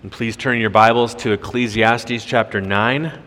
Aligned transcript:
And 0.00 0.12
please 0.12 0.36
turn 0.36 0.60
your 0.60 0.70
Bibles 0.70 1.12
to 1.16 1.32
Ecclesiastes 1.32 2.24
chapter 2.24 2.60
9. 2.60 3.20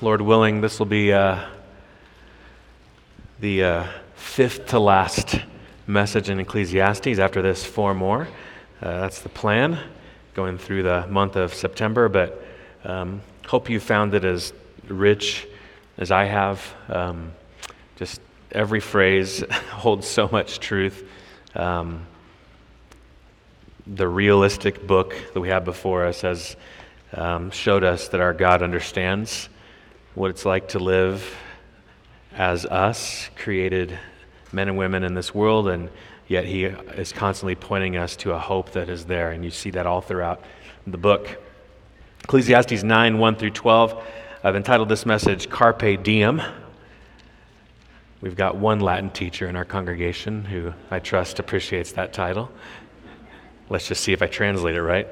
Lord 0.00 0.22
willing, 0.22 0.62
this 0.62 0.78
will 0.78 0.86
be 0.86 1.12
uh, 1.12 1.46
the 3.40 3.62
uh, 3.62 3.86
fifth 4.14 4.68
to 4.68 4.78
last 4.78 5.40
message 5.86 6.30
in 6.30 6.40
Ecclesiastes. 6.40 7.18
After 7.18 7.42
this, 7.42 7.66
four 7.66 7.92
more. 7.92 8.28
Uh, 8.80 9.00
that's 9.02 9.20
the 9.20 9.28
plan 9.28 9.78
going 10.32 10.56
through 10.56 10.84
the 10.84 11.06
month 11.08 11.36
of 11.36 11.52
September, 11.52 12.08
but 12.08 12.45
um, 12.86 13.20
hope 13.46 13.68
you 13.68 13.80
found 13.80 14.14
it 14.14 14.24
as 14.24 14.52
rich 14.86 15.46
as 15.98 16.12
I 16.12 16.24
have. 16.24 16.74
Um, 16.88 17.32
just 17.96 18.20
every 18.52 18.78
phrase 18.78 19.42
holds 19.70 20.06
so 20.06 20.28
much 20.30 20.60
truth. 20.60 21.04
Um, 21.56 22.06
the 23.88 24.06
realistic 24.06 24.86
book 24.86 25.16
that 25.34 25.40
we 25.40 25.48
have 25.48 25.64
before 25.64 26.06
us 26.06 26.20
has 26.20 26.56
um, 27.12 27.50
showed 27.50 27.82
us 27.82 28.08
that 28.08 28.20
our 28.20 28.32
God 28.32 28.62
understands 28.62 29.48
what 30.14 30.30
it's 30.30 30.44
like 30.44 30.68
to 30.68 30.78
live 30.78 31.36
as 32.34 32.66
us, 32.66 33.30
created 33.36 33.98
men 34.52 34.68
and 34.68 34.78
women 34.78 35.02
in 35.02 35.14
this 35.14 35.34
world, 35.34 35.66
and 35.66 35.90
yet 36.28 36.44
He 36.44 36.64
is 36.64 37.12
constantly 37.12 37.56
pointing 37.56 37.96
us 37.96 38.14
to 38.16 38.32
a 38.32 38.38
hope 38.38 38.70
that 38.72 38.88
is 38.88 39.06
there. 39.06 39.32
And 39.32 39.44
you 39.44 39.50
see 39.50 39.70
that 39.70 39.86
all 39.86 40.00
throughout 40.00 40.44
the 40.86 40.98
book. 40.98 41.42
Ecclesiastes 42.26 42.82
9 42.82 43.18
1 43.18 43.36
through 43.36 43.50
12. 43.50 44.02
I've 44.42 44.56
entitled 44.56 44.88
this 44.88 45.06
message 45.06 45.48
Carpe 45.48 46.02
Diem. 46.02 46.42
We've 48.20 48.34
got 48.34 48.56
one 48.56 48.80
Latin 48.80 49.10
teacher 49.10 49.46
in 49.46 49.54
our 49.54 49.64
congregation 49.64 50.44
who 50.44 50.74
I 50.90 50.98
trust 50.98 51.38
appreciates 51.38 51.92
that 51.92 52.12
title. 52.12 52.50
Let's 53.68 53.86
just 53.86 54.02
see 54.02 54.12
if 54.12 54.22
I 54.22 54.26
translate 54.26 54.74
it 54.74 54.82
right. 54.82 55.06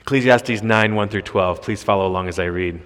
Ecclesiastes 0.00 0.64
9 0.64 0.94
1 0.96 1.08
through 1.08 1.22
12. 1.22 1.62
Please 1.62 1.84
follow 1.84 2.08
along 2.08 2.26
as 2.26 2.40
I 2.40 2.46
read. 2.46 2.82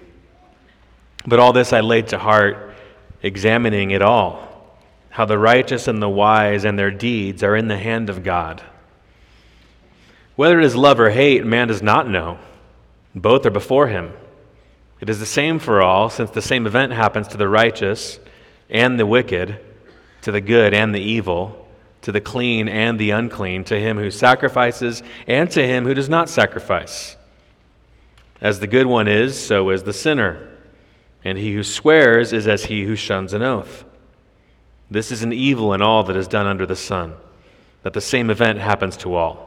But 1.25 1.39
all 1.39 1.53
this 1.53 1.73
I 1.73 1.79
laid 1.79 2.09
to 2.09 2.19
heart, 2.19 2.75
examining 3.23 3.89
it 3.89 4.03
all, 4.03 4.77
how 5.09 5.25
the 5.25 5.39
righteous 5.39 5.87
and 5.87 5.99
the 5.99 6.09
wise 6.09 6.63
and 6.63 6.77
their 6.77 6.91
deeds 6.91 7.41
are 7.41 7.55
in 7.55 7.69
the 7.69 7.77
hand 7.79 8.11
of 8.11 8.23
God. 8.23 8.61
Whether 10.35 10.59
it 10.59 10.65
is 10.65 10.75
love 10.75 10.99
or 10.99 11.09
hate, 11.09 11.43
man 11.43 11.69
does 11.69 11.81
not 11.81 12.07
know. 12.07 12.37
Both 13.21 13.45
are 13.45 13.51
before 13.51 13.87
him. 13.87 14.13
It 14.99 15.09
is 15.09 15.19
the 15.19 15.25
same 15.25 15.59
for 15.59 15.81
all, 15.81 16.09
since 16.09 16.31
the 16.31 16.41
same 16.41 16.65
event 16.65 16.93
happens 16.93 17.27
to 17.29 17.37
the 17.37 17.47
righteous 17.47 18.19
and 18.69 18.99
the 18.99 19.05
wicked, 19.05 19.59
to 20.23 20.31
the 20.31 20.41
good 20.41 20.73
and 20.73 20.93
the 20.93 21.01
evil, 21.01 21.67
to 22.01 22.11
the 22.11 22.21
clean 22.21 22.67
and 22.67 22.99
the 22.99 23.11
unclean, 23.11 23.63
to 23.65 23.79
him 23.79 23.97
who 23.97 24.11
sacrifices 24.11 25.03
and 25.27 25.49
to 25.51 25.65
him 25.65 25.85
who 25.85 25.93
does 25.93 26.09
not 26.09 26.29
sacrifice. 26.29 27.15
As 28.41 28.59
the 28.59 28.67
good 28.67 28.85
one 28.85 29.07
is, 29.07 29.39
so 29.39 29.69
is 29.69 29.83
the 29.83 29.93
sinner 29.93 30.57
and 31.27 31.37
he 31.37 31.53
who 31.53 31.61
swears 31.61 32.31
is 32.31 32.47
as 32.47 32.65
he 32.65 32.85
who 32.85 32.95
shuns 32.95 33.33
an 33.33 33.41
oath. 33.41 33.83
This 34.89 35.11
is 35.11 35.23
an 35.23 35.33
evil 35.33 35.73
in 35.73 35.81
all 35.81 36.03
that 36.03 36.15
is 36.15 36.25
done 36.25 36.47
under 36.47 36.65
the 36.65 36.75
sun, 36.75 37.15
that 37.83 37.91
the 37.91 37.99
same 37.99 38.29
event 38.29 38.59
happens 38.59 38.95
to 38.97 39.13
all. 39.13 39.46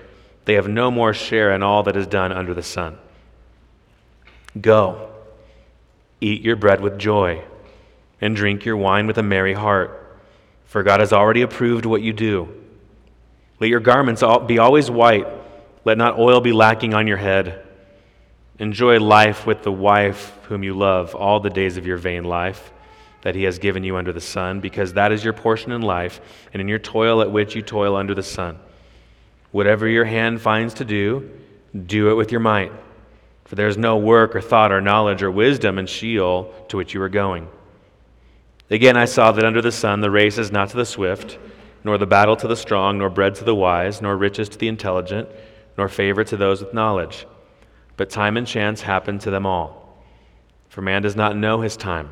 they 0.51 0.55
have 0.55 0.67
no 0.67 0.91
more 0.91 1.13
share 1.13 1.53
in 1.53 1.63
all 1.63 1.83
that 1.83 1.95
is 1.95 2.05
done 2.05 2.33
under 2.33 2.53
the 2.53 2.61
sun. 2.61 2.97
Go, 4.59 5.09
eat 6.19 6.41
your 6.41 6.57
bread 6.57 6.81
with 6.81 6.99
joy, 6.99 7.41
and 8.19 8.35
drink 8.35 8.65
your 8.65 8.75
wine 8.75 9.07
with 9.07 9.17
a 9.17 9.23
merry 9.23 9.53
heart, 9.53 10.19
for 10.65 10.83
God 10.83 10.99
has 10.99 11.13
already 11.13 11.41
approved 11.41 11.85
what 11.85 12.01
you 12.01 12.11
do. 12.11 12.53
Let 13.61 13.69
your 13.69 13.79
garments 13.79 14.21
be 14.45 14.59
always 14.59 14.91
white, 14.91 15.25
let 15.85 15.97
not 15.97 16.19
oil 16.19 16.41
be 16.41 16.51
lacking 16.51 16.93
on 16.93 17.07
your 17.07 17.15
head. 17.15 17.65
Enjoy 18.59 18.99
life 18.99 19.47
with 19.47 19.63
the 19.63 19.71
wife 19.71 20.37
whom 20.49 20.63
you 20.63 20.73
love 20.73 21.15
all 21.15 21.39
the 21.39 21.49
days 21.49 21.77
of 21.77 21.87
your 21.87 21.95
vain 21.95 22.25
life 22.25 22.73
that 23.21 23.35
he 23.35 23.43
has 23.43 23.57
given 23.57 23.85
you 23.85 23.95
under 23.95 24.11
the 24.11 24.19
sun, 24.19 24.59
because 24.59 24.91
that 24.95 25.13
is 25.13 25.23
your 25.23 25.31
portion 25.31 25.71
in 25.71 25.81
life 25.81 26.19
and 26.51 26.59
in 26.59 26.67
your 26.67 26.77
toil 26.77 27.21
at 27.21 27.31
which 27.31 27.55
you 27.55 27.61
toil 27.61 27.95
under 27.95 28.13
the 28.13 28.21
sun. 28.21 28.59
Whatever 29.51 29.87
your 29.87 30.05
hand 30.05 30.41
finds 30.41 30.73
to 30.75 30.85
do, 30.85 31.29
do 31.85 32.09
it 32.09 32.15
with 32.15 32.31
your 32.31 32.41
might. 32.41 32.71
For 33.45 33.55
there 33.55 33.67
is 33.67 33.77
no 33.77 33.97
work 33.97 34.35
or 34.35 34.41
thought 34.41 34.71
or 34.71 34.81
knowledge 34.81 35.21
or 35.21 35.31
wisdom 35.31 35.77
in 35.77 35.85
Sheol 35.85 36.53
to 36.69 36.77
which 36.77 36.93
you 36.93 37.01
are 37.01 37.09
going. 37.09 37.47
Again, 38.69 38.95
I 38.95 39.05
saw 39.05 39.31
that 39.33 39.43
under 39.43 39.61
the 39.61 39.71
sun 39.71 39.99
the 39.99 40.11
race 40.11 40.37
is 40.37 40.51
not 40.51 40.69
to 40.69 40.77
the 40.77 40.85
swift, 40.85 41.37
nor 41.83 41.97
the 41.97 42.05
battle 42.05 42.37
to 42.37 42.47
the 42.47 42.55
strong, 42.55 42.97
nor 42.97 43.09
bread 43.09 43.35
to 43.35 43.43
the 43.43 43.55
wise, 43.55 44.01
nor 44.01 44.15
riches 44.15 44.47
to 44.49 44.57
the 44.57 44.69
intelligent, 44.69 45.27
nor 45.77 45.89
favor 45.89 46.23
to 46.23 46.37
those 46.37 46.61
with 46.61 46.73
knowledge 46.73 47.25
but 48.01 48.09
time 48.09 48.35
and 48.35 48.47
chance 48.47 48.81
happen 48.81 49.19
to 49.19 49.29
them 49.29 49.45
all. 49.45 50.03
For 50.69 50.81
man 50.81 51.03
does 51.03 51.15
not 51.15 51.37
know 51.37 51.61
his 51.61 51.77
time, 51.77 52.09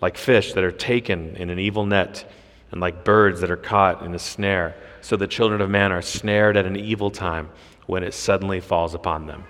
like 0.00 0.16
fish 0.16 0.54
that 0.54 0.64
are 0.64 0.72
taken 0.72 1.36
in 1.36 1.50
an 1.50 1.58
evil 1.58 1.84
net, 1.84 2.24
and 2.70 2.80
like 2.80 3.04
birds 3.04 3.40
that 3.40 3.50
are 3.50 3.56
caught 3.56 4.02
in 4.02 4.14
a 4.14 4.18
snare. 4.18 4.76
So 5.00 5.16
the 5.16 5.26
children 5.26 5.60
of 5.60 5.70
man 5.70 5.92
are 5.92 6.02
snared 6.02 6.56
at 6.56 6.66
an 6.66 6.76
evil 6.76 7.10
time 7.10 7.50
when 7.86 8.02
it 8.02 8.14
suddenly 8.14 8.60
falls 8.60 8.94
upon 8.94 9.26
them. 9.26 9.44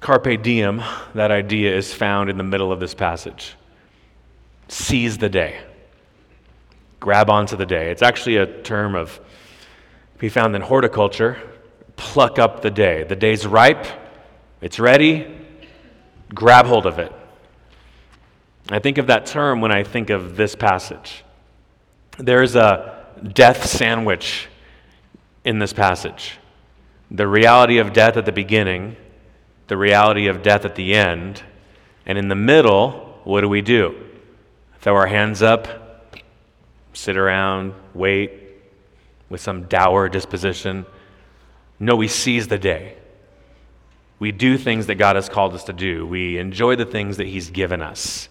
Carpe 0.00 0.42
diem, 0.42 0.82
that 1.14 1.30
idea 1.30 1.74
is 1.74 1.92
found 1.92 2.30
in 2.30 2.36
the 2.36 2.44
middle 2.44 2.70
of 2.70 2.80
this 2.80 2.94
passage. 2.94 3.54
Seize 4.68 5.18
the 5.18 5.28
day. 5.28 5.60
Grab 7.00 7.30
onto 7.30 7.56
the 7.56 7.66
day. 7.66 7.90
It's 7.90 8.02
actually 8.02 8.36
a 8.36 8.62
term 8.62 8.94
of 8.94 9.18
be 10.18 10.28
found 10.28 10.54
in 10.54 10.62
horticulture. 10.62 11.38
Pluck 11.96 12.38
up 12.38 12.62
the 12.62 12.70
day. 12.70 13.04
The 13.04 13.16
day's 13.16 13.46
ripe, 13.46 13.86
it's 14.60 14.78
ready, 14.78 15.26
grab 16.34 16.66
hold 16.66 16.86
of 16.86 16.98
it. 16.98 17.12
I 18.68 18.80
think 18.80 18.98
of 18.98 19.06
that 19.06 19.26
term 19.26 19.60
when 19.60 19.70
I 19.70 19.84
think 19.84 20.10
of 20.10 20.36
this 20.36 20.54
passage. 20.56 21.24
There's 22.18 22.56
a 22.56 23.06
death 23.32 23.66
sandwich 23.66 24.48
in 25.44 25.58
this 25.58 25.72
passage 25.72 26.38
the 27.10 27.28
reality 27.28 27.78
of 27.78 27.92
death 27.92 28.16
at 28.16 28.24
the 28.24 28.32
beginning, 28.32 28.96
the 29.68 29.76
reality 29.76 30.26
of 30.26 30.42
death 30.42 30.64
at 30.64 30.74
the 30.74 30.92
end, 30.92 31.40
and 32.04 32.18
in 32.18 32.26
the 32.26 32.34
middle, 32.34 33.20
what 33.22 33.42
do 33.42 33.48
we 33.48 33.62
do? 33.62 33.94
Throw 34.80 34.96
our 34.96 35.06
hands 35.06 35.42
up, 35.42 36.12
sit 36.92 37.16
around, 37.16 37.74
wait, 37.94 38.32
with 39.28 39.40
some 39.40 39.64
dour 39.64 40.08
disposition. 40.08 40.86
No, 41.78 41.94
we 41.94 42.08
seize 42.08 42.48
the 42.48 42.58
day. 42.58 42.96
We 44.18 44.32
do 44.32 44.56
things 44.56 44.86
that 44.86 44.94
God 44.94 45.14
has 45.16 45.28
called 45.28 45.54
us 45.54 45.64
to 45.64 45.72
do. 45.72 46.06
We 46.06 46.38
enjoy 46.38 46.76
the 46.76 46.86
things 46.86 47.18
that 47.18 47.26
He's 47.26 47.50
given 47.50 47.82
us. 47.82 48.28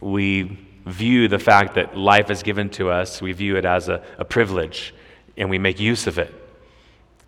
We 0.00 0.58
view 0.86 1.28
the 1.28 1.38
fact 1.38 1.74
that 1.74 1.96
life 1.96 2.30
is 2.30 2.42
given 2.42 2.70
to 2.70 2.90
us, 2.90 3.20
we 3.20 3.32
view 3.32 3.56
it 3.56 3.64
as 3.64 3.88
a, 3.88 4.02
a 4.18 4.24
privilege, 4.24 4.94
and 5.36 5.50
we 5.50 5.58
make 5.58 5.80
use 5.80 6.06
of 6.06 6.18
it. 6.18 6.32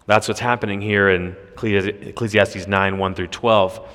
That's 0.07 0.29
what's 0.29 0.41
happening 0.41 0.81
here 0.81 1.11
in 1.11 1.37
Ecclesiastes 1.63 2.67
9 2.67 2.99
1 2.99 3.15
through 3.15 3.27
12. 3.27 3.89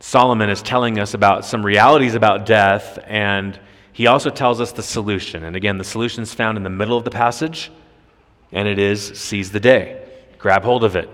Solomon 0.00 0.48
is 0.48 0.62
telling 0.62 0.98
us 0.98 1.12
about 1.12 1.44
some 1.44 1.64
realities 1.64 2.14
about 2.14 2.46
death 2.46 2.98
and 3.06 3.58
he 3.92 4.06
also 4.06 4.30
tells 4.30 4.62
us 4.62 4.72
the 4.72 4.82
solution. 4.82 5.44
And 5.44 5.54
again, 5.54 5.76
the 5.76 5.84
solution 5.84 6.22
is 6.22 6.32
found 6.32 6.56
in 6.56 6.64
the 6.64 6.70
middle 6.70 6.96
of 6.96 7.04
the 7.04 7.10
passage, 7.10 7.70
and 8.50 8.66
it 8.66 8.78
is 8.78 9.18
seize 9.18 9.50
the 9.50 9.60
day, 9.60 10.08
grab 10.38 10.62
hold 10.64 10.84
of 10.84 10.96
it, 10.96 11.10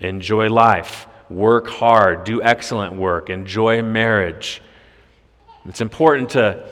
enjoy 0.00 0.48
life, 0.48 1.06
work 1.28 1.68
hard, 1.68 2.24
do 2.24 2.42
excellent 2.42 2.94
work, 2.94 3.30
enjoy 3.30 3.80
marriage. 3.82 4.60
It's 5.66 5.80
important 5.80 6.30
to 6.30 6.68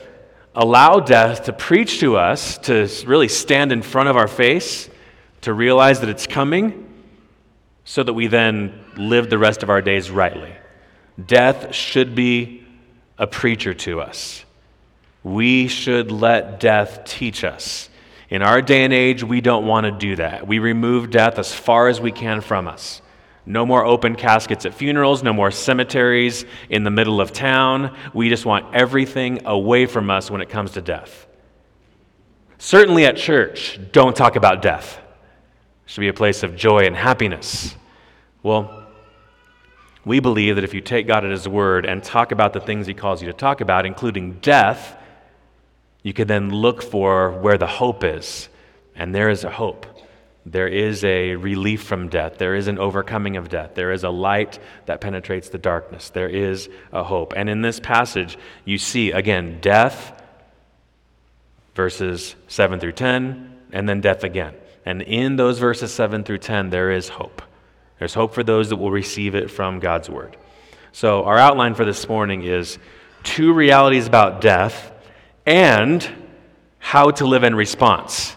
allow 0.55 0.99
death 0.99 1.43
to 1.45 1.53
preach 1.53 1.99
to 1.99 2.17
us, 2.17 2.57
to 2.59 2.89
really 3.05 3.27
stand 3.27 3.71
in 3.71 3.81
front 3.81 4.09
of 4.09 4.17
our 4.17 4.27
face, 4.27 4.89
to 5.41 5.53
realize 5.53 6.01
that 6.01 6.09
it's 6.09 6.27
coming, 6.27 6.85
so 7.85 8.03
that 8.03 8.13
we 8.13 8.27
then 8.27 8.83
live 8.97 9.29
the 9.29 9.37
rest 9.37 9.63
of 9.63 9.69
our 9.69 9.81
days 9.81 10.11
rightly. 10.11 10.53
Death 11.23 11.73
should 11.73 12.15
be 12.15 12.65
a 13.17 13.27
preacher 13.27 13.73
to 13.73 14.01
us. 14.01 14.43
We 15.23 15.67
should 15.67 16.11
let 16.11 16.59
death 16.59 17.03
teach 17.05 17.43
us. 17.43 17.89
In 18.29 18.41
our 18.41 18.61
day 18.61 18.83
and 18.83 18.93
age, 18.93 19.23
we 19.23 19.41
don't 19.41 19.65
want 19.65 19.85
to 19.85 19.91
do 19.91 20.15
that. 20.17 20.47
We 20.47 20.59
remove 20.59 21.09
death 21.09 21.39
as 21.39 21.53
far 21.53 21.87
as 21.87 21.99
we 21.99 22.11
can 22.11 22.41
from 22.41 22.67
us. 22.67 23.01
No 23.49 23.65
more 23.65 23.83
open 23.83 24.13
caskets 24.13 24.67
at 24.67 24.75
funerals, 24.75 25.23
no 25.23 25.33
more 25.33 25.49
cemeteries 25.49 26.45
in 26.69 26.83
the 26.83 26.91
middle 26.91 27.19
of 27.19 27.33
town. 27.33 27.97
We 28.13 28.29
just 28.29 28.45
want 28.45 28.75
everything 28.75 29.43
away 29.47 29.87
from 29.87 30.11
us 30.11 30.29
when 30.29 30.39
it 30.39 30.49
comes 30.49 30.73
to 30.73 30.83
death. 30.83 31.25
Certainly 32.59 33.05
at 33.05 33.17
church, 33.17 33.79
don't 33.91 34.15
talk 34.15 34.35
about 34.35 34.61
death. 34.61 34.99
It 34.99 35.89
should 35.89 36.01
be 36.01 36.09
a 36.09 36.13
place 36.13 36.43
of 36.43 36.55
joy 36.55 36.85
and 36.85 36.95
happiness. 36.95 37.75
Well, 38.43 38.85
we 40.05 40.19
believe 40.19 40.53
that 40.53 40.63
if 40.63 40.75
you 40.75 40.81
take 40.81 41.07
God 41.07 41.25
at 41.25 41.31
His 41.31 41.47
word 41.47 41.87
and 41.87 42.03
talk 42.03 42.31
about 42.31 42.53
the 42.53 42.59
things 42.59 42.85
He 42.85 42.93
calls 42.93 43.19
you 43.19 43.25
to 43.29 43.33
talk 43.33 43.61
about, 43.61 43.83
including 43.83 44.33
death, 44.41 44.95
you 46.03 46.13
can 46.13 46.27
then 46.27 46.51
look 46.51 46.83
for 46.83 47.31
where 47.31 47.57
the 47.57 47.65
hope 47.65 48.03
is. 48.03 48.47
And 48.95 49.15
there 49.15 49.31
is 49.31 49.43
a 49.43 49.49
hope. 49.49 49.87
There 50.51 50.67
is 50.67 51.03
a 51.03 51.35
relief 51.35 51.83
from 51.83 52.09
death. 52.09 52.39
There 52.39 52.55
is 52.55 52.67
an 52.67 52.79
overcoming 52.79 53.37
of 53.37 53.49
death. 53.49 53.75
There 53.75 53.91
is 53.91 54.03
a 54.03 54.09
light 54.09 54.57
that 54.87 54.99
penetrates 54.99 55.49
the 55.49 55.59
darkness. 55.59 56.09
There 56.09 56.27
is 56.27 56.69
a 56.91 57.03
hope. 57.03 57.33
And 57.35 57.47
in 57.47 57.61
this 57.61 57.79
passage, 57.79 58.35
you 58.65 58.79
see, 58.79 59.11
again, 59.11 59.59
death, 59.61 60.19
verses 61.75 62.35
7 62.47 62.79
through 62.79 62.93
10, 62.93 63.59
and 63.71 63.87
then 63.87 64.01
death 64.01 64.23
again. 64.23 64.55
And 64.87 65.03
in 65.03 65.35
those 65.35 65.59
verses 65.59 65.93
7 65.93 66.23
through 66.23 66.39
10, 66.39 66.71
there 66.71 66.89
is 66.89 67.09
hope. 67.09 67.43
There's 67.99 68.15
hope 68.15 68.33
for 68.33 68.43
those 68.43 68.69
that 68.69 68.77
will 68.77 68.91
receive 68.91 69.35
it 69.35 69.51
from 69.51 69.79
God's 69.79 70.09
word. 70.09 70.35
So, 70.93 71.25
our 71.25 71.37
outline 71.37 71.75
for 71.75 71.85
this 71.85 72.09
morning 72.09 72.43
is 72.43 72.79
two 73.21 73.53
realities 73.53 74.07
about 74.07 74.41
death 74.41 74.91
and 75.45 76.07
how 76.79 77.11
to 77.11 77.27
live 77.27 77.43
in 77.43 77.53
response. 77.53 78.35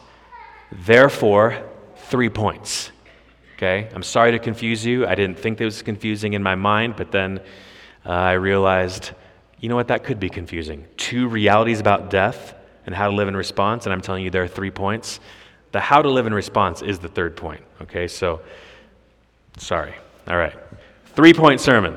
Therefore, 0.71 1.72
three 2.13 2.29
points. 2.29 2.93
Okay? 3.57 3.89
I'm 3.93 4.05
sorry 4.05 4.31
to 4.31 4.39
confuse 4.39 4.87
you. 4.87 5.07
I 5.07 5.17
didn't 5.17 5.39
think 5.39 5.59
that 5.59 5.65
was 5.65 5.83
confusing 5.83 6.35
in 6.35 6.43
my 6.43 6.55
mind, 6.55 6.95
but 6.97 7.11
then 7.11 7.41
uh, 8.07 8.11
I 8.11 8.33
realized, 8.35 9.11
you 9.59 9.69
know 9.69 9.77
what, 9.77 9.89
that 9.89 10.05
could 10.05 10.21
be 10.21 10.29
confusing. 10.29 10.87
Two 10.97 11.27
realities 11.27 11.81
about 11.81 12.11
death 12.11 12.55
and 12.87 12.95
how 12.95 13.09
to 13.09 13.17
live 13.17 13.29
in 13.29 13.37
response, 13.37 13.87
and 13.87 13.93
I'm 13.93 14.01
telling 14.01 14.23
you 14.23 14.31
there 14.31 14.45
are 14.45 14.49
three 14.49 14.71
points. 14.71 15.19
The 15.73 15.81
how 15.81 16.03
to 16.03 16.11
live 16.11 16.27
in 16.27 16.35
response 16.35 16.83
is 16.83 17.01
the 17.01 17.09
third 17.09 17.37
point. 17.37 17.65
Okay? 17.81 18.07
So, 18.07 18.43
Sorry. 19.59 19.95
All 20.29 20.37
right. 20.37 20.55
Three 21.15 21.35
point 21.35 21.61
sermon. 21.61 21.97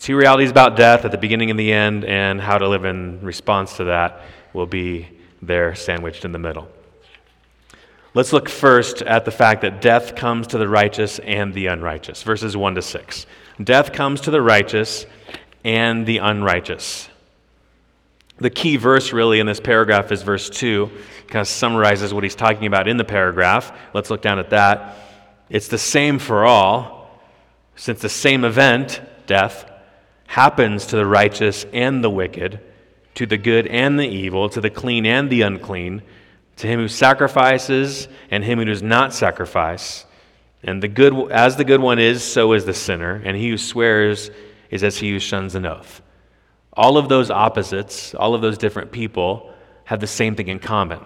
Two 0.00 0.16
realities 0.16 0.50
about 0.50 0.76
death 0.76 1.04
at 1.04 1.12
the 1.12 1.18
beginning 1.18 1.50
and 1.50 1.58
the 1.58 1.72
end, 1.72 2.04
and 2.04 2.40
how 2.40 2.58
to 2.58 2.68
live 2.68 2.84
in 2.84 3.20
response 3.22 3.76
to 3.78 3.84
that 3.84 4.22
will 4.52 4.66
be 4.66 5.08
there 5.40 5.74
sandwiched 5.74 6.24
in 6.24 6.32
the 6.32 6.38
middle. 6.38 6.68
Let's 8.14 8.32
look 8.32 8.48
first 8.48 9.02
at 9.02 9.24
the 9.24 9.32
fact 9.32 9.62
that 9.62 9.80
death 9.80 10.14
comes 10.14 10.46
to 10.48 10.58
the 10.58 10.68
righteous 10.68 11.18
and 11.18 11.52
the 11.52 11.66
unrighteous. 11.66 12.22
Verses 12.22 12.56
1 12.56 12.76
to 12.76 12.82
6. 12.82 13.26
Death 13.62 13.92
comes 13.92 14.20
to 14.22 14.30
the 14.30 14.40
righteous 14.40 15.04
and 15.64 16.06
the 16.06 16.18
unrighteous. 16.18 17.08
The 18.38 18.50
key 18.50 18.76
verse, 18.76 19.12
really, 19.12 19.40
in 19.40 19.46
this 19.46 19.58
paragraph 19.58 20.12
is 20.12 20.22
verse 20.22 20.48
2. 20.48 20.90
kind 21.26 21.40
of 21.40 21.48
summarizes 21.48 22.14
what 22.14 22.22
he's 22.22 22.36
talking 22.36 22.66
about 22.66 22.86
in 22.86 22.98
the 22.98 23.04
paragraph. 23.04 23.76
Let's 23.92 24.10
look 24.10 24.22
down 24.22 24.38
at 24.38 24.50
that. 24.50 24.96
It's 25.50 25.68
the 25.68 25.78
same 25.78 26.20
for 26.20 26.44
all, 26.44 27.20
since 27.74 28.00
the 28.00 28.08
same 28.08 28.44
event, 28.44 29.00
death, 29.26 29.68
happens 30.28 30.86
to 30.86 30.96
the 30.96 31.06
righteous 31.06 31.66
and 31.72 32.02
the 32.02 32.10
wicked, 32.10 32.60
to 33.16 33.26
the 33.26 33.38
good 33.38 33.66
and 33.66 33.98
the 33.98 34.06
evil, 34.06 34.48
to 34.50 34.60
the 34.60 34.70
clean 34.70 35.04
and 35.04 35.30
the 35.30 35.42
unclean, 35.42 36.02
to 36.56 36.66
him 36.66 36.80
who 36.80 36.88
sacrifices 36.88 38.08
and 38.30 38.44
him 38.44 38.58
who 38.58 38.64
does 38.64 38.82
not 38.82 39.12
sacrifice. 39.12 40.06
And 40.62 40.82
the 40.82 40.88
good, 40.88 41.30
as 41.30 41.56
the 41.56 41.64
good 41.64 41.80
one 41.80 41.98
is, 41.98 42.22
so 42.22 42.52
is 42.52 42.64
the 42.64 42.74
sinner, 42.74 43.20
and 43.24 43.36
he 43.36 43.50
who 43.50 43.58
swears 43.58 44.30
is 44.70 44.82
as 44.82 44.96
he 44.96 45.10
who 45.10 45.18
shuns 45.18 45.54
an 45.54 45.66
oath. 45.66 46.00
All 46.72 46.96
of 46.96 47.08
those 47.08 47.30
opposites, 47.30 48.14
all 48.14 48.34
of 48.34 48.42
those 48.42 48.58
different 48.58 48.90
people, 48.90 49.52
have 49.84 50.00
the 50.00 50.06
same 50.06 50.34
thing 50.34 50.48
in 50.48 50.58
common. 50.58 51.00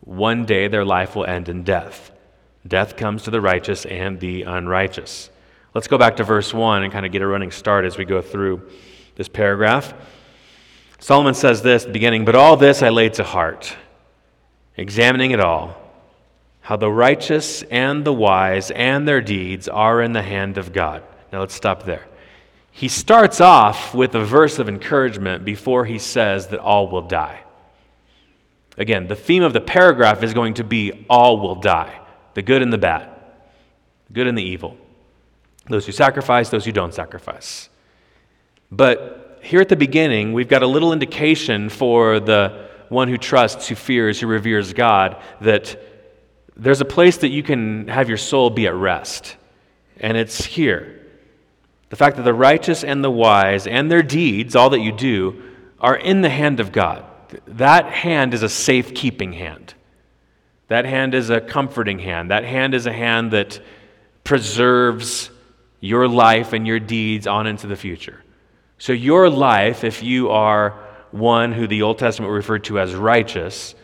One 0.00 0.44
day 0.44 0.68
their 0.68 0.84
life 0.84 1.16
will 1.16 1.24
end 1.24 1.48
in 1.48 1.64
death. 1.64 2.12
Death 2.66 2.96
comes 2.96 3.22
to 3.24 3.30
the 3.30 3.40
righteous 3.40 3.86
and 3.86 4.20
the 4.20 4.42
unrighteous. 4.42 5.30
Let's 5.74 5.88
go 5.88 5.98
back 5.98 6.16
to 6.16 6.24
verse 6.24 6.54
1 6.54 6.84
and 6.84 6.92
kind 6.92 7.04
of 7.04 7.12
get 7.12 7.22
a 7.22 7.26
running 7.26 7.50
start 7.50 7.84
as 7.84 7.98
we 7.98 8.04
go 8.04 8.22
through 8.22 8.70
this 9.16 9.28
paragraph. 9.28 9.92
Solomon 10.98 11.34
says 11.34 11.62
this 11.62 11.82
at 11.82 11.88
the 11.88 11.92
beginning, 11.92 12.24
But 12.24 12.36
all 12.36 12.56
this 12.56 12.82
I 12.82 12.90
laid 12.90 13.14
to 13.14 13.24
heart, 13.24 13.76
examining 14.76 15.30
it 15.30 15.40
all, 15.40 15.76
how 16.62 16.76
the 16.76 16.90
righteous 16.90 17.62
and 17.64 18.04
the 18.04 18.12
wise 18.12 18.70
and 18.70 19.06
their 19.06 19.20
deeds 19.20 19.68
are 19.68 20.00
in 20.02 20.12
the 20.12 20.22
hand 20.22 20.58
of 20.58 20.72
God. 20.72 21.02
Now 21.32 21.40
let's 21.40 21.54
stop 21.54 21.84
there. 21.84 22.06
He 22.70 22.88
starts 22.88 23.40
off 23.40 23.94
with 23.94 24.14
a 24.14 24.24
verse 24.24 24.58
of 24.58 24.68
encouragement 24.68 25.44
before 25.44 25.84
he 25.84 25.98
says 25.98 26.48
that 26.48 26.58
all 26.58 26.88
will 26.88 27.02
die. 27.02 27.40
Again, 28.76 29.06
the 29.06 29.14
theme 29.14 29.44
of 29.44 29.52
the 29.52 29.60
paragraph 29.60 30.22
is 30.22 30.34
going 30.34 30.54
to 30.54 30.64
be 30.64 31.06
all 31.08 31.38
will 31.38 31.56
die 31.56 32.00
the 32.34 32.42
good 32.42 32.62
and 32.62 32.72
the 32.72 32.78
bad, 32.78 33.08
the 34.08 34.12
good 34.12 34.26
and 34.26 34.36
the 34.36 34.42
evil, 34.42 34.76
those 35.68 35.86
who 35.86 35.92
sacrifice, 35.92 36.50
those 36.50 36.64
who 36.64 36.72
don't 36.72 36.92
sacrifice. 36.92 37.68
But 38.72 39.38
here 39.40 39.60
at 39.60 39.68
the 39.68 39.76
beginning, 39.76 40.32
we've 40.32 40.48
got 40.48 40.64
a 40.64 40.66
little 40.66 40.92
indication 40.92 41.68
for 41.68 42.18
the 42.18 42.68
one 42.88 43.08
who 43.08 43.18
trusts, 43.18 43.68
who 43.68 43.74
fears, 43.74 44.20
who 44.20 44.26
reveres 44.26 44.72
God, 44.72 45.20
that 45.40 45.80
there's 46.56 46.80
a 46.80 46.86
place 46.86 47.18
that 47.18 47.28
you 47.28 47.42
can 47.42 47.88
have 47.88 48.08
your 48.08 48.18
soul 48.18 48.50
be 48.50 48.66
at 48.66 48.74
rest. 48.74 49.36
And 49.98 50.16
it's 50.16 50.44
here. 50.44 51.00
The 51.90 51.96
fact 51.96 52.16
that 52.16 52.22
the 52.22 52.34
righteous 52.34 52.84
and 52.84 53.02
the 53.02 53.10
wise 53.10 53.66
and 53.66 53.90
their 53.90 54.02
deeds, 54.02 54.56
all 54.56 54.70
that 54.70 54.80
you 54.80 54.92
do, 54.92 55.42
are 55.80 55.96
in 55.96 56.22
the 56.22 56.30
hand 56.30 56.60
of 56.60 56.72
God. 56.72 57.04
That 57.46 57.86
hand 57.86 58.34
is 58.34 58.42
a 58.42 58.48
safekeeping 58.48 59.32
hand. 59.32 59.74
That 60.68 60.84
hand 60.84 61.14
is 61.14 61.30
a 61.30 61.40
comforting 61.40 61.98
hand. 61.98 62.30
That 62.30 62.44
hand 62.44 62.74
is 62.74 62.86
a 62.86 62.92
hand 62.92 63.32
that 63.32 63.60
preserves 64.22 65.30
your 65.80 66.08
life 66.08 66.52
and 66.52 66.66
your 66.66 66.80
deeds 66.80 67.26
on 67.26 67.46
into 67.46 67.66
the 67.66 67.76
future. 67.76 68.22
So, 68.78 68.92
your 68.92 69.28
life, 69.28 69.84
if 69.84 70.02
you 70.02 70.30
are 70.30 70.78
one 71.14 71.52
who 71.52 71.68
the 71.68 71.82
Old 71.82 71.98
Testament 71.98 72.32
referred 72.32 72.64
to 72.64 72.80
as 72.80 72.94
righteous, 72.94 73.74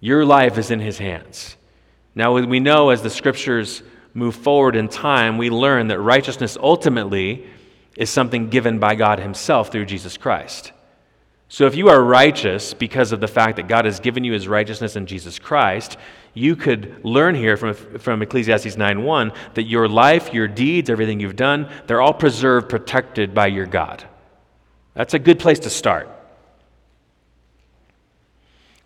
your 0.00 0.24
life 0.24 0.58
is 0.58 0.70
in 0.70 0.80
his 0.80 0.98
hands. 0.98 1.56
Now, 2.14 2.34
we 2.34 2.60
know 2.60 2.90
as 2.90 3.02
the 3.02 3.10
scriptures 3.10 3.82
move 4.14 4.34
forward 4.34 4.74
in 4.74 4.88
time, 4.88 5.38
we 5.38 5.48
learn 5.48 5.88
that 5.88 6.00
righteousness 6.00 6.56
ultimately 6.60 7.46
is 7.96 8.10
something 8.10 8.48
given 8.48 8.78
by 8.78 8.94
God 8.94 9.20
himself 9.20 9.70
through 9.70 9.86
Jesus 9.86 10.16
Christ. 10.16 10.72
So, 11.48 11.66
if 11.66 11.76
you 11.76 11.88
are 11.88 12.02
righteous 12.02 12.74
because 12.74 13.12
of 13.12 13.20
the 13.20 13.28
fact 13.28 13.56
that 13.56 13.68
God 13.68 13.84
has 13.84 14.00
given 14.00 14.24
you 14.24 14.32
his 14.32 14.48
righteousness 14.48 14.96
in 14.96 15.06
Jesus 15.06 15.38
Christ, 15.38 15.96
you 16.34 16.56
could 16.56 17.04
learn 17.04 17.36
here 17.36 17.56
from, 17.56 17.74
from 17.74 18.22
Ecclesiastes 18.22 18.74
9:1 18.74 19.32
that 19.54 19.62
your 19.62 19.88
life, 19.88 20.34
your 20.34 20.48
deeds, 20.48 20.90
everything 20.90 21.20
you've 21.20 21.36
done, 21.36 21.70
they're 21.86 22.02
all 22.02 22.12
preserved, 22.12 22.68
protected 22.68 23.32
by 23.32 23.46
your 23.46 23.66
God. 23.66 24.04
That's 24.94 25.14
a 25.14 25.20
good 25.20 25.38
place 25.38 25.60
to 25.60 25.70
start. 25.70 26.15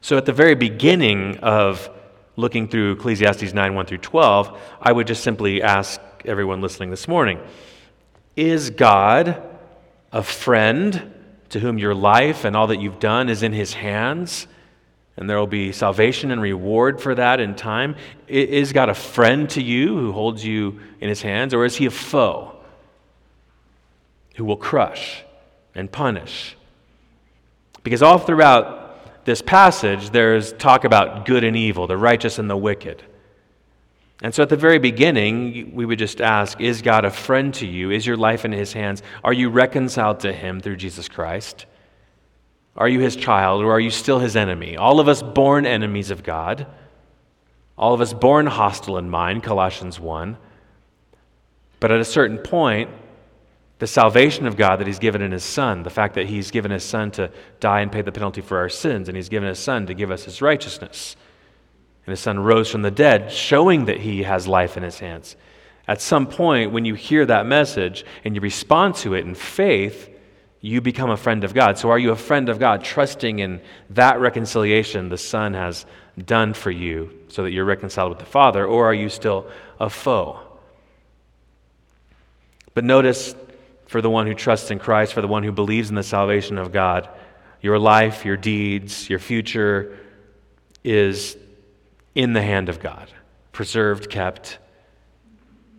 So, 0.02 0.16
at 0.16 0.26
the 0.26 0.32
very 0.32 0.54
beginning 0.54 1.38
of 1.38 1.90
looking 2.36 2.68
through 2.68 2.92
Ecclesiastes 2.92 3.52
9 3.52 3.74
1 3.74 3.86
through 3.86 3.98
12, 3.98 4.58
I 4.80 4.92
would 4.92 5.06
just 5.06 5.22
simply 5.22 5.62
ask 5.62 6.00
everyone 6.24 6.60
listening 6.60 6.90
this 6.90 7.06
morning 7.06 7.40
Is 8.36 8.70
God 8.70 9.42
a 10.12 10.22
friend? 10.22 11.14
to 11.50 11.58
whom 11.58 11.78
your 11.78 11.94
life 11.94 12.44
and 12.44 12.56
all 12.56 12.68
that 12.68 12.80
you've 12.80 12.98
done 12.98 13.28
is 13.28 13.42
in 13.42 13.52
his 13.52 13.74
hands, 13.74 14.46
and 15.16 15.28
there 15.28 15.38
will 15.38 15.46
be 15.46 15.72
salvation 15.72 16.30
and 16.30 16.40
reward 16.40 17.00
for 17.00 17.14
that 17.14 17.40
in 17.40 17.54
time. 17.54 17.96
Is 18.26 18.72
God 18.72 18.88
a 18.88 18.94
friend 18.94 19.50
to 19.50 19.62
you 19.62 19.98
who 19.98 20.12
holds 20.12 20.44
you 20.44 20.80
in 21.00 21.08
his 21.08 21.20
hands, 21.20 21.52
or 21.52 21.64
is 21.64 21.76
he 21.76 21.86
a 21.86 21.90
foe 21.90 22.56
who 24.36 24.44
will 24.44 24.56
crush 24.56 25.24
and 25.74 25.90
punish? 25.90 26.56
Because 27.82 28.02
all 28.02 28.18
throughout 28.18 28.79
this 29.24 29.42
passage, 29.42 30.10
there's 30.10 30.52
talk 30.54 30.84
about 30.84 31.26
good 31.26 31.44
and 31.44 31.56
evil, 31.56 31.86
the 31.86 31.96
righteous 31.96 32.38
and 32.38 32.48
the 32.48 32.56
wicked. 32.56 33.02
And 34.22 34.34
so 34.34 34.42
at 34.42 34.48
the 34.50 34.56
very 34.56 34.78
beginning, 34.78 35.74
we 35.74 35.86
would 35.86 35.98
just 35.98 36.20
ask 36.20 36.60
Is 36.60 36.82
God 36.82 37.04
a 37.04 37.10
friend 37.10 37.54
to 37.54 37.66
you? 37.66 37.90
Is 37.90 38.06
your 38.06 38.16
life 38.16 38.44
in 38.44 38.52
His 38.52 38.72
hands? 38.72 39.02
Are 39.24 39.32
you 39.32 39.48
reconciled 39.48 40.20
to 40.20 40.32
Him 40.32 40.60
through 40.60 40.76
Jesus 40.76 41.08
Christ? 41.08 41.66
Are 42.76 42.88
you 42.88 43.00
His 43.00 43.16
child 43.16 43.62
or 43.62 43.72
are 43.72 43.80
you 43.80 43.90
still 43.90 44.18
His 44.18 44.36
enemy? 44.36 44.76
All 44.76 45.00
of 45.00 45.08
us 45.08 45.22
born 45.22 45.66
enemies 45.66 46.10
of 46.10 46.22
God, 46.22 46.66
all 47.76 47.94
of 47.94 48.00
us 48.00 48.12
born 48.12 48.46
hostile 48.46 48.98
in 48.98 49.08
mind, 49.08 49.42
Colossians 49.42 49.98
1. 49.98 50.36
But 51.78 51.90
at 51.90 52.00
a 52.00 52.04
certain 52.04 52.38
point, 52.38 52.90
the 53.80 53.86
salvation 53.86 54.46
of 54.46 54.56
God 54.56 54.76
that 54.76 54.86
He's 54.86 54.98
given 54.98 55.22
in 55.22 55.32
His 55.32 55.42
Son, 55.42 55.82
the 55.82 55.90
fact 55.90 56.14
that 56.14 56.26
He's 56.26 56.50
given 56.50 56.70
His 56.70 56.84
Son 56.84 57.10
to 57.12 57.32
die 57.60 57.80
and 57.80 57.90
pay 57.90 58.02
the 58.02 58.12
penalty 58.12 58.42
for 58.42 58.58
our 58.58 58.68
sins, 58.68 59.08
and 59.08 59.16
He's 59.16 59.30
given 59.30 59.48
His 59.48 59.58
Son 59.58 59.86
to 59.86 59.94
give 59.94 60.10
us 60.10 60.24
His 60.24 60.42
righteousness. 60.42 61.16
And 62.04 62.12
His 62.12 62.20
Son 62.20 62.38
rose 62.38 62.70
from 62.70 62.82
the 62.82 62.90
dead, 62.90 63.32
showing 63.32 63.86
that 63.86 63.98
He 63.98 64.22
has 64.22 64.46
life 64.46 64.76
in 64.76 64.82
His 64.82 64.98
hands. 64.98 65.34
At 65.88 66.02
some 66.02 66.26
point, 66.26 66.72
when 66.72 66.84
you 66.84 66.94
hear 66.94 67.24
that 67.24 67.46
message 67.46 68.04
and 68.22 68.34
you 68.34 68.42
respond 68.42 68.96
to 68.96 69.14
it 69.14 69.24
in 69.24 69.34
faith, 69.34 70.10
you 70.60 70.82
become 70.82 71.08
a 71.08 71.16
friend 71.16 71.42
of 71.42 71.54
God. 71.54 71.78
So, 71.78 71.90
are 71.90 71.98
you 71.98 72.10
a 72.10 72.16
friend 72.16 72.50
of 72.50 72.58
God, 72.58 72.84
trusting 72.84 73.38
in 73.38 73.62
that 73.88 74.20
reconciliation 74.20 75.08
the 75.08 75.16
Son 75.16 75.54
has 75.54 75.86
done 76.22 76.52
for 76.52 76.70
you 76.70 77.18
so 77.28 77.44
that 77.44 77.52
you're 77.52 77.64
reconciled 77.64 78.10
with 78.10 78.18
the 78.18 78.26
Father, 78.26 78.66
or 78.66 78.84
are 78.84 78.94
you 78.94 79.08
still 79.08 79.50
a 79.80 79.88
foe? 79.88 80.38
But 82.74 82.84
notice 82.84 83.34
for 83.90 84.00
the 84.00 84.08
one 84.08 84.24
who 84.28 84.34
trusts 84.34 84.70
in 84.70 84.78
Christ, 84.78 85.14
for 85.14 85.20
the 85.20 85.26
one 85.26 85.42
who 85.42 85.50
believes 85.50 85.88
in 85.88 85.96
the 85.96 86.04
salvation 86.04 86.58
of 86.58 86.70
God, 86.70 87.08
your 87.60 87.76
life, 87.76 88.24
your 88.24 88.36
deeds, 88.36 89.10
your 89.10 89.18
future 89.18 89.98
is 90.84 91.36
in 92.14 92.32
the 92.32 92.40
hand 92.40 92.68
of 92.68 92.78
God, 92.78 93.10
preserved, 93.50 94.08
kept, 94.08 94.60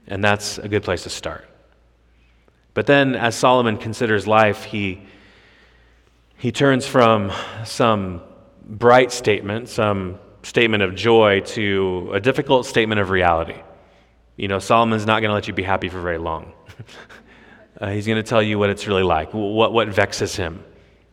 and 0.08 0.22
that's 0.22 0.58
a 0.58 0.68
good 0.68 0.84
place 0.84 1.04
to 1.04 1.10
start. 1.10 1.48
But 2.74 2.86
then, 2.86 3.16
as 3.16 3.34
Solomon 3.34 3.78
considers 3.78 4.28
life, 4.28 4.66
he, 4.66 5.04
he 6.36 6.52
turns 6.52 6.86
from 6.86 7.32
some 7.64 8.22
bright 8.66 9.14
statement, 9.14 9.70
some 9.70 10.20
statement 10.44 10.84
of 10.84 10.96
joy, 10.96 11.40
to 11.56 12.10
a 12.12 12.20
difficult 12.20 12.66
statement 12.66 13.00
of 13.00 13.10
reality. 13.10 13.62
You 14.36 14.50
know, 14.50 14.60
Solomon's 14.60 15.06
not 15.06 15.22
going 15.22 15.30
to 15.30 15.34
let 15.34 15.48
you 15.48 15.54
be 15.54 15.64
happy 15.64 15.88
for 15.88 16.02
very 16.02 16.18
long. 16.18 16.52
uh, 17.82 17.90
he's 17.90 18.08
going 18.08 18.16
to 18.18 18.24
tell 18.24 18.42
you 18.42 18.58
what 18.58 18.70
it's 18.70 18.88
really 18.88 19.04
like, 19.04 19.34
what, 19.34 19.74
what 19.74 19.90
vexes 19.90 20.36
him, 20.36 20.64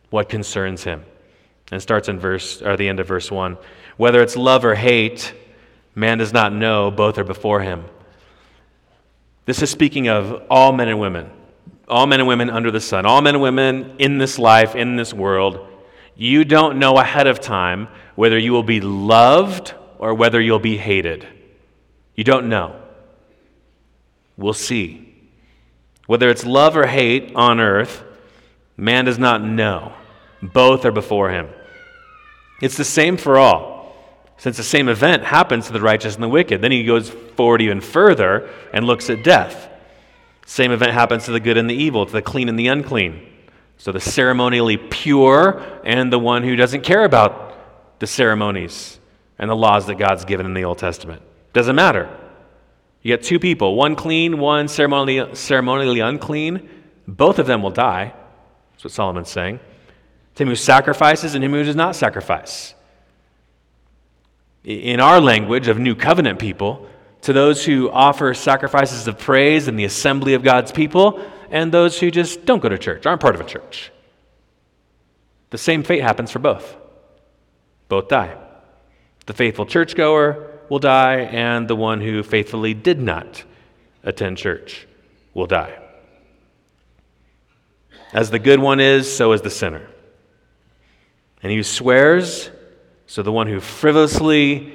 what 0.09 0.29
concerns 0.29 0.83
him. 0.83 1.03
And 1.71 1.81
starts 1.81 2.07
in 2.07 2.17
verse, 2.17 2.61
or 2.61 2.77
the 2.77 2.87
end 2.87 2.99
of 2.99 3.07
verse 3.07 3.29
1. 3.29 3.57
Whether 3.97 4.21
it's 4.21 4.37
love 4.37 4.63
or 4.63 4.75
hate, 4.75 5.33
man 5.93 6.17
does 6.17 6.31
not 6.31 6.53
know, 6.53 6.89
both 6.89 7.17
are 7.17 7.23
before 7.23 7.59
him. 7.59 7.83
This 9.45 9.61
is 9.61 9.69
speaking 9.69 10.07
of 10.07 10.45
all 10.49 10.71
men 10.71 10.87
and 10.87 10.99
women 10.99 11.29
all 11.89 12.05
men 12.05 12.19
and 12.19 12.27
women 12.27 12.49
under 12.49 12.71
the 12.71 12.79
sun, 12.79 13.05
all 13.05 13.21
men 13.21 13.35
and 13.35 13.41
women 13.41 13.95
in 13.97 14.19
this 14.19 14.37
life, 14.37 14.75
in 14.75 14.95
this 14.95 15.13
world, 15.13 15.67
you 16.15 16.45
don't 16.45 16.77
know 16.77 16.97
ahead 16.97 17.27
of 17.27 17.39
time 17.39 17.87
whether 18.15 18.37
you 18.37 18.51
will 18.51 18.63
be 18.63 18.79
loved 18.79 19.73
or 19.97 20.13
whether 20.13 20.39
you'll 20.39 20.59
be 20.59 20.77
hated. 20.77 21.27
You 22.15 22.23
don't 22.23 22.49
know. 22.49 22.79
We'll 24.37 24.53
see. 24.53 25.08
Whether 26.09 26.29
it's 26.31 26.43
love 26.43 26.75
or 26.75 26.87
hate 26.87 27.33
on 27.35 27.59
earth, 27.59 28.03
man 28.75 29.05
does 29.05 29.19
not 29.19 29.43
know. 29.43 29.93
Both 30.41 30.83
are 30.83 30.91
before 30.91 31.29
him. 31.29 31.49
It's 32.63 32.77
the 32.77 32.83
same 32.83 33.15
for 33.15 33.37
all. 33.37 33.95
Since 34.37 34.57
the 34.57 34.63
same 34.63 34.89
event 34.89 35.23
happens 35.23 35.67
to 35.67 35.73
the 35.73 35.81
righteous 35.81 36.15
and 36.15 36.23
the 36.23 36.27
wicked, 36.27 36.63
then 36.63 36.71
he 36.71 36.83
goes 36.83 37.11
forward 37.11 37.61
even 37.61 37.79
further 37.79 38.49
and 38.73 38.87
looks 38.87 39.11
at 39.11 39.23
death. 39.23 39.69
Same 40.47 40.71
event 40.71 40.93
happens 40.93 41.25
to 41.25 41.31
the 41.31 41.39
good 41.39 41.57
and 41.57 41.69
the 41.69 41.75
evil, 41.75 42.07
to 42.07 42.11
the 42.11 42.23
clean 42.23 42.49
and 42.49 42.57
the 42.57 42.69
unclean. 42.69 43.27
So 43.77 43.91
the 43.91 43.99
ceremonially 43.99 44.77
pure 44.77 45.63
and 45.85 46.11
the 46.11 46.17
one 46.17 46.41
who 46.41 46.55
doesn't 46.55 46.81
care 46.81 47.03
about 47.03 47.99
the 47.99 48.07
ceremonies 48.07 48.97
and 49.37 49.47
the 49.47 49.55
laws 49.55 49.85
that 49.85 49.99
God's 49.99 50.25
given 50.25 50.47
in 50.47 50.55
the 50.55 50.63
Old 50.63 50.79
Testament. 50.79 51.21
Doesn't 51.53 51.75
matter. 51.75 52.09
You 53.01 53.15
get 53.15 53.23
two 53.23 53.39
people, 53.39 53.75
one 53.75 53.95
clean, 53.95 54.39
one 54.39 54.67
ceremonially, 54.67 55.35
ceremonially 55.35 56.01
unclean. 56.01 56.69
Both 57.07 57.39
of 57.39 57.47
them 57.47 57.61
will 57.61 57.71
die. 57.71 58.13
That's 58.71 58.83
what 58.83 58.93
Solomon's 58.93 59.29
saying. 59.29 59.59
To 60.35 60.43
him 60.43 60.49
who 60.49 60.55
sacrifices 60.55 61.35
and 61.35 61.43
him 61.43 61.51
who 61.51 61.63
does 61.63 61.75
not 61.75 61.95
sacrifice. 61.95 62.73
In 64.63 64.99
our 64.99 65.21
language 65.21 65.67
of 65.67 65.79
New 65.79 65.95
Covenant 65.95 66.39
people, 66.39 66.87
to 67.21 67.33
those 67.33 67.65
who 67.65 67.89
offer 67.89 68.33
sacrifices 68.33 69.07
of 69.07 69.17
praise 69.17 69.67
in 69.67 69.75
the 69.75 69.85
assembly 69.85 70.33
of 70.33 70.43
God's 70.43 70.71
people, 70.71 71.25
and 71.49 71.71
those 71.71 71.99
who 71.99 72.11
just 72.11 72.45
don't 72.45 72.61
go 72.61 72.69
to 72.69 72.77
church, 72.77 73.05
aren't 73.05 73.21
part 73.21 73.35
of 73.35 73.41
a 73.41 73.45
church. 73.45 73.91
The 75.49 75.57
same 75.57 75.83
fate 75.83 76.01
happens 76.01 76.31
for 76.31 76.39
both. 76.39 76.75
Both 77.87 78.09
die. 78.09 78.37
The 79.25 79.33
faithful 79.33 79.65
churchgoer 79.65 80.58
will 80.69 80.79
die, 80.79 81.21
and 81.21 81.67
the 81.67 81.75
one 81.75 82.01
who 82.01 82.23
faithfully 82.23 82.73
did 82.73 82.99
not 82.99 83.43
attend 84.03 84.37
church 84.37 84.87
will 85.33 85.47
die. 85.47 85.77
As 88.13 88.31
the 88.31 88.39
good 88.39 88.59
one 88.59 88.79
is, 88.79 89.13
so 89.13 89.33
is 89.33 89.41
the 89.41 89.49
sinner. 89.49 89.87
And 91.43 91.51
he 91.51 91.57
who 91.57 91.63
swears, 91.63 92.49
so 93.07 93.21
the 93.21 93.31
one 93.31 93.47
who 93.47 93.59
frivolously 93.59 94.73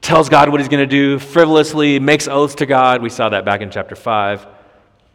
tells 0.00 0.28
God 0.28 0.48
what 0.48 0.60
he's 0.60 0.68
going 0.68 0.80
to 0.80 0.86
do, 0.86 1.18
frivolously 1.18 1.98
makes 1.98 2.28
oaths 2.28 2.54
to 2.56 2.66
God. 2.66 3.02
We 3.02 3.10
saw 3.10 3.28
that 3.28 3.44
back 3.44 3.60
in 3.60 3.70
chapter 3.70 3.96
5. 3.96 4.46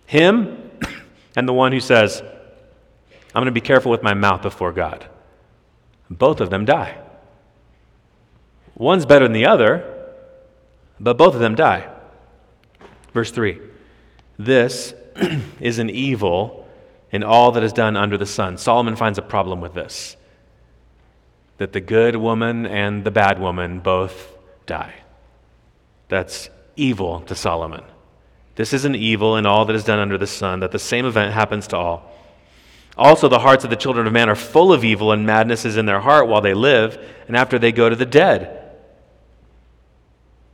Him 0.05 0.71
and 1.35 1.47
the 1.47 1.53
one 1.53 1.71
who 1.71 1.79
says, 1.79 2.21
I'm 2.21 3.41
going 3.41 3.45
to 3.45 3.51
be 3.51 3.61
careful 3.61 3.91
with 3.91 4.03
my 4.03 4.13
mouth 4.13 4.41
before 4.41 4.71
God. 4.71 5.07
Both 6.09 6.41
of 6.41 6.49
them 6.49 6.65
die. 6.65 6.97
One's 8.75 9.05
better 9.05 9.25
than 9.25 9.33
the 9.33 9.45
other, 9.45 9.92
but 10.99 11.17
both 11.17 11.33
of 11.33 11.39
them 11.39 11.55
die. 11.55 11.89
Verse 13.13 13.31
3 13.31 13.59
This 14.37 14.93
is 15.59 15.79
an 15.79 15.89
evil 15.89 16.67
in 17.11 17.23
all 17.23 17.51
that 17.51 17.63
is 17.63 17.73
done 17.73 17.95
under 17.95 18.17
the 18.17 18.25
sun. 18.25 18.57
Solomon 18.57 18.95
finds 18.95 19.19
a 19.19 19.21
problem 19.21 19.61
with 19.61 19.73
this 19.73 20.17
that 21.57 21.71
the 21.71 21.79
good 21.79 22.15
woman 22.15 22.65
and 22.65 23.03
the 23.03 23.11
bad 23.11 23.39
woman 23.39 23.79
both 23.79 24.35
die. 24.65 24.93
That's 26.09 26.49
evil 26.75 27.21
to 27.21 27.35
Solomon. 27.35 27.83
This 28.55 28.73
is 28.73 28.85
an 28.85 28.95
evil 28.95 29.37
in 29.37 29.45
all 29.45 29.65
that 29.65 29.75
is 29.75 29.83
done 29.83 29.99
under 29.99 30.17
the 30.17 30.27
sun, 30.27 30.59
that 30.59 30.71
the 30.71 30.79
same 30.79 31.05
event 31.05 31.33
happens 31.33 31.67
to 31.67 31.77
all. 31.77 32.11
Also, 32.97 33.27
the 33.27 33.39
hearts 33.39 33.63
of 33.63 33.69
the 33.69 33.75
children 33.75 34.05
of 34.05 34.13
man 34.13 34.29
are 34.29 34.35
full 34.35 34.71
of 34.71 34.83
evil, 34.83 35.11
and 35.11 35.25
madness 35.25 35.65
is 35.65 35.77
in 35.77 35.85
their 35.85 35.99
heart 35.99 36.27
while 36.27 36.41
they 36.41 36.53
live, 36.53 37.03
and 37.27 37.35
after 37.35 37.57
they 37.57 37.71
go 37.71 37.89
to 37.89 37.95
the 37.95 38.05
dead. 38.05 38.62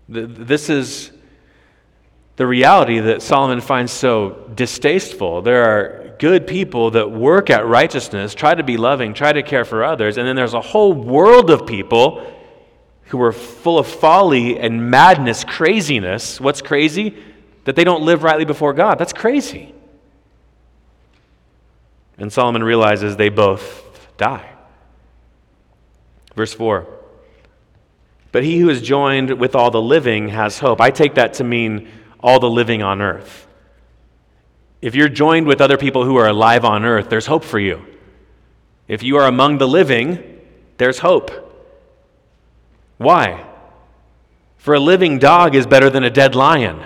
This 0.09 0.69
is 0.69 1.11
the 2.35 2.47
reality 2.47 2.99
that 2.99 3.21
Solomon 3.21 3.61
finds 3.61 3.91
so 3.91 4.49
distasteful. 4.55 5.43
There 5.43 5.63
are 5.63 6.15
good 6.17 6.47
people 6.47 6.91
that 6.91 7.11
work 7.11 7.51
at 7.51 7.67
righteousness, 7.67 8.33
try 8.33 8.55
to 8.55 8.63
be 8.63 8.75
loving, 8.75 9.13
try 9.13 9.31
to 9.31 9.43
care 9.43 9.65
for 9.65 9.83
others, 9.83 10.17
and 10.17 10.27
then 10.27 10.35
there's 10.35 10.55
a 10.55 10.61
whole 10.61 10.93
world 10.93 11.51
of 11.51 11.67
people 11.67 12.35
who 13.05 13.21
are 13.21 13.31
full 13.31 13.77
of 13.77 13.87
folly 13.87 14.59
and 14.59 14.89
madness, 14.89 15.43
craziness. 15.43 16.41
What's 16.41 16.61
crazy? 16.61 17.15
That 17.65 17.75
they 17.75 17.83
don't 17.83 18.03
live 18.03 18.23
rightly 18.23 18.45
before 18.45 18.73
God. 18.73 18.97
That's 18.97 19.13
crazy. 19.13 19.75
And 22.17 22.33
Solomon 22.33 22.63
realizes 22.63 23.15
they 23.15 23.29
both 23.29 23.83
die. 24.17 24.49
Verse 26.35 26.53
4 26.53 26.98
But 28.31 28.43
he 28.43 28.59
who 28.59 28.69
is 28.69 28.81
joined 28.81 29.39
with 29.39 29.55
all 29.55 29.71
the 29.71 29.81
living 29.81 30.29
has 30.29 30.59
hope. 30.59 30.81
I 30.81 30.91
take 30.91 31.15
that 31.15 31.33
to 31.35 31.43
mean 31.43 31.89
all 32.19 32.39
the 32.39 32.49
living 32.49 32.83
on 32.83 33.01
earth. 33.01 33.47
If 34.81 34.95
you're 34.95 35.09
joined 35.09 35.47
with 35.47 35.61
other 35.61 35.77
people 35.77 36.05
who 36.05 36.17
are 36.17 36.27
alive 36.27 36.63
on 36.63 36.85
earth, 36.85 37.09
there's 37.09 37.25
hope 37.25 37.43
for 37.43 37.59
you. 37.59 37.85
If 38.87 39.03
you 39.03 39.17
are 39.17 39.27
among 39.27 39.57
the 39.57 39.67
living, 39.67 40.41
there's 40.77 40.99
hope. 40.99 41.31
Why? 42.97 43.45
For 44.57 44.73
a 44.73 44.79
living 44.79 45.19
dog 45.19 45.55
is 45.55 45.65
better 45.65 45.89
than 45.89 46.03
a 46.03 46.09
dead 46.09 46.35
lion. 46.35 46.83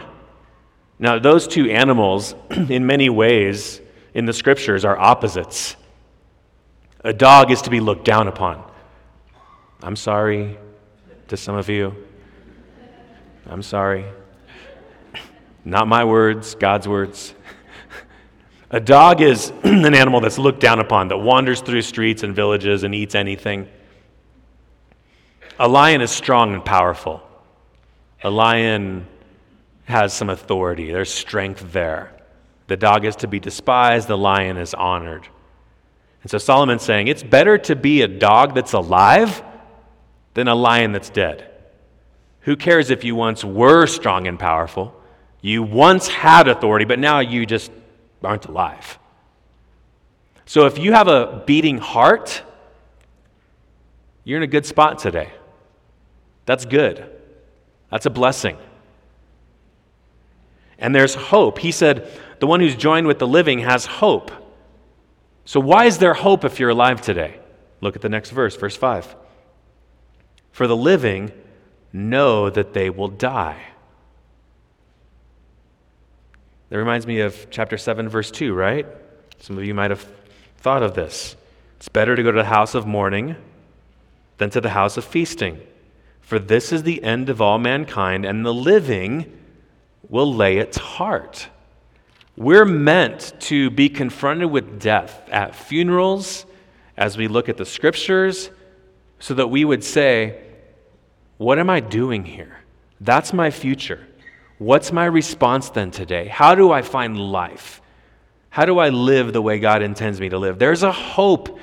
Now, 0.98 1.20
those 1.20 1.48
two 1.48 1.70
animals, 1.70 2.36
in 2.52 2.86
many 2.86 3.10
ways, 3.10 3.82
in 4.14 4.26
the 4.26 4.34
scriptures, 4.34 4.86
are 4.86 4.98
opposites. 4.98 5.76
A 7.04 7.14
dog 7.14 7.52
is 7.52 7.62
to 7.64 7.70
be 7.70 7.80
looked 7.80 8.06
down 8.06 8.28
upon. 8.28 8.64
I'm 9.82 9.98
sorry 9.98 10.58
to 11.34 11.38
some 11.38 11.56
of 11.56 11.68
you. 11.68 11.96
I'm 13.48 13.64
sorry. 13.64 14.06
Not 15.66 15.88
my 15.88 16.04
words, 16.04 16.54
God's 16.54 16.88
words. 16.88 17.34
A 18.70 18.80
dog 18.80 19.20
is 19.20 19.52
an 19.64 19.96
animal 19.96 20.22
that's 20.22 20.38
looked 20.38 20.60
down 20.60 20.80
upon, 20.80 21.08
that 21.08 21.18
wanders 21.18 21.62
through 21.62 21.82
streets 21.82 22.22
and 22.22 22.36
villages 22.36 22.84
and 22.84 22.94
eats 22.94 23.16
anything. 23.16 23.68
A 25.58 25.68
lion 25.68 26.02
is 26.02 26.12
strong 26.12 26.54
and 26.54 26.64
powerful. 26.64 27.24
A 28.24 28.30
lion 28.30 29.08
has 29.86 30.14
some 30.14 30.30
authority, 30.30 30.92
there's 30.92 31.12
strength 31.12 31.74
there. 31.74 32.14
The 32.68 32.78
dog 32.78 33.06
is 33.06 33.16
to 33.18 33.28
be 33.28 33.40
despised, 33.40 34.08
the 34.08 34.20
lion 34.20 34.58
is 34.58 34.76
honored. 34.76 35.28
And 36.22 36.30
so 36.30 36.38
Solomon's 36.38 36.84
saying 36.84 37.08
it's 37.08 37.24
better 37.24 37.58
to 37.58 37.76
be 37.76 38.04
a 38.04 38.08
dog 38.08 38.54
that's 38.54 38.74
alive 38.74 39.42
than 40.34 40.48
a 40.48 40.56
lion 40.56 40.92
that's 40.92 41.10
dead. 41.10 41.50
Who 42.42 42.56
cares 42.56 42.90
if 42.90 43.04
you 43.04 43.16
once 43.16 43.44
were 43.44 43.88
strong 43.88 44.28
and 44.28 44.40
powerful? 44.40 45.00
You 45.42 45.64
once 45.64 46.08
had 46.08 46.48
authority, 46.48 46.86
but 46.86 47.00
now 47.00 47.20
you 47.20 47.46
just 47.46 47.72
aren't 48.24 48.46
alive. 48.46 48.98
So 50.46 50.66
if 50.66 50.78
you 50.78 50.94
have 50.94 51.08
a 51.08 51.44
beating 51.46 51.78
heart, 51.78 52.44
you're 54.24 54.38
in 54.38 54.44
a 54.44 54.48
good 54.48 54.66
spot 54.66 55.00
today. 55.00 55.32
That's 56.46 56.66
good. 56.66 57.10
That's 57.90 58.06
a 58.06 58.10
blessing. 58.10 58.58
And 60.78 60.94
there's 60.94 61.16
hope. 61.16 61.60
He 61.60 61.72
said, 61.72 62.10
the 62.40 62.48
one 62.48 62.60
who's 62.60 62.76
joined 62.76 63.08
with 63.08 63.20
the 63.20 63.28
living 63.28 63.60
has 63.60 63.86
hope. 63.86 64.32
So, 65.46 65.60
why 65.60 65.86
is 65.86 65.98
there 65.98 66.14
hope 66.14 66.44
if 66.44 66.60
you're 66.60 66.72
alive 66.72 67.02
today? 67.02 67.40
Look 67.82 67.96
at 67.96 68.02
the 68.02 68.10
next 68.10 68.32
verse, 68.32 68.56
verse 68.56 68.76
5. 68.76 69.16
For 70.54 70.68
the 70.68 70.78
living 70.78 71.32
know 71.92 72.50
that 72.50 72.74
they 72.74 72.92
will 72.92 73.08
die. 73.08 73.60
That 76.70 76.78
reminds 76.78 77.08
me 77.08 77.22
of 77.22 77.48
chapter 77.50 77.78
7, 77.78 78.08
verse 78.08 78.30
2, 78.30 78.54
right? 78.54 78.86
Some 79.40 79.58
of 79.58 79.66
you 79.66 79.74
might 79.74 79.90
have 79.90 80.08
thought 80.58 80.84
of 80.84 80.94
this. 80.94 81.36
It's 81.78 81.90
better 81.90 82.16
to 82.16 82.24
go 82.24 82.32
to 82.32 82.38
the 82.38 82.46
house 82.46 82.76
of 82.76 82.86
mourning 82.86 83.36
than 84.38 84.52
to 84.52 84.62
the 84.62 84.70
house 84.70 84.96
of 84.96 85.04
feasting. 85.04 85.60
For 86.22 86.38
this 86.38 86.72
is 86.72 86.84
the 86.84 87.04
end 87.04 87.30
of 87.30 87.42
all 87.42 87.58
mankind, 87.58 88.24
and 88.24 88.46
the 88.46 88.54
living 88.54 89.36
will 90.08 90.32
lay 90.32 90.58
its 90.58 90.78
heart. 90.78 91.50
We're 92.38 92.66
meant 92.66 93.34
to 93.42 93.72
be 93.72 93.90
confronted 93.90 94.52
with 94.52 94.80
death 94.80 95.28
at 95.32 95.56
funerals 95.56 96.46
as 96.96 97.18
we 97.18 97.28
look 97.28 97.50
at 97.50 97.58
the 97.58 97.66
scriptures 97.66 98.52
so 99.24 99.34
that 99.36 99.48
we 99.48 99.64
would 99.64 99.86
say, 99.86 100.38
What 101.38 101.58
am 101.58 101.70
I 101.70 101.80
doing 101.80 102.26
here? 102.26 102.58
That's 103.00 103.32
my 103.32 103.52
future. 103.52 104.06
What's 104.58 104.92
my 104.92 105.06
response 105.06 105.70
then 105.70 105.92
today? 105.92 106.28
How 106.28 106.56
do 106.56 106.74
I 106.74 106.82
find 106.82 107.18
life? 107.18 107.82
How 108.50 108.66
do 108.66 108.80
I 108.80 108.90
live 108.90 109.32
the 109.32 109.42
way 109.42 109.60
God 109.60 109.82
intends 109.82 110.20
me 110.20 110.28
to 110.28 110.38
live? 110.38 110.60
There's 110.60 110.84
a 110.84 110.92
hope 110.92 111.58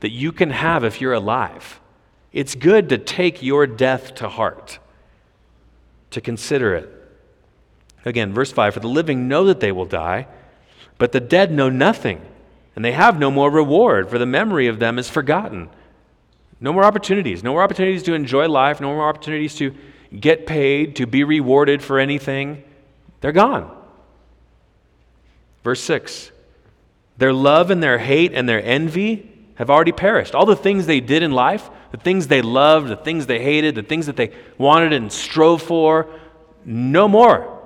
that 0.00 0.10
you 0.10 0.32
can 0.32 0.50
have 0.50 0.82
if 0.82 1.00
you're 1.00 1.12
alive. 1.12 1.80
It's 2.32 2.56
good 2.56 2.88
to 2.88 2.98
take 2.98 3.44
your 3.44 3.68
death 3.68 4.16
to 4.16 4.28
heart, 4.28 4.80
to 6.10 6.20
consider 6.20 6.74
it. 6.74 6.90
Again, 8.04 8.34
verse 8.34 8.50
5 8.50 8.74
For 8.74 8.80
the 8.80 8.88
living 8.88 9.28
know 9.28 9.44
that 9.44 9.60
they 9.60 9.70
will 9.70 9.86
die, 9.86 10.26
but 10.98 11.12
the 11.12 11.20
dead 11.20 11.52
know 11.52 11.68
nothing, 11.68 12.20
and 12.74 12.84
they 12.84 12.90
have 12.92 13.20
no 13.20 13.30
more 13.30 13.52
reward, 13.52 14.10
for 14.10 14.18
the 14.18 14.26
memory 14.26 14.66
of 14.66 14.80
them 14.80 14.98
is 14.98 15.08
forgotten. 15.08 15.70
No 16.64 16.72
more 16.72 16.84
opportunities. 16.84 17.44
No 17.44 17.52
more 17.52 17.62
opportunities 17.62 18.02
to 18.04 18.14
enjoy 18.14 18.48
life. 18.48 18.80
No 18.80 18.94
more 18.94 19.06
opportunities 19.06 19.54
to 19.56 19.74
get 20.18 20.46
paid, 20.46 20.96
to 20.96 21.06
be 21.06 21.22
rewarded 21.22 21.82
for 21.82 21.98
anything. 21.98 22.64
They're 23.20 23.32
gone. 23.32 23.70
Verse 25.62 25.82
6 25.82 26.30
Their 27.18 27.34
love 27.34 27.70
and 27.70 27.82
their 27.82 27.98
hate 27.98 28.32
and 28.32 28.48
their 28.48 28.64
envy 28.64 29.30
have 29.56 29.68
already 29.68 29.92
perished. 29.92 30.34
All 30.34 30.46
the 30.46 30.56
things 30.56 30.86
they 30.86 31.00
did 31.00 31.22
in 31.22 31.32
life, 31.32 31.68
the 31.90 31.98
things 31.98 32.28
they 32.28 32.40
loved, 32.40 32.88
the 32.88 32.96
things 32.96 33.26
they 33.26 33.42
hated, 33.42 33.74
the 33.74 33.82
things 33.82 34.06
that 34.06 34.16
they 34.16 34.32
wanted 34.56 34.94
and 34.94 35.12
strove 35.12 35.60
for, 35.60 36.08
no 36.64 37.06
more. 37.06 37.60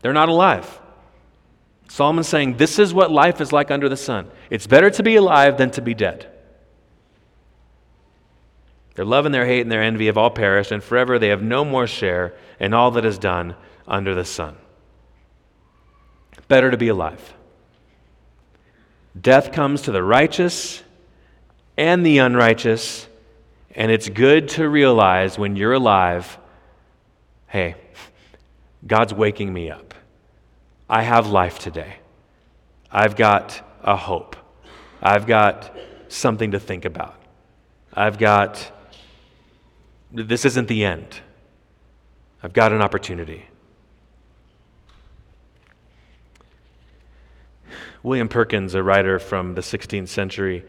They're 0.00 0.14
not 0.14 0.30
alive. 0.30 0.80
Solomon's 1.90 2.28
saying 2.28 2.56
this 2.56 2.78
is 2.78 2.94
what 2.94 3.10
life 3.10 3.42
is 3.42 3.52
like 3.52 3.70
under 3.70 3.90
the 3.90 3.96
sun. 3.98 4.30
It's 4.48 4.66
better 4.66 4.88
to 4.88 5.02
be 5.02 5.16
alive 5.16 5.58
than 5.58 5.70
to 5.72 5.82
be 5.82 5.92
dead. 5.92 6.31
Their 8.94 9.04
love 9.04 9.26
and 9.26 9.34
their 9.34 9.46
hate 9.46 9.62
and 9.62 9.72
their 9.72 9.82
envy 9.82 10.06
have 10.06 10.18
all 10.18 10.30
perished, 10.30 10.72
and 10.72 10.82
forever 10.82 11.18
they 11.18 11.28
have 11.28 11.42
no 11.42 11.64
more 11.64 11.86
share 11.86 12.34
in 12.60 12.74
all 12.74 12.90
that 12.92 13.04
is 13.04 13.18
done 13.18 13.54
under 13.86 14.14
the 14.14 14.24
sun. 14.24 14.56
Better 16.48 16.70
to 16.70 16.76
be 16.76 16.88
alive. 16.88 17.34
Death 19.18 19.52
comes 19.52 19.82
to 19.82 19.92
the 19.92 20.02
righteous 20.02 20.82
and 21.76 22.04
the 22.04 22.18
unrighteous, 22.18 23.06
and 23.74 23.90
it's 23.90 24.08
good 24.08 24.48
to 24.50 24.68
realize 24.68 25.38
when 25.38 25.56
you're 25.56 25.72
alive 25.72 26.38
hey, 27.52 27.74
God's 28.86 29.12
waking 29.12 29.52
me 29.52 29.70
up. 29.70 29.92
I 30.88 31.02
have 31.02 31.26
life 31.26 31.58
today. 31.58 31.96
I've 32.90 33.14
got 33.14 33.62
a 33.82 33.94
hope. 33.94 34.36
I've 35.02 35.26
got 35.26 35.76
something 36.08 36.52
to 36.52 36.60
think 36.60 36.86
about. 36.86 37.14
I've 37.92 38.16
got, 38.16 38.72
this 40.12 40.44
isn't 40.44 40.68
the 40.68 40.84
end. 40.84 41.20
I've 42.42 42.52
got 42.52 42.72
an 42.72 42.82
opportunity. 42.82 43.46
William 48.02 48.28
Perkins, 48.28 48.74
a 48.74 48.82
writer 48.82 49.18
from 49.18 49.54
the 49.54 49.60
16th 49.60 50.08
century, 50.08 50.64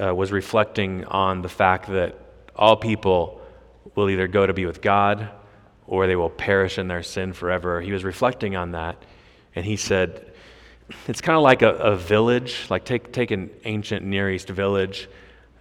uh, 0.00 0.14
was 0.14 0.32
reflecting 0.32 1.04
on 1.04 1.42
the 1.42 1.48
fact 1.48 1.88
that 1.88 2.18
all 2.56 2.76
people 2.76 3.40
will 3.94 4.10
either 4.10 4.26
go 4.26 4.46
to 4.46 4.52
be 4.52 4.66
with 4.66 4.82
God 4.82 5.30
or 5.86 6.06
they 6.06 6.16
will 6.16 6.30
perish 6.30 6.78
in 6.78 6.88
their 6.88 7.02
sin 7.02 7.32
forever. 7.32 7.80
He 7.80 7.92
was 7.92 8.04
reflecting 8.04 8.56
on 8.56 8.72
that, 8.72 9.02
and 9.54 9.64
he 9.64 9.76
said, 9.76 10.32
It's 11.06 11.20
kind 11.20 11.36
of 11.36 11.42
like 11.42 11.62
a, 11.62 11.74
a, 11.74 11.96
village, 11.96 12.66
like 12.68 12.84
take, 12.84 13.12
take 13.12 13.30
an 13.30 13.50
ancient 13.64 14.04
Near 14.04 14.30
East 14.30 14.48
village, 14.48 15.08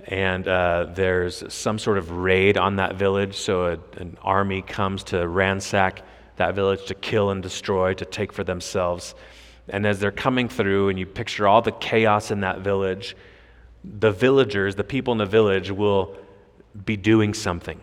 and 0.08 0.48
uh, 0.48 0.88
there's 0.94 1.44
some 1.54 1.80
sort 1.80 1.98
of 1.98 2.12
raid 2.12 2.58
on 2.58 2.78
that 2.78 2.96
village, 2.96 3.36
so 3.38 3.66
a, 3.66 4.00
an 4.00 4.18
army 4.22 4.62
comes 4.62 5.04
to 5.06 5.28
ransack 5.28 6.04
that 6.38 6.56
village 6.56 6.86
to 6.88 6.96
kill 6.96 7.30
and 7.30 7.44
destroy, 7.44 7.94
to 7.94 8.06
take 8.06 8.34
for 8.34 8.44
themselves. 8.44 9.16
And 9.70 9.86
as 9.86 10.00
they're 10.00 10.12
coming 10.12 10.50
through, 10.50 10.90
and 10.90 10.98
you 10.98 11.06
picture 11.06 11.48
all 11.48 11.62
the 11.62 11.72
chaos 11.72 12.32
in 12.32 12.42
that 12.42 12.60
village, 12.60 13.16
the 13.84 14.12
villagers, 14.12 14.76
the 14.76 14.84
people 14.84 15.12
in 15.12 15.18
the 15.18 15.26
village, 15.26 15.72
will 15.72 16.16
be 16.86 16.98
doing 16.98 17.34
something 17.34 17.80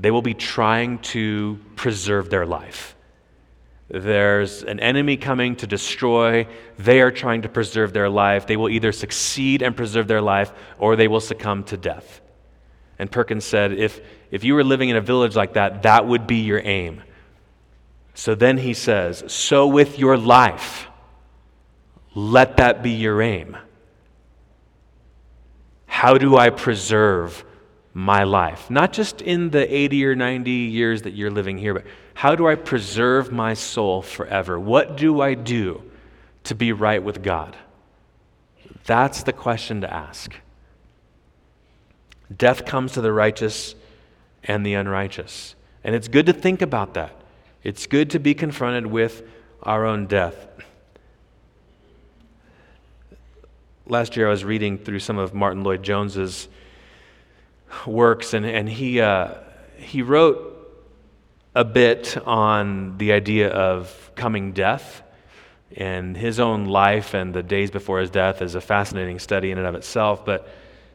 they 0.00 0.10
will 0.10 0.22
be 0.22 0.34
trying 0.34 0.98
to 0.98 1.58
preserve 1.76 2.30
their 2.30 2.46
life. 2.46 2.96
There's 3.90 4.62
an 4.62 4.78
enemy 4.78 5.16
coming 5.16 5.56
to 5.56 5.66
destroy. 5.66 6.46
They 6.78 7.00
are 7.00 7.10
trying 7.10 7.42
to 7.42 7.48
preserve 7.48 7.92
their 7.92 8.08
life. 8.08 8.46
They 8.46 8.56
will 8.56 8.68
either 8.68 8.92
succeed 8.92 9.62
and 9.62 9.76
preserve 9.76 10.06
their 10.06 10.22
life 10.22 10.52
or 10.78 10.94
they 10.94 11.08
will 11.08 11.20
succumb 11.20 11.64
to 11.64 11.76
death. 11.76 12.20
And 13.00 13.10
Perkins 13.10 13.44
said, 13.44 13.72
if, 13.72 14.00
if 14.30 14.44
you 14.44 14.54
were 14.54 14.62
living 14.62 14.90
in 14.90 14.96
a 14.96 15.00
village 15.00 15.34
like 15.34 15.54
that, 15.54 15.82
that 15.82 16.06
would 16.06 16.26
be 16.26 16.36
your 16.36 16.60
aim. 16.62 17.02
So 18.14 18.34
then 18.34 18.58
he 18.58 18.74
says, 18.74 19.24
So 19.26 19.66
with 19.66 19.98
your 19.98 20.16
life, 20.16 20.86
let 22.14 22.58
that 22.58 22.82
be 22.82 22.90
your 22.90 23.22
aim. 23.22 23.56
How 25.86 26.16
do 26.16 26.36
I 26.36 26.50
preserve 26.50 27.44
my 27.92 28.22
life? 28.22 28.70
Not 28.70 28.92
just 28.92 29.20
in 29.20 29.50
the 29.50 29.74
80 29.74 30.04
or 30.04 30.14
90 30.14 30.50
years 30.50 31.02
that 31.02 31.14
you're 31.14 31.30
living 31.30 31.58
here, 31.58 31.74
but 31.74 31.84
how 32.20 32.34
do 32.34 32.46
I 32.46 32.54
preserve 32.54 33.32
my 33.32 33.54
soul 33.54 34.02
forever? 34.02 34.60
What 34.60 34.98
do 34.98 35.22
I 35.22 35.32
do 35.32 35.82
to 36.44 36.54
be 36.54 36.70
right 36.70 37.02
with 37.02 37.22
God? 37.22 37.56
That's 38.84 39.22
the 39.22 39.32
question 39.32 39.80
to 39.80 39.90
ask. 39.90 40.36
Death 42.36 42.66
comes 42.66 42.92
to 42.92 43.00
the 43.00 43.10
righteous 43.10 43.74
and 44.44 44.66
the 44.66 44.74
unrighteous. 44.74 45.54
And 45.82 45.94
it's 45.94 46.08
good 46.08 46.26
to 46.26 46.34
think 46.34 46.60
about 46.60 46.92
that. 46.92 47.12
It's 47.62 47.86
good 47.86 48.10
to 48.10 48.18
be 48.18 48.34
confronted 48.34 48.84
with 48.84 49.22
our 49.62 49.86
own 49.86 50.06
death. 50.06 50.46
Last 53.86 54.14
year, 54.14 54.26
I 54.26 54.30
was 54.30 54.44
reading 54.44 54.76
through 54.76 54.98
some 54.98 55.16
of 55.16 55.32
Martyn 55.32 55.64
Lloyd-Jones's 55.64 56.48
works, 57.86 58.34
and, 58.34 58.44
and 58.44 58.68
he, 58.68 59.00
uh, 59.00 59.36
he 59.78 60.02
wrote 60.02 60.49
a 61.54 61.64
bit 61.64 62.16
on 62.26 62.96
the 62.98 63.12
idea 63.12 63.48
of 63.48 64.10
coming 64.14 64.52
death. 64.52 65.02
And 65.76 66.16
his 66.16 66.40
own 66.40 66.66
life 66.66 67.14
and 67.14 67.32
the 67.32 67.42
days 67.42 67.70
before 67.70 68.00
his 68.00 68.10
death 68.10 68.42
is 68.42 68.54
a 68.54 68.60
fascinating 68.60 69.18
study 69.18 69.50
in 69.50 69.58
and 69.58 69.66
of 69.66 69.74
itself. 69.74 70.24
But, 70.24 70.48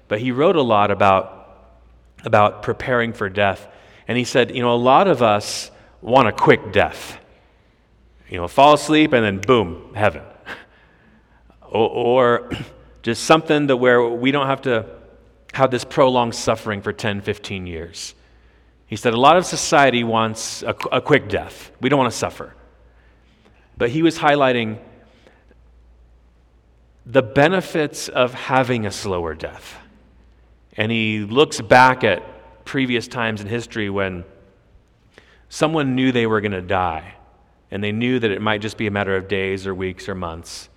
but 0.07 0.19
he 0.19 0.31
wrote 0.31 0.55
a 0.55 0.61
lot 0.61 0.91
about, 0.91 1.77
about 2.23 2.61
preparing 2.61 3.13
for 3.13 3.29
death. 3.29 3.67
And 4.07 4.17
he 4.17 4.23
said, 4.23 4.55
you 4.55 4.61
know, 4.61 4.73
a 4.73 4.77
lot 4.77 5.07
of 5.07 5.21
us 5.21 5.71
want 6.01 6.27
a 6.27 6.31
quick 6.31 6.71
death. 6.71 7.17
You 8.29 8.37
know, 8.37 8.47
fall 8.47 8.73
asleep 8.73 9.13
and 9.13 9.23
then 9.23 9.39
boom, 9.39 9.93
heaven. 9.95 10.23
or, 11.61 11.89
or 11.89 12.51
just 13.01 13.23
something 13.23 13.67
that 13.67 13.77
where 13.77 14.03
we 14.03 14.31
don't 14.31 14.47
have 14.47 14.61
to 14.63 14.85
have 15.53 15.71
this 15.71 15.85
prolonged 15.85 16.35
suffering 16.35 16.81
for 16.81 16.91
10, 16.91 17.21
15 17.21 17.65
years. 17.65 18.13
He 18.87 18.95
said 18.95 19.13
a 19.13 19.19
lot 19.19 19.37
of 19.37 19.45
society 19.45 20.03
wants 20.03 20.63
a, 20.63 20.75
a 20.91 21.01
quick 21.01 21.27
death. 21.27 21.71
We 21.81 21.89
don't 21.89 21.99
want 21.99 22.11
to 22.11 22.17
suffer. 22.17 22.53
But 23.77 23.89
he 23.89 24.03
was 24.03 24.17
highlighting 24.17 24.79
the 27.05 27.21
benefits 27.21 28.09
of 28.09 28.33
having 28.33 28.85
a 28.85 28.91
slower 28.91 29.33
death. 29.33 29.77
And 30.77 30.91
he 30.91 31.19
looks 31.19 31.61
back 31.61 32.03
at 32.03 32.65
previous 32.65 33.07
times 33.07 33.41
in 33.41 33.47
history 33.47 33.89
when 33.89 34.23
someone 35.49 35.95
knew 35.95 36.11
they 36.11 36.27
were 36.27 36.41
going 36.41 36.51
to 36.51 36.61
die 36.61 37.15
and 37.71 37.83
they 37.83 37.91
knew 37.91 38.19
that 38.19 38.31
it 38.31 38.41
might 38.41 38.61
just 38.61 38.77
be 38.77 38.87
a 38.87 38.91
matter 38.91 39.15
of 39.15 39.27
days 39.27 39.67
or 39.67 39.73
weeks 39.73 40.09
or 40.09 40.15
months. 40.15 40.69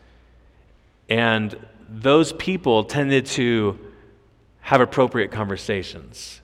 And 1.08 1.56
those 1.88 2.32
people 2.34 2.84
tended 2.84 3.26
to 3.26 3.78
have 4.60 4.80
appropriate 4.80 5.30
conversations. 5.30 6.40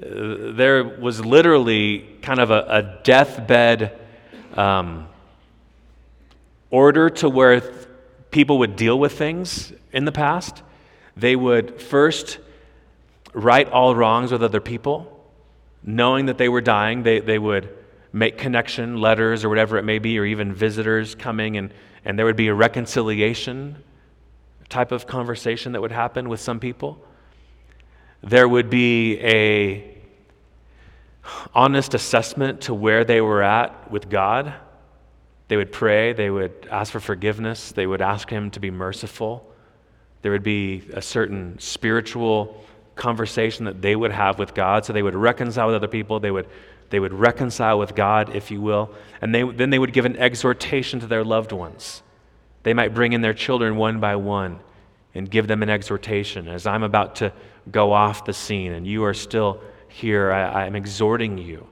There 0.00 0.82
was 0.82 1.22
literally 1.22 2.06
kind 2.22 2.40
of 2.40 2.50
a, 2.50 2.64
a 2.68 3.00
deathbed 3.04 3.98
um, 4.54 5.06
order 6.70 7.10
to 7.10 7.28
where 7.28 7.60
th- 7.60 7.86
people 8.30 8.58
would 8.60 8.76
deal 8.76 8.98
with 8.98 9.12
things 9.12 9.72
in 9.92 10.06
the 10.06 10.12
past. 10.12 10.62
They 11.16 11.36
would 11.36 11.82
first 11.82 12.38
right 13.34 13.68
all 13.68 13.94
wrongs 13.94 14.32
with 14.32 14.42
other 14.42 14.60
people. 14.60 15.16
Knowing 15.82 16.26
that 16.26 16.38
they 16.38 16.48
were 16.48 16.62
dying, 16.62 17.02
they, 17.02 17.20
they 17.20 17.38
would 17.38 17.68
make 18.12 18.38
connection 18.38 19.00
letters 19.00 19.44
or 19.44 19.48
whatever 19.48 19.76
it 19.76 19.84
may 19.84 19.98
be, 19.98 20.18
or 20.18 20.24
even 20.24 20.52
visitors 20.52 21.14
coming, 21.14 21.56
and, 21.56 21.72
and 22.04 22.18
there 22.18 22.26
would 22.26 22.36
be 22.36 22.48
a 22.48 22.54
reconciliation 22.54 23.82
type 24.68 24.92
of 24.92 25.06
conversation 25.06 25.72
that 25.72 25.80
would 25.80 25.92
happen 25.92 26.28
with 26.28 26.40
some 26.40 26.58
people. 26.58 27.04
There 28.22 28.48
would 28.48 28.68
be 28.70 29.18
a 29.20 29.98
honest 31.54 31.94
assessment 31.94 32.62
to 32.62 32.74
where 32.74 33.04
they 33.04 33.20
were 33.20 33.42
at 33.42 33.90
with 33.90 34.08
God. 34.10 34.54
They 35.48 35.56
would 35.56 35.72
pray, 35.72 36.12
they 36.12 36.30
would 36.30 36.68
ask 36.70 36.92
for 36.92 37.00
forgiveness, 37.00 37.72
they 37.72 37.86
would 37.86 38.02
ask 38.02 38.28
Him 38.28 38.50
to 38.52 38.60
be 38.60 38.70
merciful. 38.70 39.46
There 40.22 40.32
would 40.32 40.42
be 40.42 40.88
a 40.92 41.02
certain 41.02 41.58
spiritual 41.58 42.62
conversation 42.94 43.64
that 43.64 43.80
they 43.80 43.96
would 43.96 44.12
have 44.12 44.38
with 44.38 44.54
God. 44.54 44.84
So 44.84 44.92
they 44.92 45.02
would 45.02 45.14
reconcile 45.14 45.66
with 45.66 45.76
other 45.76 45.88
people. 45.88 46.20
They 46.20 46.30
would, 46.30 46.46
they 46.90 47.00
would 47.00 47.14
reconcile 47.14 47.78
with 47.78 47.94
God, 47.94 48.36
if 48.36 48.50
you 48.50 48.60
will. 48.60 48.94
And 49.20 49.34
they, 49.34 49.42
then 49.42 49.70
they 49.70 49.78
would 49.78 49.92
give 49.92 50.04
an 50.04 50.16
exhortation 50.16 51.00
to 51.00 51.06
their 51.06 51.24
loved 51.24 51.52
ones. 51.52 52.02
They 52.62 52.74
might 52.74 52.94
bring 52.94 53.14
in 53.14 53.22
their 53.22 53.32
children 53.32 53.76
one 53.76 53.98
by 54.00 54.16
one 54.16 54.60
and 55.14 55.28
give 55.30 55.48
them 55.48 55.62
an 55.62 55.70
exhortation. 55.70 56.46
As 56.46 56.66
I'm 56.66 56.82
about 56.82 57.16
to 57.16 57.32
go 57.70 57.92
off 57.92 58.24
the 58.24 58.32
scene 58.32 58.72
and 58.72 58.86
you 58.86 59.04
are 59.04 59.14
still 59.14 59.60
here, 59.88 60.32
I, 60.32 60.64
I'm 60.64 60.76
exhorting 60.76 61.38
you 61.38 61.66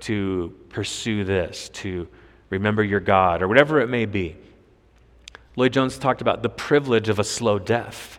to 0.00 0.54
pursue 0.68 1.24
this, 1.24 1.70
to 1.70 2.06
remember 2.50 2.84
your 2.84 3.00
God, 3.00 3.42
or 3.42 3.48
whatever 3.48 3.80
it 3.80 3.88
may 3.88 4.04
be. 4.04 4.36
Lloyd 5.56 5.72
Jones 5.72 5.98
talked 5.98 6.20
about 6.20 6.42
the 6.42 6.48
privilege 6.48 7.08
of 7.08 7.18
a 7.18 7.24
slow 7.24 7.58
death. 7.58 8.18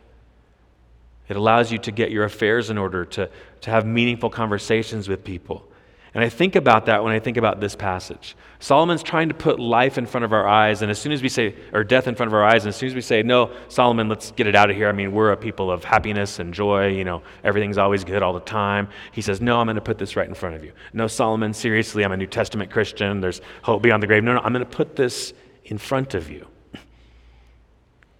It 1.28 1.36
allows 1.36 1.72
you 1.72 1.78
to 1.80 1.92
get 1.92 2.12
your 2.12 2.24
affairs 2.24 2.70
in 2.70 2.78
order, 2.78 3.06
to, 3.06 3.30
to 3.62 3.70
have 3.70 3.86
meaningful 3.86 4.30
conversations 4.30 5.08
with 5.08 5.24
people. 5.24 5.68
And 6.16 6.24
I 6.24 6.30
think 6.30 6.56
about 6.56 6.86
that 6.86 7.04
when 7.04 7.12
I 7.12 7.20
think 7.20 7.36
about 7.36 7.60
this 7.60 7.76
passage. 7.76 8.38
Solomon's 8.60 9.04
trying 9.04 9.28
to 9.28 9.36
put 9.36 9.60
life 9.60 9.98
in 9.98 10.06
front 10.06 10.24
of 10.24 10.32
our 10.32 10.48
eyes, 10.48 10.82
and 10.82 10.90
as 10.90 10.98
soon 10.98 11.12
as 11.12 11.22
we 11.22 11.28
say, 11.28 11.54
or 11.74 11.84
death 11.84 12.08
in 12.08 12.16
front 12.16 12.30
of 12.30 12.34
our 12.34 12.44
eyes, 12.44 12.64
and 12.64 12.70
as 12.70 12.78
soon 12.78 12.88
as 12.88 12.96
we 12.96 13.02
say, 13.02 13.22
no, 13.22 13.52
Solomon, 13.68 14.08
let's 14.08 14.32
get 14.32 14.48
it 14.48 14.56
out 14.56 14.70
of 14.70 14.78
here. 14.78 14.88
I 14.88 14.94
mean, 14.94 15.12
we're 15.12 15.34
a 15.34 15.38
people 15.38 15.70
of 15.70 15.84
happiness 15.84 16.40
and 16.40 16.54
joy, 16.54 16.88
you 16.88 17.04
know, 17.04 17.22
everything's 17.44 17.78
always 17.78 18.06
good 18.06 18.24
all 18.24 18.32
the 18.32 18.40
time. 18.40 18.88
He 19.12 19.22
says, 19.22 19.42
no, 19.42 19.60
I'm 19.60 19.66
going 19.66 19.76
to 19.76 19.82
put 19.82 19.98
this 19.98 20.16
right 20.16 20.28
in 20.28 20.34
front 20.34 20.56
of 20.56 20.64
you. 20.64 20.72
No, 20.94 21.06
Solomon, 21.08 21.54
seriously, 21.54 22.06
I'm 22.06 22.14
a 22.14 22.18
New 22.18 22.28
Testament 22.28 22.72
Christian. 22.72 23.20
There's 23.20 23.42
hope 23.62 23.82
beyond 23.82 24.02
the 24.02 24.08
grave. 24.08 24.24
No, 24.24 24.36
no, 24.36 24.40
I'm 24.40 24.54
going 24.54 24.66
to 24.66 24.72
put 24.72 24.96
this 24.96 25.34
in 25.66 25.78
front 25.78 26.14
of 26.14 26.30
you 26.32 26.48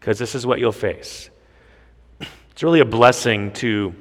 because 0.02 0.20
this 0.20 0.36
is 0.36 0.46
what 0.46 0.60
you'll 0.60 0.74
face. 0.74 1.30
It's 2.52 2.62
really 2.62 2.82
a 2.82 2.86
blessing 2.86 3.54
to 3.54 3.96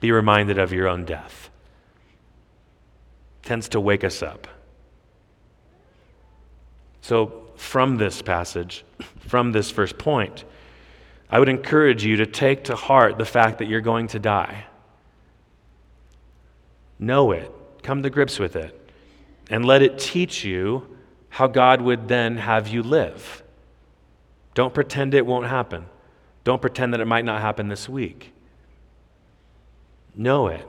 be 0.00 0.10
reminded 0.10 0.58
of 0.58 0.72
your 0.72 0.88
own 0.88 1.04
death. 1.04 1.47
Tends 3.48 3.70
to 3.70 3.80
wake 3.80 4.04
us 4.04 4.22
up. 4.22 4.46
So, 7.00 7.48
from 7.56 7.96
this 7.96 8.20
passage, 8.20 8.84
from 9.20 9.52
this 9.52 9.70
first 9.70 9.96
point, 9.96 10.44
I 11.30 11.38
would 11.38 11.48
encourage 11.48 12.04
you 12.04 12.16
to 12.16 12.26
take 12.26 12.64
to 12.64 12.76
heart 12.76 13.16
the 13.16 13.24
fact 13.24 13.56
that 13.60 13.66
you're 13.66 13.80
going 13.80 14.08
to 14.08 14.18
die. 14.18 14.66
Know 16.98 17.32
it, 17.32 17.50
come 17.82 18.02
to 18.02 18.10
grips 18.10 18.38
with 18.38 18.54
it, 18.54 18.78
and 19.48 19.64
let 19.64 19.80
it 19.80 19.98
teach 19.98 20.44
you 20.44 20.86
how 21.30 21.46
God 21.46 21.80
would 21.80 22.06
then 22.06 22.36
have 22.36 22.68
you 22.68 22.82
live. 22.82 23.42
Don't 24.52 24.74
pretend 24.74 25.14
it 25.14 25.24
won't 25.24 25.46
happen. 25.46 25.86
Don't 26.44 26.60
pretend 26.60 26.92
that 26.92 27.00
it 27.00 27.06
might 27.06 27.24
not 27.24 27.40
happen 27.40 27.68
this 27.68 27.88
week. 27.88 28.30
Know 30.14 30.48
it. 30.48 30.68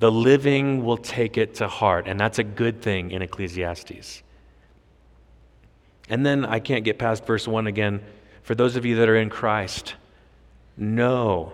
The 0.00 0.10
living 0.10 0.82
will 0.82 0.96
take 0.96 1.36
it 1.38 1.56
to 1.56 1.68
heart, 1.68 2.08
and 2.08 2.18
that's 2.18 2.38
a 2.38 2.44
good 2.44 2.82
thing 2.82 3.10
in 3.10 3.22
Ecclesiastes. 3.22 4.22
And 6.08 6.26
then 6.26 6.44
I 6.44 6.58
can't 6.58 6.84
get 6.84 6.98
past 6.98 7.24
verse 7.24 7.46
1 7.46 7.66
again. 7.66 8.02
For 8.42 8.54
those 8.54 8.76
of 8.76 8.84
you 8.84 8.96
that 8.96 9.08
are 9.08 9.16
in 9.16 9.30
Christ, 9.30 9.94
know 10.76 11.52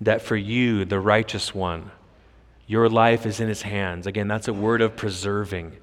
that 0.00 0.22
for 0.22 0.36
you, 0.36 0.86
the 0.86 0.98
righteous 0.98 1.54
one, 1.54 1.90
your 2.66 2.88
life 2.88 3.26
is 3.26 3.40
in 3.40 3.48
his 3.48 3.62
hands. 3.62 4.06
Again, 4.06 4.26
that's 4.26 4.48
a 4.48 4.54
word 4.54 4.80
of 4.80 4.96
preserving. 4.96 5.76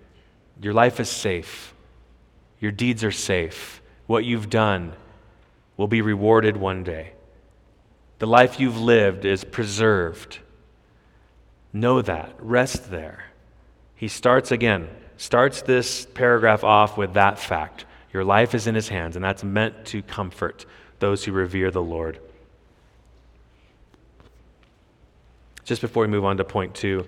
Your 0.62 0.74
life 0.74 1.00
is 1.00 1.10
safe, 1.10 1.74
your 2.60 2.72
deeds 2.72 3.04
are 3.04 3.12
safe. 3.12 3.82
What 4.06 4.26
you've 4.26 4.50
done 4.50 4.94
will 5.78 5.88
be 5.88 6.02
rewarded 6.02 6.58
one 6.58 6.84
day. 6.84 7.14
The 8.20 8.28
life 8.28 8.60
you've 8.60 8.80
lived 8.80 9.24
is 9.24 9.44
preserved. 9.44 10.40
Know 11.74 12.04
that. 12.04 12.36
Rest 12.40 12.92
there. 12.92 13.26
He 13.96 14.08
starts 14.08 14.52
again, 14.52 14.90
starts 15.18 15.64
this 15.64 16.06
paragraph 16.06 16.64
off 16.64 16.98
with 16.98 17.16
that 17.16 17.40
fact. 17.40 17.86
Your 18.14 18.24
life 18.24 18.54
is 18.54 18.68
in 18.68 18.76
his 18.76 18.90
hands, 18.90 19.16
and 19.16 19.26
that's 19.26 19.44
meant 19.44 19.86
to 19.86 20.04
comfort 20.04 20.68
those 21.00 21.24
who 21.26 21.32
revere 21.32 21.72
the 21.72 21.82
Lord. 21.82 22.20
Just 25.64 25.82
before 25.82 26.02
we 26.04 26.10
move 26.10 26.26
on 26.26 26.38
to 26.38 26.44
point 26.44 26.76
two, 26.76 27.08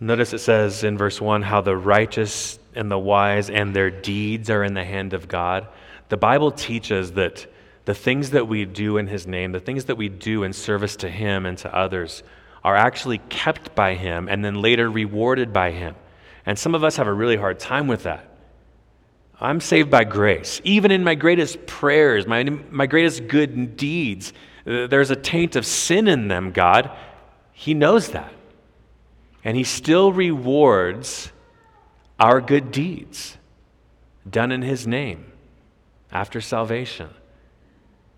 notice 0.00 0.32
it 0.32 0.38
says 0.38 0.82
in 0.82 0.98
verse 0.98 1.20
one 1.20 1.42
how 1.42 1.60
the 1.60 1.76
righteous 1.76 2.58
and 2.74 2.90
the 2.90 2.98
wise 2.98 3.50
and 3.50 3.74
their 3.74 3.90
deeds 3.90 4.50
are 4.50 4.64
in 4.64 4.74
the 4.74 4.84
hand 4.84 5.12
of 5.12 5.28
God. 5.28 5.68
The 6.08 6.16
Bible 6.16 6.50
teaches 6.50 7.12
that 7.12 7.46
the 7.84 7.94
things 7.94 8.30
that 8.30 8.48
we 8.48 8.64
do 8.64 8.96
in 8.96 9.06
His 9.06 9.26
name, 9.26 9.52
the 9.52 9.60
things 9.60 9.84
that 9.84 9.96
we 9.96 10.08
do 10.08 10.42
in 10.42 10.52
service 10.52 10.96
to 10.96 11.08
Him 11.08 11.46
and 11.46 11.56
to 11.58 11.74
others, 11.74 12.22
are 12.66 12.74
actually 12.74 13.18
kept 13.28 13.76
by 13.76 13.94
Him 13.94 14.28
and 14.28 14.44
then 14.44 14.60
later 14.60 14.90
rewarded 14.90 15.52
by 15.52 15.70
Him. 15.70 15.94
And 16.44 16.58
some 16.58 16.74
of 16.74 16.82
us 16.82 16.96
have 16.96 17.06
a 17.06 17.12
really 17.12 17.36
hard 17.36 17.60
time 17.60 17.86
with 17.86 18.02
that. 18.02 18.28
I'm 19.40 19.60
saved 19.60 19.88
by 19.88 20.02
grace. 20.02 20.60
Even 20.64 20.90
in 20.90 21.04
my 21.04 21.14
greatest 21.14 21.64
prayers, 21.66 22.26
my, 22.26 22.42
my 22.42 22.86
greatest 22.86 23.28
good 23.28 23.76
deeds, 23.76 24.32
uh, 24.66 24.88
there's 24.88 25.12
a 25.12 25.16
taint 25.16 25.54
of 25.54 25.64
sin 25.64 26.08
in 26.08 26.26
them, 26.26 26.50
God. 26.50 26.90
He 27.52 27.72
knows 27.72 28.08
that. 28.08 28.32
And 29.44 29.56
He 29.56 29.62
still 29.62 30.10
rewards 30.10 31.30
our 32.18 32.40
good 32.40 32.72
deeds 32.72 33.36
done 34.28 34.50
in 34.50 34.62
His 34.62 34.88
name 34.88 35.30
after 36.10 36.40
salvation. 36.40 37.10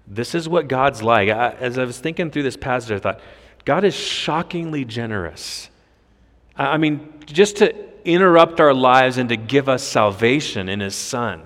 This 0.07 0.35
is 0.35 0.49
what 0.49 0.69
God's 0.69 1.03
like. 1.03 1.29
I, 1.29 1.51
as 1.51 1.77
I 1.77 1.85
was 1.85 1.99
thinking 1.99 2.31
through 2.31 2.45
this 2.45 2.57
passage, 2.57 2.93
I 2.93 2.99
thought, 2.99 3.21
God 3.69 3.85
is 3.85 3.95
shockingly 3.95 4.87
generous. 4.87 5.69
I, 6.57 6.79
mean, 6.79 7.13
just 7.27 7.57
to 7.57 7.75
interrupt 8.03 8.61
our 8.61 8.73
lives 8.73 9.19
and 9.19 9.29
to 9.29 9.37
give 9.37 9.69
us 9.69 9.83
salvation 9.83 10.71
in 10.71 10.81
His 10.81 10.95
Son, 10.95 11.43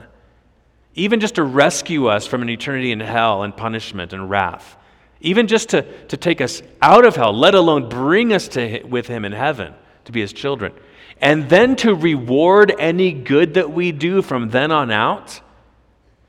even 0.95 1.19
just 1.19 1.35
to 1.35 1.43
rescue 1.43 2.07
us 2.07 2.25
from 2.25 2.43
an 2.43 2.49
eternity 2.49 2.93
in 2.93 3.01
hell 3.01 3.43
and 3.43 3.57
punishment 3.57 4.13
and 4.13 4.31
wrath, 4.31 4.77
even 5.21 5.49
just 5.49 5.71
to, 5.71 5.83
to 6.07 6.17
take 6.17 6.41
us 6.41 6.63
out 6.81 7.05
of 7.05 7.17
hell, 7.17 7.37
let 7.37 7.57
alone 7.57 7.89
bring 7.89 8.33
us 8.33 8.47
to, 8.47 8.85
with 8.85 9.09
Him 9.09 9.25
in 9.25 9.33
heaven 9.33 9.75
to 10.05 10.13
be 10.13 10.21
His 10.21 10.33
children, 10.33 10.73
and 11.21 11.49
then 11.49 11.75
to 11.75 11.93
reward 11.93 12.73
any 12.79 13.11
good 13.11 13.55
that 13.55 13.73
we 13.73 13.91
do 13.91 14.23
from 14.23 14.51
then 14.51 14.71
on 14.71 14.93
out. 14.93 15.41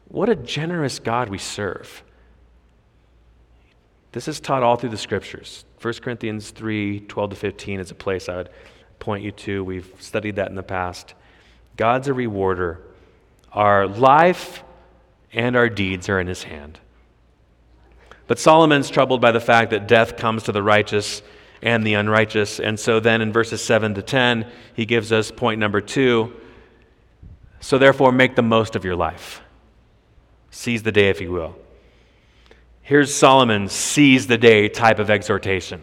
What 0.08 0.28
a 0.28 0.36
generous 0.36 0.98
God 0.98 1.30
we 1.30 1.38
serve. 1.38 2.02
This 4.12 4.28
is 4.28 4.40
taught 4.40 4.64
all 4.64 4.76
through 4.76 4.90
the 4.90 4.98
scriptures. 4.98 5.66
1 5.84 5.94
Corinthians 5.96 6.52
3 6.52 7.02
12 7.02 7.30
to 7.32 7.36
15 7.36 7.80
is 7.82 7.92
a 7.92 7.96
place 7.96 8.30
I 8.30 8.38
would 8.38 8.50
point 9.00 9.24
you 9.24 9.32
to. 9.32 9.64
We've 9.64 9.92
studied 10.00 10.38
that 10.38 10.48
in 10.48 10.56
the 10.56 10.64
past. 10.64 11.14
God's 11.76 12.08
a 12.08 12.14
rewarder. 12.14 12.80
Our 13.52 13.86
life 13.88 14.64
and 15.34 15.58
our 15.58 15.68
deeds 15.68 16.08
are 16.08 16.20
in 16.20 16.28
his 16.28 16.44
hand. 16.44 16.80
But 18.28 18.40
Solomon's 18.40 18.90
troubled 18.90 19.20
by 19.20 19.32
the 19.32 19.42
fact 19.42 19.72
that 19.72 19.88
death 19.88 20.16
comes 20.16 20.44
to 20.44 20.54
the 20.54 20.64
righteous 20.64 21.22
and 21.62 21.86
the 21.86 21.96
unrighteous. 21.96 22.62
And 22.62 22.80
so 22.80 23.02
then 23.02 23.22
in 23.22 23.34
verses 23.34 23.62
7 23.62 23.94
to 23.96 24.02
10, 24.02 24.50
he 24.74 24.86
gives 24.86 25.12
us 25.12 25.32
point 25.32 25.60
number 25.60 25.82
two. 25.82 26.34
So 27.60 27.78
therefore, 27.78 28.12
make 28.12 28.36
the 28.36 28.42
most 28.42 28.76
of 28.76 28.86
your 28.86 28.96
life. 28.96 29.42
Seize 30.50 30.84
the 30.84 30.92
day, 30.92 31.10
if 31.10 31.20
you 31.20 31.32
will. 31.32 31.58
Here's 32.84 33.14
Solomon's 33.14 33.72
seize 33.72 34.28
the 34.28 34.38
day 34.38 34.70
type 34.70 35.00
of 35.00 35.10
exhortation. 35.10 35.82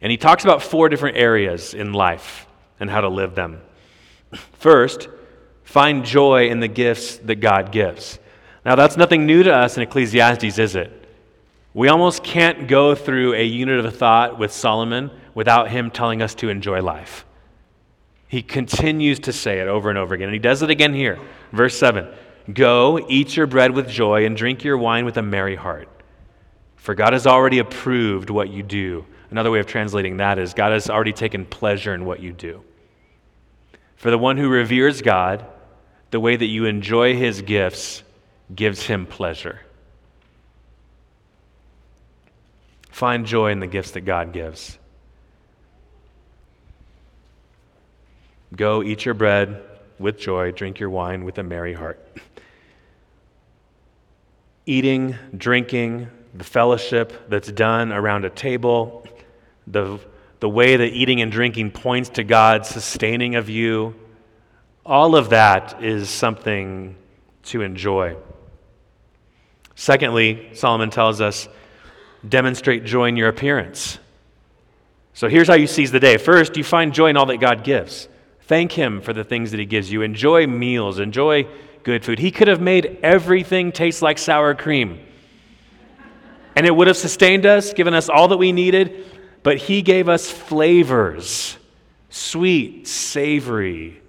And 0.00 0.10
he 0.10 0.16
talks 0.16 0.44
about 0.44 0.62
four 0.62 0.88
different 0.88 1.16
areas 1.16 1.74
in 1.74 1.92
life 1.92 2.46
and 2.78 2.90
how 2.90 3.00
to 3.00 3.08
live 3.08 3.34
them. 3.34 3.60
First, 4.54 5.08
Find 5.72 6.04
joy 6.04 6.48
in 6.48 6.60
the 6.60 6.68
gifts 6.68 7.16
that 7.16 7.36
God 7.36 7.72
gives. 7.72 8.18
Now, 8.62 8.74
that's 8.74 8.98
nothing 8.98 9.24
new 9.24 9.42
to 9.42 9.54
us 9.54 9.78
in 9.78 9.82
Ecclesiastes, 9.82 10.58
is 10.58 10.76
it? 10.76 10.92
We 11.72 11.88
almost 11.88 12.22
can't 12.22 12.68
go 12.68 12.94
through 12.94 13.32
a 13.32 13.42
unit 13.42 13.82
of 13.82 13.96
thought 13.96 14.38
with 14.38 14.52
Solomon 14.52 15.10
without 15.34 15.70
him 15.70 15.90
telling 15.90 16.20
us 16.20 16.34
to 16.34 16.50
enjoy 16.50 16.82
life. 16.82 17.24
He 18.28 18.42
continues 18.42 19.20
to 19.20 19.32
say 19.32 19.60
it 19.60 19.66
over 19.66 19.88
and 19.88 19.98
over 19.98 20.14
again, 20.14 20.28
and 20.28 20.34
he 20.34 20.38
does 20.38 20.60
it 20.60 20.68
again 20.68 20.92
here. 20.92 21.18
Verse 21.52 21.78
7 21.78 22.06
Go, 22.50 23.04
eat 23.08 23.36
your 23.36 23.46
bread 23.46 23.72
with 23.72 23.88
joy, 23.88 24.24
and 24.24 24.36
drink 24.36 24.64
your 24.64 24.78
wine 24.78 25.04
with 25.04 25.16
a 25.16 25.22
merry 25.22 25.56
heart. 25.56 25.88
For 26.76 26.94
God 26.94 27.12
has 27.12 27.26
already 27.26 27.60
approved 27.60 28.30
what 28.30 28.48
you 28.48 28.62
do. 28.62 29.06
Another 29.30 29.50
way 29.50 29.60
of 29.60 29.66
translating 29.66 30.16
that 30.16 30.38
is 30.38 30.52
God 30.52 30.72
has 30.72 30.90
already 30.90 31.12
taken 31.12 31.46
pleasure 31.46 31.94
in 31.94 32.04
what 32.04 32.20
you 32.20 32.32
do. 32.32 32.62
For 33.96 34.10
the 34.10 34.18
one 34.18 34.36
who 34.36 34.48
reveres 34.48 35.00
God, 35.00 35.46
the 36.10 36.18
way 36.18 36.34
that 36.34 36.46
you 36.46 36.64
enjoy 36.64 37.16
his 37.16 37.40
gifts 37.40 38.02
gives 38.52 38.82
him 38.82 39.06
pleasure. 39.06 39.60
Find 42.90 43.24
joy 43.24 43.52
in 43.52 43.60
the 43.60 43.66
gifts 43.66 43.92
that 43.92 44.02
God 44.02 44.32
gives. 44.32 44.78
Go 48.54 48.82
eat 48.82 49.04
your 49.04 49.14
bread 49.14 49.62
with 49.98 50.18
joy, 50.18 50.50
drink 50.50 50.80
your 50.80 50.90
wine 50.90 51.24
with 51.24 51.38
a 51.38 51.42
merry 51.42 51.72
heart. 51.72 51.98
Eating, 54.66 55.16
drinking, 55.36 56.08
the 56.34 56.44
fellowship 56.44 57.28
that's 57.28 57.50
done 57.50 57.92
around 57.92 58.24
a 58.24 58.30
table, 58.30 59.06
the, 59.66 59.98
the 60.40 60.48
way 60.48 60.76
that 60.76 60.86
eating 60.86 61.20
and 61.20 61.30
drinking 61.30 61.70
points 61.70 62.08
to 62.10 62.24
God 62.24 62.64
sustaining 62.64 63.34
of 63.34 63.48
you, 63.48 63.94
all 64.84 65.14
of 65.14 65.30
that 65.30 65.82
is 65.82 66.08
something 66.08 66.96
to 67.44 67.62
enjoy. 67.62 68.16
Secondly, 69.74 70.50
Solomon 70.54 70.90
tells 70.90 71.20
us 71.20 71.48
demonstrate 72.28 72.84
joy 72.84 73.08
in 73.08 73.16
your 73.16 73.28
appearance. 73.28 73.98
So 75.14 75.28
here's 75.28 75.48
how 75.48 75.54
you 75.54 75.66
seize 75.66 75.92
the 75.92 76.00
day. 76.00 76.16
First, 76.16 76.56
you 76.56 76.64
find 76.64 76.94
joy 76.94 77.08
in 77.08 77.16
all 77.16 77.26
that 77.26 77.38
God 77.38 77.64
gives. 77.64 78.08
Thank 78.42 78.72
Him 78.72 79.00
for 79.00 79.12
the 79.12 79.24
things 79.24 79.50
that 79.50 79.60
He 79.60 79.66
gives 79.66 79.90
you. 79.90 80.02
Enjoy 80.02 80.46
meals, 80.46 80.98
enjoy 80.98 81.46
good 81.82 82.04
food. 82.04 82.18
He 82.18 82.30
could 82.30 82.48
have 82.48 82.60
made 82.60 82.98
everything 83.02 83.72
taste 83.72 84.02
like 84.02 84.18
sour 84.18 84.54
cream, 84.54 85.00
and 86.54 86.66
it 86.66 86.74
would 86.74 86.86
have 86.86 86.96
sustained 86.96 87.46
us, 87.46 87.72
given 87.72 87.94
us 87.94 88.08
all 88.08 88.28
that 88.28 88.36
we 88.36 88.52
needed, 88.52 89.04
but 89.42 89.56
He 89.56 89.82
gave 89.82 90.08
us 90.08 90.30
flavors 90.30 91.56
sweet, 92.12 92.86
savory. 92.86 94.00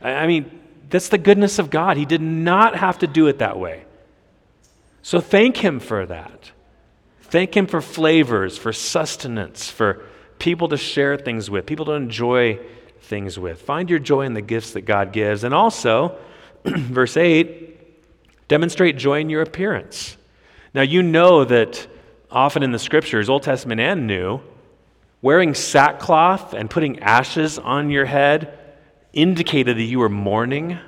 I 0.00 0.26
mean, 0.26 0.60
that's 0.90 1.08
the 1.08 1.18
goodness 1.18 1.58
of 1.58 1.70
God. 1.70 1.96
He 1.96 2.04
did 2.04 2.20
not 2.20 2.76
have 2.76 2.98
to 2.98 3.06
do 3.06 3.26
it 3.26 3.38
that 3.38 3.58
way. 3.58 3.84
So 5.02 5.20
thank 5.20 5.56
Him 5.56 5.80
for 5.80 6.06
that. 6.06 6.52
Thank 7.22 7.56
Him 7.56 7.66
for 7.66 7.80
flavors, 7.80 8.58
for 8.58 8.72
sustenance, 8.72 9.70
for 9.70 10.04
people 10.38 10.68
to 10.68 10.76
share 10.76 11.16
things 11.16 11.50
with, 11.50 11.66
people 11.66 11.86
to 11.86 11.92
enjoy 11.92 12.60
things 13.00 13.38
with. 13.38 13.62
Find 13.62 13.88
your 13.88 13.98
joy 13.98 14.22
in 14.22 14.34
the 14.34 14.42
gifts 14.42 14.72
that 14.72 14.82
God 14.82 15.12
gives. 15.12 15.42
And 15.42 15.54
also, 15.54 16.18
verse 16.76 17.16
8, 17.16 18.48
demonstrate 18.48 18.96
joy 18.96 19.20
in 19.20 19.30
your 19.30 19.42
appearance. 19.42 20.16
Now, 20.74 20.82
you 20.82 21.02
know 21.02 21.44
that 21.44 21.86
often 22.30 22.62
in 22.62 22.72
the 22.72 22.78
scriptures, 22.78 23.28
Old 23.28 23.42
Testament 23.42 23.80
and 23.80 24.06
New, 24.06 24.40
wearing 25.22 25.54
sackcloth 25.54 26.52
and 26.52 26.68
putting 26.68 27.00
ashes 27.00 27.58
on 27.58 27.90
your 27.90 28.04
head 28.04 28.58
indicated 29.12 29.76
that 29.76 29.82
you 29.82 29.98
were 29.98 30.08
mourning. 30.08 30.78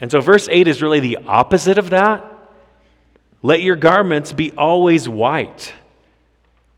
And 0.00 0.10
so, 0.10 0.20
verse 0.20 0.48
8 0.50 0.66
is 0.68 0.82
really 0.82 1.00
the 1.00 1.18
opposite 1.26 1.78
of 1.78 1.90
that. 1.90 2.24
Let 3.42 3.62
your 3.62 3.76
garments 3.76 4.32
be 4.32 4.52
always 4.52 5.08
white. 5.08 5.72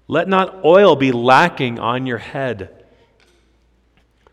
Let 0.08 0.28
not 0.28 0.64
oil 0.64 0.96
be 0.96 1.12
lacking 1.12 1.78
on 1.78 2.06
your 2.06 2.18
head. 2.18 2.84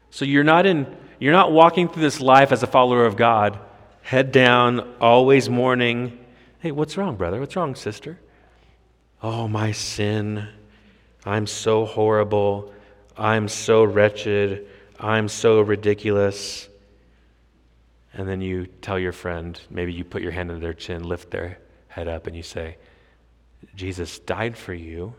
So 0.10 0.24
you're 0.24 0.46
not 0.46 0.66
in 0.66 0.96
you're 1.26 1.34
not 1.34 1.52
walking 1.52 1.88
through 1.88 2.04
this 2.04 2.22
life 2.22 2.52
as 2.52 2.62
a 2.62 2.68
follower 2.68 3.04
of 3.04 3.16
God, 3.16 3.58
head 4.04 4.32
down, 4.32 4.94
always 5.02 5.50
mourning. 5.50 6.20
Hey, 6.60 6.72
what's 6.72 6.98
wrong, 6.98 7.16
brother? 7.16 7.40
What's 7.40 7.56
wrong, 7.56 7.74
sister? 7.74 8.20
Oh, 9.24 9.48
my 9.48 9.72
sin. 9.72 10.48
I'm 11.26 11.48
so 11.48 11.84
horrible. 11.84 12.72
I'm 13.18 13.48
so 13.48 13.84
wretched. 13.84 14.68
I'm 15.00 15.28
so 15.28 15.62
ridiculous. 15.62 16.70
And 18.14 18.30
then 18.30 18.40
you 18.40 18.68
tell 18.68 19.00
your 19.00 19.12
friend, 19.12 19.60
maybe 19.72 19.94
you 19.94 20.04
put 20.04 20.22
your 20.22 20.32
hand 20.32 20.52
under 20.52 20.62
their 20.62 20.76
chin, 20.76 21.02
lift 21.02 21.32
their 21.32 21.58
head 21.88 22.08
up, 22.08 22.28
and 22.28 22.36
you 22.36 22.44
say, 22.44 22.78
Jesus 23.76 24.20
died 24.20 24.56
for 24.56 24.76
you. 24.76 25.16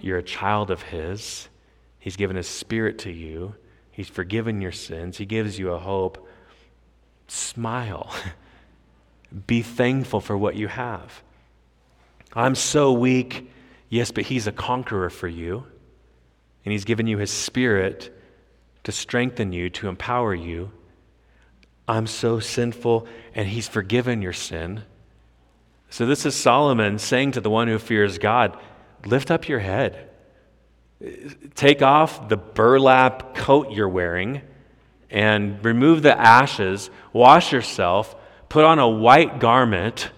You're 0.00 0.16
a 0.16 0.22
child 0.22 0.70
of 0.70 0.80
His. 0.80 1.50
He's 1.98 2.16
given 2.16 2.36
His 2.36 2.48
Spirit 2.48 3.00
to 3.00 3.10
you. 3.10 3.54
He's 4.00 4.08
forgiven 4.08 4.62
your 4.62 4.72
sins. 4.72 5.18
He 5.18 5.26
gives 5.26 5.58
you 5.58 5.72
a 5.72 5.78
hope. 5.78 6.26
Smile. 7.28 8.10
Be 9.46 9.60
thankful 9.60 10.22
for 10.22 10.38
what 10.38 10.56
you 10.56 10.68
have. 10.68 11.22
I'm 12.32 12.54
so 12.54 12.94
weak. 12.94 13.52
Yes, 13.90 14.10
but 14.10 14.24
He's 14.24 14.46
a 14.46 14.52
conqueror 14.52 15.10
for 15.10 15.28
you. 15.28 15.66
And 16.64 16.72
He's 16.72 16.86
given 16.86 17.06
you 17.08 17.18
His 17.18 17.30
Spirit 17.30 18.10
to 18.84 18.90
strengthen 18.90 19.52
you, 19.52 19.68
to 19.68 19.88
empower 19.88 20.34
you. 20.34 20.72
I'm 21.86 22.06
so 22.06 22.40
sinful, 22.40 23.06
and 23.34 23.48
He's 23.48 23.68
forgiven 23.68 24.22
your 24.22 24.32
sin. 24.32 24.84
So, 25.90 26.06
this 26.06 26.24
is 26.24 26.34
Solomon 26.34 26.98
saying 26.98 27.32
to 27.32 27.42
the 27.42 27.50
one 27.50 27.68
who 27.68 27.78
fears 27.78 28.16
God 28.16 28.56
lift 29.04 29.30
up 29.30 29.46
your 29.46 29.58
head. 29.58 30.08
Take 31.54 31.82
off 31.82 32.28
the 32.28 32.36
burlap 32.36 33.34
coat 33.34 33.72
you're 33.72 33.88
wearing 33.88 34.42
and 35.10 35.64
remove 35.64 36.02
the 36.02 36.18
ashes, 36.18 36.90
wash 37.12 37.52
yourself, 37.52 38.14
put 38.48 38.64
on 38.64 38.78
a 38.78 38.88
white 38.88 39.40
garment, 39.40 40.10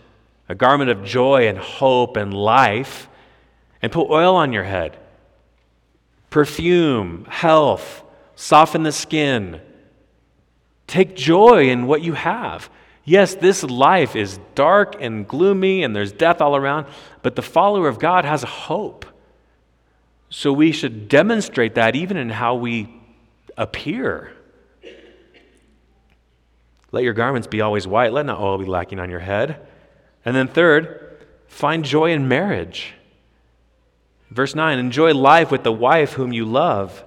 a 0.49 0.55
garment 0.55 0.91
of 0.91 1.05
joy 1.05 1.49
and 1.49 1.57
hope 1.57 2.17
and 2.17 2.35
life, 2.35 3.09
and 3.81 3.93
put 3.93 4.11
oil 4.11 4.35
on 4.35 4.53
your 4.53 4.65
head. 4.65 4.99
Perfume, 6.31 7.27
health, 7.29 8.03
soften 8.35 8.83
the 8.83 8.93
skin. 8.93 9.61
Take 10.87 11.15
joy 11.15 11.69
in 11.69 11.87
what 11.87 12.03
you 12.03 12.15
have. 12.15 12.69
Yes, 13.05 13.35
this 13.35 13.63
life 13.63 14.15
is 14.17 14.39
dark 14.55 14.97
and 15.01 15.27
gloomy 15.27 15.83
and 15.85 15.95
there's 15.95 16.13
death 16.13 16.41
all 16.41 16.57
around, 16.57 16.87
but 17.23 17.37
the 17.37 17.43
follower 17.43 17.89
of 17.89 17.99
God 17.99 18.25
has 18.25 18.43
hope. 18.43 19.07
So 20.33 20.51
we 20.51 20.73
should 20.73 21.11
demonstrate 21.11 21.75
that 21.75 21.95
even 21.95 22.17
in 22.17 22.31
how 22.31 22.55
we 22.55 22.89
appear. 23.59 24.33
Let 26.91 27.05
your 27.05 27.13
garments 27.13 27.47
be 27.47 27.61
always 27.61 27.87
white. 27.87 28.15
Let 28.15 28.25
not 28.25 28.41
oil 28.41 28.57
be 28.57 28.65
lacking 28.65 28.99
on 28.99 29.11
your 29.11 29.21
head. 29.21 29.61
And 30.25 30.35
then, 30.35 30.49
third, 30.49 31.19
find 31.49 31.85
joy 31.85 32.13
in 32.13 32.29
marriage. 32.29 32.95
Verse 34.31 34.55
9 34.55 34.79
Enjoy 34.79 35.13
life 35.13 35.51
with 35.51 35.65
the 35.65 35.73
wife 35.73 36.15
whom 36.15 36.33
you 36.33 36.47
love 36.47 37.05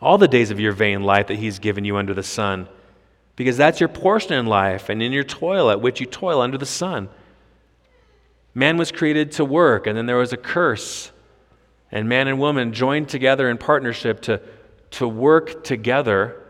all 0.00 0.16
the 0.16 0.28
days 0.28 0.52
of 0.52 0.60
your 0.60 0.72
vain 0.72 1.02
life 1.02 1.26
that 1.26 1.40
He's 1.40 1.58
given 1.58 1.84
you 1.84 1.96
under 1.96 2.14
the 2.14 2.22
sun, 2.22 2.68
because 3.34 3.56
that's 3.56 3.80
your 3.80 3.88
portion 3.88 4.34
in 4.34 4.46
life 4.46 4.90
and 4.90 5.02
in 5.02 5.10
your 5.10 5.24
toil 5.24 5.70
at 5.70 5.80
which 5.80 5.98
you 5.98 6.06
toil 6.06 6.40
under 6.40 6.56
the 6.56 6.66
sun. 6.66 7.08
Man 8.54 8.76
was 8.76 8.92
created 8.92 9.32
to 9.32 9.44
work, 9.44 9.88
and 9.88 9.98
then 9.98 10.06
there 10.06 10.18
was 10.18 10.32
a 10.32 10.36
curse 10.36 11.10
and 11.96 12.08
man 12.08 12.28
and 12.28 12.38
woman 12.38 12.74
joined 12.74 13.08
together 13.08 13.48
in 13.48 13.56
partnership 13.56 14.20
to, 14.22 14.40
to 14.90 15.08
work 15.08 15.64
together 15.64 16.42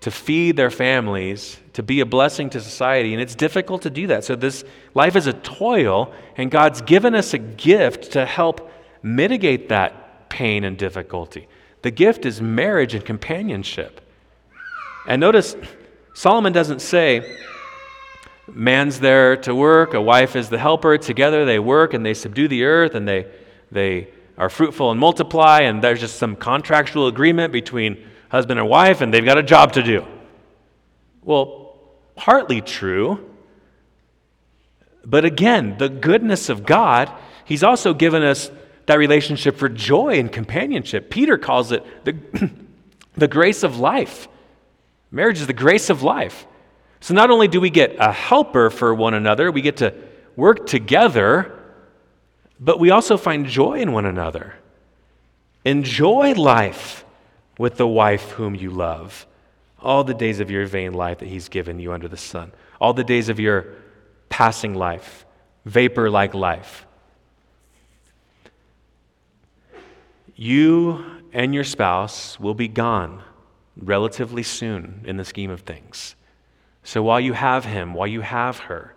to 0.00 0.10
feed 0.10 0.56
their 0.56 0.70
families, 0.70 1.58
to 1.74 1.82
be 1.82 2.00
a 2.00 2.06
blessing 2.06 2.50
to 2.50 2.60
society. 2.60 3.12
And 3.12 3.22
it's 3.22 3.36
difficult 3.36 3.82
to 3.82 3.90
do 3.90 4.08
that. 4.08 4.24
So, 4.24 4.34
this 4.34 4.64
life 4.94 5.14
is 5.14 5.28
a 5.28 5.32
toil, 5.32 6.12
and 6.36 6.50
God's 6.50 6.80
given 6.80 7.14
us 7.14 7.34
a 7.34 7.38
gift 7.38 8.12
to 8.12 8.26
help 8.26 8.72
mitigate 9.02 9.68
that 9.68 10.28
pain 10.28 10.64
and 10.64 10.76
difficulty. 10.76 11.46
The 11.82 11.92
gift 11.92 12.26
is 12.26 12.40
marriage 12.40 12.94
and 12.94 13.04
companionship. 13.04 14.00
And 15.06 15.20
notice, 15.20 15.54
Solomon 16.14 16.52
doesn't 16.52 16.80
say, 16.80 17.38
man's 18.48 19.00
there 19.00 19.36
to 19.36 19.54
work, 19.54 19.94
a 19.94 20.00
wife 20.00 20.34
is 20.34 20.48
the 20.48 20.58
helper. 20.58 20.98
Together 20.98 21.44
they 21.44 21.58
work 21.58 21.94
and 21.94 22.04
they 22.04 22.14
subdue 22.14 22.48
the 22.48 22.64
earth 22.64 22.94
and 22.94 23.06
they, 23.06 23.30
they 23.70 24.08
are 24.42 24.50
fruitful 24.50 24.90
and 24.90 24.98
multiply, 24.98 25.60
and 25.60 25.84
there's 25.84 26.00
just 26.00 26.16
some 26.16 26.34
contractual 26.34 27.06
agreement 27.06 27.52
between 27.52 28.04
husband 28.28 28.58
and 28.58 28.68
wife, 28.68 29.00
and 29.00 29.14
they've 29.14 29.24
got 29.24 29.38
a 29.38 29.42
job 29.42 29.72
to 29.74 29.84
do. 29.84 30.04
Well, 31.22 31.78
partly 32.16 32.60
true. 32.60 33.30
But 35.04 35.24
again, 35.24 35.78
the 35.78 35.88
goodness 35.88 36.48
of 36.48 36.66
God, 36.66 37.08
He's 37.44 37.62
also 37.62 37.94
given 37.94 38.24
us 38.24 38.50
that 38.86 38.98
relationship 38.98 39.56
for 39.56 39.68
joy 39.68 40.18
and 40.18 40.32
companionship. 40.32 41.08
Peter 41.08 41.38
calls 41.38 41.70
it 41.70 42.04
the, 42.04 42.16
the 43.14 43.28
grace 43.28 43.62
of 43.62 43.78
life. 43.78 44.26
Marriage 45.12 45.40
is 45.40 45.46
the 45.46 45.52
grace 45.52 45.88
of 45.88 46.02
life. 46.02 46.48
So 46.98 47.14
not 47.14 47.30
only 47.30 47.46
do 47.46 47.60
we 47.60 47.70
get 47.70 47.94
a 48.00 48.10
helper 48.10 48.70
for 48.70 48.92
one 48.92 49.14
another, 49.14 49.52
we 49.52 49.62
get 49.62 49.76
to 49.76 49.94
work 50.34 50.66
together, 50.66 51.61
but 52.64 52.78
we 52.78 52.90
also 52.90 53.16
find 53.16 53.46
joy 53.46 53.80
in 53.80 53.90
one 53.90 54.06
another. 54.06 54.54
Enjoy 55.64 56.32
life 56.34 57.04
with 57.58 57.76
the 57.76 57.88
wife 57.88 58.30
whom 58.30 58.54
you 58.54 58.70
love 58.70 59.26
all 59.80 60.04
the 60.04 60.14
days 60.14 60.38
of 60.38 60.48
your 60.48 60.64
vain 60.66 60.92
life 60.92 61.18
that 61.18 61.28
He's 61.28 61.48
given 61.48 61.80
you 61.80 61.92
under 61.92 62.06
the 62.06 62.16
sun, 62.16 62.52
all 62.80 62.92
the 62.92 63.02
days 63.02 63.28
of 63.28 63.40
your 63.40 63.66
passing 64.28 64.74
life, 64.74 65.26
vapor 65.64 66.08
like 66.08 66.34
life. 66.34 66.86
You 70.36 71.04
and 71.32 71.52
your 71.52 71.64
spouse 71.64 72.38
will 72.38 72.54
be 72.54 72.68
gone 72.68 73.22
relatively 73.76 74.44
soon 74.44 75.02
in 75.04 75.16
the 75.16 75.24
scheme 75.24 75.50
of 75.50 75.62
things. 75.62 76.14
So 76.84 77.02
while 77.02 77.20
you 77.20 77.32
have 77.32 77.64
him, 77.64 77.92
while 77.92 78.06
you 78.06 78.20
have 78.20 78.58
her, 78.60 78.94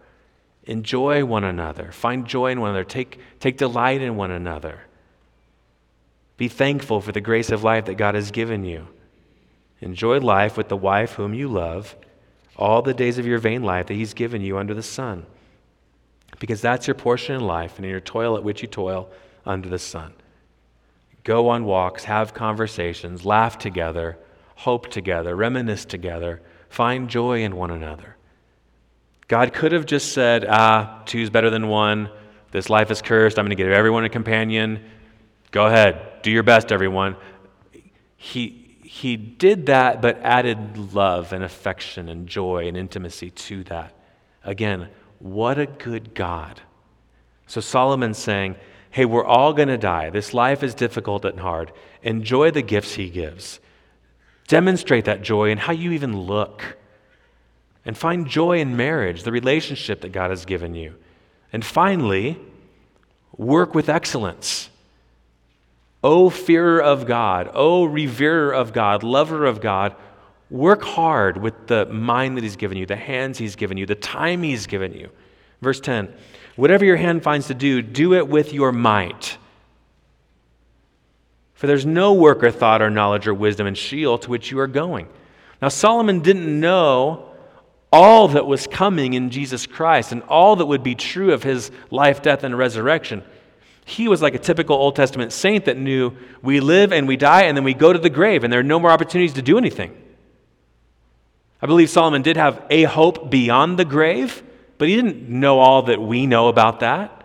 enjoy 0.65 1.23
one 1.25 1.43
another. 1.43 1.91
Find 1.91 2.25
joy 2.25 2.51
in 2.51 2.59
one 2.59 2.71
another. 2.71 2.83
Take, 2.83 3.19
take 3.39 3.57
delight 3.57 4.01
in 4.01 4.15
one 4.15 4.31
another. 4.31 4.81
Be 6.37 6.47
thankful 6.47 7.01
for 7.01 7.11
the 7.11 7.21
grace 7.21 7.49
of 7.49 7.63
life 7.63 7.85
that 7.85 7.95
God 7.95 8.15
has 8.15 8.31
given 8.31 8.65
you. 8.65 8.87
Enjoy 9.79 10.19
life 10.19 10.57
with 10.57 10.69
the 10.69 10.77
wife 10.77 11.13
whom 11.13 11.33
you 11.33 11.47
love 11.47 11.95
all 12.57 12.81
the 12.81 12.93
days 12.93 13.17
of 13.17 13.25
your 13.25 13.37
vain 13.37 13.63
life 13.63 13.87
that 13.87 13.93
He's 13.93 14.13
given 14.13 14.41
you 14.41 14.57
under 14.57 14.73
the 14.73 14.83
sun. 14.83 15.25
Because 16.39 16.61
that's 16.61 16.87
your 16.87 16.95
portion 16.95 17.35
in 17.35 17.41
life 17.41 17.77
and 17.77 17.85
in 17.85 17.91
your 17.91 17.99
toil 17.99 18.35
at 18.35 18.43
which 18.43 18.61
you 18.61 18.67
toil 18.67 19.09
under 19.45 19.69
the 19.69 19.79
sun. 19.79 20.13
Go 21.23 21.49
on 21.49 21.65
walks, 21.65 22.05
have 22.05 22.33
conversations, 22.33 23.25
laugh 23.25 23.57
together, 23.57 24.17
hope 24.55 24.89
together, 24.89 25.35
reminisce 25.35 25.85
together, 25.85 26.41
find 26.69 27.09
joy 27.09 27.41
in 27.41 27.55
one 27.55 27.71
another. 27.71 28.14
God 29.27 29.53
could 29.53 29.71
have 29.71 29.85
just 29.85 30.13
said, 30.13 30.45
ah, 30.47 31.01
two's 31.05 31.29
better 31.29 31.49
than 31.49 31.67
one. 31.67 32.09
This 32.51 32.69
life 32.69 32.91
is 32.91 33.01
cursed. 33.01 33.39
I'm 33.39 33.45
going 33.45 33.57
to 33.57 33.61
give 33.61 33.71
everyone 33.71 34.05
a 34.05 34.09
companion. 34.09 34.83
Go 35.51 35.65
ahead. 35.65 36.21
Do 36.21 36.31
your 36.31 36.43
best, 36.43 36.71
everyone. 36.71 37.15
He, 38.15 38.77
he 38.83 39.17
did 39.17 39.65
that, 39.65 40.01
but 40.01 40.19
added 40.19 40.93
love 40.93 41.33
and 41.33 41.43
affection 41.43 42.07
and 42.07 42.27
joy 42.27 42.67
and 42.67 42.77
intimacy 42.77 43.31
to 43.31 43.63
that. 43.65 43.93
Again, 44.43 44.89
what 45.19 45.57
a 45.57 45.65
good 45.65 46.13
God. 46.13 46.61
So 47.47 47.61
Solomon's 47.61 48.17
saying, 48.17 48.55
hey, 48.91 49.05
we're 49.05 49.25
all 49.25 49.53
going 49.53 49.67
to 49.67 49.77
die. 49.77 50.09
This 50.09 50.33
life 50.33 50.63
is 50.63 50.73
difficult 50.75 51.25
and 51.25 51.39
hard. 51.39 51.71
Enjoy 52.03 52.51
the 52.51 52.61
gifts 52.61 52.93
he 52.93 53.09
gives. 53.09 53.59
Demonstrate 54.47 55.05
that 55.05 55.21
joy 55.21 55.49
in 55.49 55.57
how 55.57 55.73
you 55.73 55.91
even 55.91 56.21
look. 56.21 56.77
And 57.85 57.97
find 57.97 58.27
joy 58.27 58.59
in 58.59 58.75
marriage, 58.75 59.23
the 59.23 59.31
relationship 59.31 60.01
that 60.01 60.11
God 60.11 60.31
has 60.31 60.45
given 60.45 60.73
you. 60.73 60.95
And 61.53 61.63
finally, 61.63 62.39
work 63.37 63.75
with 63.75 63.89
excellence. 63.89 64.69
O 66.03 66.29
fearer 66.29 66.81
of 66.81 67.05
God, 67.05 67.49
O 67.53 67.85
reverer 67.85 68.53
of 68.53 68.73
God, 68.73 69.03
lover 69.03 69.45
of 69.45 69.61
God, 69.61 69.95
work 70.49 70.83
hard 70.83 71.37
with 71.37 71.67
the 71.67 71.85
mind 71.87 72.37
that 72.37 72.43
He's 72.43 72.55
given 72.55 72.77
you, 72.77 72.85
the 72.85 72.95
hands 72.95 73.37
He's 73.37 73.55
given 73.55 73.77
you, 73.77 73.85
the 73.85 73.95
time 73.95 74.43
He's 74.43 74.67
given 74.67 74.93
you. 74.93 75.09
Verse 75.61 75.79
10 75.79 76.13
Whatever 76.55 76.85
your 76.85 76.97
hand 76.97 77.21
finds 77.21 77.47
to 77.47 77.53
do, 77.53 77.81
do 77.81 78.13
it 78.13 78.27
with 78.27 78.53
your 78.53 78.71
might 78.71 79.37
for 81.55 81.67
there's 81.67 81.85
no 81.85 82.13
work 82.13 82.43
or 82.43 82.51
thought 82.51 82.81
or 82.81 82.89
knowledge 82.89 83.27
or 83.27 83.33
wisdom 83.33 83.65
in 83.65 83.73
Sheol 83.73 84.17
to 84.19 84.29
which 84.29 84.51
you 84.51 84.59
are 84.59 84.67
going. 84.67 85.07
Now, 85.61 85.69
Solomon 85.69 86.19
didn't 86.19 86.59
know 86.59 87.31
all 87.91 88.27
that 88.29 88.45
was 88.45 88.67
coming 88.67 89.13
in 89.13 89.29
Jesus 89.29 89.65
Christ 89.65 90.11
and 90.11 90.21
all 90.23 90.57
that 90.57 90.65
would 90.65 90.83
be 90.83 90.95
true 90.95 91.33
of 91.33 91.43
his 91.43 91.71
life, 91.91 92.21
death, 92.21 92.43
and 92.43 92.57
resurrection. 92.57 93.23
He 93.85 94.07
was 94.07 94.21
like 94.21 94.33
a 94.33 94.39
typical 94.39 94.75
Old 94.75 94.95
Testament 94.95 95.31
saint 95.31 95.65
that 95.65 95.77
knew 95.77 96.13
we 96.41 96.59
live 96.59 96.91
and 96.91 97.07
we 97.07 97.17
die 97.17 97.43
and 97.43 97.55
then 97.55 97.63
we 97.63 97.73
go 97.73 97.93
to 97.93 97.99
the 97.99 98.09
grave 98.09 98.43
and 98.43 98.51
there 98.51 98.59
are 98.59 98.63
no 98.63 98.79
more 98.79 98.91
opportunities 98.91 99.33
to 99.33 99.41
do 99.41 99.57
anything. 99.57 99.95
I 101.61 101.67
believe 101.67 101.89
Solomon 101.89 102.21
did 102.21 102.37
have 102.37 102.63
a 102.69 102.83
hope 102.83 103.29
beyond 103.29 103.79
the 103.79 103.85
grave, 103.85 104.43
but 104.77 104.87
he 104.87 104.95
didn't 104.95 105.29
know 105.29 105.59
all 105.59 105.83
that 105.83 106.01
we 106.01 106.25
know 106.25 106.47
about 106.47 106.81
that. 106.81 107.23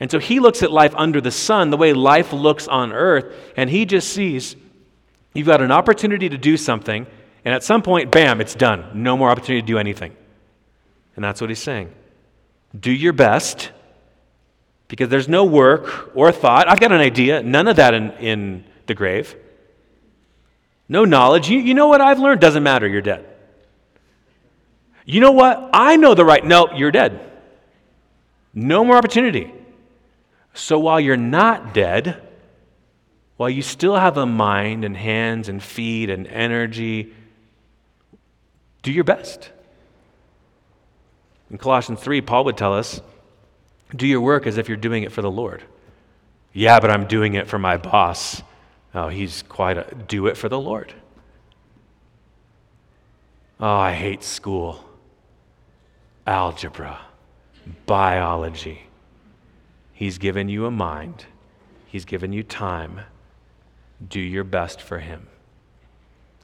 And 0.00 0.10
so 0.10 0.18
he 0.18 0.40
looks 0.40 0.62
at 0.62 0.70
life 0.70 0.92
under 0.96 1.20
the 1.20 1.30
sun, 1.30 1.70
the 1.70 1.76
way 1.76 1.92
life 1.92 2.32
looks 2.32 2.68
on 2.68 2.92
earth, 2.92 3.34
and 3.56 3.70
he 3.70 3.86
just 3.86 4.12
sees 4.12 4.56
you've 5.32 5.46
got 5.46 5.62
an 5.62 5.70
opportunity 5.70 6.28
to 6.28 6.36
do 6.36 6.56
something, 6.56 7.06
and 7.44 7.54
at 7.54 7.62
some 7.62 7.82
point, 7.82 8.10
bam, 8.10 8.40
it's 8.40 8.54
done. 8.54 9.02
No 9.02 9.16
more 9.16 9.30
opportunity 9.30 9.60
to 9.60 9.66
do 9.66 9.78
anything. 9.78 10.16
And 11.16 11.24
that's 11.24 11.40
what 11.40 11.50
he's 11.50 11.62
saying. 11.62 11.92
Do 12.78 12.90
your 12.90 13.12
best, 13.12 13.70
because 14.88 15.08
there's 15.08 15.28
no 15.28 15.44
work 15.44 16.10
or 16.16 16.32
thought. 16.32 16.68
I've 16.68 16.80
got 16.80 16.92
an 16.92 17.00
idea, 17.00 17.42
none 17.42 17.68
of 17.68 17.76
that 17.76 17.94
in, 17.94 18.10
in 18.12 18.64
the 18.86 18.94
grave. 18.94 19.36
No 20.88 21.04
knowledge. 21.04 21.48
You, 21.48 21.58
you 21.58 21.74
know 21.74 21.88
what 21.88 22.00
I've 22.00 22.18
learned? 22.18 22.40
Doesn't 22.40 22.62
matter, 22.62 22.86
you're 22.88 23.02
dead. 23.02 23.26
You 25.04 25.20
know 25.20 25.32
what? 25.32 25.70
I 25.72 25.96
know 25.96 26.14
the 26.14 26.24
right. 26.24 26.44
No, 26.44 26.72
you're 26.74 26.90
dead. 26.90 27.30
No 28.54 28.84
more 28.84 28.96
opportunity. 28.96 29.52
So 30.54 30.78
while 30.78 31.00
you're 31.00 31.16
not 31.16 31.74
dead, 31.74 32.22
while 33.36 33.50
you 33.50 33.62
still 33.62 33.96
have 33.96 34.16
a 34.16 34.26
mind 34.26 34.84
and 34.84 34.96
hands 34.96 35.48
and 35.48 35.62
feet 35.62 36.08
and 36.08 36.26
energy, 36.26 37.12
do 38.84 38.92
your 38.92 39.02
best. 39.02 39.50
In 41.50 41.58
Colossians 41.58 42.00
3, 42.00 42.20
Paul 42.20 42.44
would 42.44 42.56
tell 42.56 42.74
us 42.74 43.00
do 43.96 44.06
your 44.06 44.20
work 44.20 44.46
as 44.46 44.58
if 44.58 44.68
you're 44.68 44.76
doing 44.76 45.02
it 45.02 45.10
for 45.10 45.22
the 45.22 45.30
Lord. 45.30 45.64
Yeah, 46.52 46.78
but 46.78 46.90
I'm 46.90 47.06
doing 47.06 47.34
it 47.34 47.48
for 47.48 47.58
my 47.58 47.76
boss. 47.76 48.42
Oh, 48.94 49.08
he's 49.08 49.42
quite 49.42 49.78
a 49.78 49.92
do 50.06 50.28
it 50.28 50.36
for 50.36 50.48
the 50.48 50.60
Lord. 50.60 50.94
Oh, 53.58 53.66
I 53.66 53.92
hate 53.92 54.22
school, 54.22 54.84
algebra, 56.26 57.00
biology. 57.86 58.86
He's 59.92 60.18
given 60.18 60.48
you 60.48 60.66
a 60.66 60.70
mind, 60.70 61.26
He's 61.86 62.04
given 62.04 62.32
you 62.32 62.42
time. 62.42 63.02
Do 64.06 64.20
your 64.20 64.42
best 64.42 64.82
for 64.82 64.98
Him. 64.98 65.28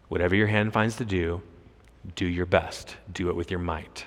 Whatever 0.08 0.36
your 0.36 0.46
hand 0.46 0.72
finds 0.72 0.96
to 0.96 1.04
do, 1.04 1.42
do 2.16 2.26
your 2.26 2.46
best. 2.46 2.96
Do 3.12 3.28
it 3.28 3.36
with 3.36 3.50
your 3.50 3.60
might. 3.60 4.04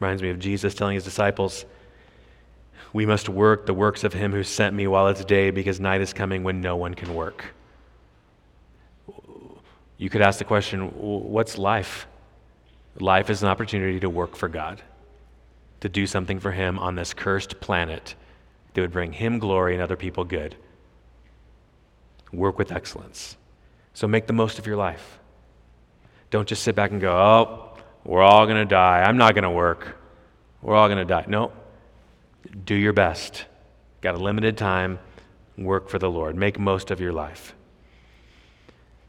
Reminds 0.00 0.22
me 0.22 0.30
of 0.30 0.38
Jesus 0.38 0.74
telling 0.74 0.94
his 0.94 1.04
disciples, 1.04 1.64
We 2.92 3.06
must 3.06 3.28
work 3.28 3.66
the 3.66 3.74
works 3.74 4.04
of 4.04 4.12
him 4.12 4.32
who 4.32 4.42
sent 4.42 4.74
me 4.74 4.86
while 4.86 5.08
it's 5.08 5.24
day, 5.24 5.50
because 5.50 5.80
night 5.80 6.00
is 6.00 6.12
coming 6.12 6.42
when 6.42 6.60
no 6.60 6.76
one 6.76 6.94
can 6.94 7.14
work. 7.14 7.54
You 9.98 10.10
could 10.10 10.20
ask 10.20 10.38
the 10.38 10.44
question 10.44 10.88
what's 10.88 11.56
life? 11.56 12.06
Life 13.00 13.30
is 13.30 13.42
an 13.42 13.48
opportunity 13.48 14.00
to 14.00 14.10
work 14.10 14.36
for 14.36 14.48
God 14.48 14.82
to 15.80 15.88
do 15.88 16.06
something 16.06 16.40
for 16.40 16.52
him 16.52 16.78
on 16.78 16.94
this 16.94 17.14
cursed 17.14 17.60
planet 17.60 18.14
that 18.74 18.80
would 18.80 18.92
bring 18.92 19.12
him 19.12 19.38
glory 19.38 19.74
and 19.74 19.82
other 19.82 19.96
people 19.96 20.24
good. 20.24 20.56
Work 22.32 22.58
with 22.58 22.72
excellence. 22.72 23.36
So 23.94 24.06
make 24.06 24.26
the 24.26 24.32
most 24.32 24.58
of 24.58 24.66
your 24.66 24.76
life. 24.76 25.18
Don't 26.30 26.48
just 26.48 26.62
sit 26.62 26.74
back 26.74 26.90
and 26.90 27.00
go, 27.00 27.12
oh, 27.12 27.78
we're 28.04 28.22
all 28.22 28.46
going 28.46 28.58
to 28.58 28.64
die. 28.64 29.02
I'm 29.02 29.16
not 29.16 29.34
going 29.34 29.44
to 29.44 29.50
work. 29.50 29.96
We're 30.62 30.74
all 30.74 30.88
going 30.88 30.98
to 30.98 31.04
die. 31.04 31.24
No. 31.28 31.52
Do 32.64 32.74
your 32.74 32.92
best. 32.92 33.46
Got 34.00 34.14
a 34.14 34.18
limited 34.18 34.56
time. 34.56 34.98
Work 35.58 35.88
for 35.88 35.98
the 35.98 36.10
Lord. 36.10 36.36
Make 36.36 36.58
most 36.58 36.90
of 36.90 37.00
your 37.00 37.12
life. 37.12 37.54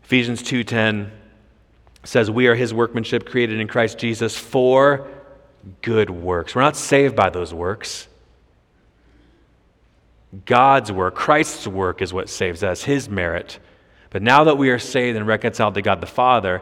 Ephesians 0.03 0.41
2:10 0.41 1.11
says 2.03 2.31
we 2.31 2.47
are 2.47 2.55
his 2.55 2.73
workmanship 2.73 3.27
created 3.27 3.59
in 3.59 3.67
Christ 3.67 3.97
Jesus 3.97 4.37
for 4.37 5.07
good 5.81 6.09
works. 6.09 6.55
We're 6.55 6.61
not 6.61 6.77
saved 6.77 7.15
by 7.15 7.29
those 7.29 7.53
works. 7.53 8.07
God's 10.45 10.91
work, 10.91 11.15
Christ's 11.15 11.67
work, 11.67 12.01
is 12.01 12.13
what 12.13 12.29
saves 12.29 12.63
us, 12.63 12.83
His 12.83 13.09
merit. 13.09 13.59
But 14.09 14.21
now 14.21 14.45
that 14.45 14.57
we 14.57 14.69
are 14.69 14.79
saved 14.79 15.17
and 15.17 15.27
reconciled 15.27 15.75
to 15.75 15.81
God 15.81 16.01
the 16.01 16.07
Father, 16.07 16.61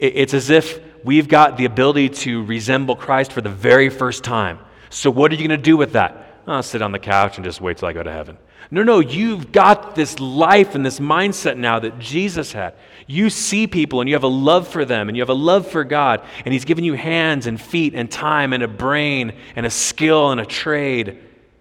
it's 0.00 0.34
as 0.34 0.50
if 0.50 0.80
we've 1.04 1.28
got 1.28 1.56
the 1.56 1.66
ability 1.66 2.08
to 2.08 2.44
resemble 2.44 2.96
Christ 2.96 3.32
for 3.32 3.40
the 3.40 3.50
very 3.50 3.90
first 3.90 4.24
time. 4.24 4.58
So, 4.88 5.10
what 5.10 5.30
are 5.30 5.34
you 5.34 5.46
going 5.46 5.58
to 5.58 5.62
do 5.62 5.76
with 5.76 5.92
that? 5.92 6.40
I'll 6.46 6.62
sit 6.62 6.82
on 6.82 6.92
the 6.92 6.98
couch 6.98 7.36
and 7.36 7.44
just 7.44 7.60
wait 7.60 7.76
till 7.78 7.88
I 7.88 7.92
go 7.92 8.02
to 8.02 8.10
heaven. 8.10 8.38
No, 8.70 8.82
no, 8.82 9.00
you've 9.00 9.52
got 9.52 9.94
this 9.94 10.18
life 10.20 10.74
and 10.74 10.86
this 10.86 11.00
mindset 11.00 11.56
now 11.56 11.80
that 11.80 11.98
Jesus 11.98 12.52
had. 12.52 12.74
You 13.06 13.28
see 13.28 13.66
people 13.66 14.00
and 14.00 14.08
you 14.08 14.14
have 14.14 14.22
a 14.22 14.28
love 14.28 14.68
for 14.68 14.84
them 14.84 15.08
and 15.08 15.16
you 15.16 15.22
have 15.22 15.28
a 15.28 15.34
love 15.34 15.66
for 15.66 15.84
God, 15.84 16.24
and 16.44 16.52
He's 16.52 16.64
given 16.64 16.84
you 16.84 16.94
hands 16.94 17.46
and 17.46 17.60
feet 17.60 17.94
and 17.94 18.10
time 18.10 18.52
and 18.52 18.62
a 18.62 18.68
brain 18.68 19.32
and 19.56 19.66
a 19.66 19.70
skill 19.70 20.30
and 20.30 20.40
a 20.40 20.46
trade 20.46 21.18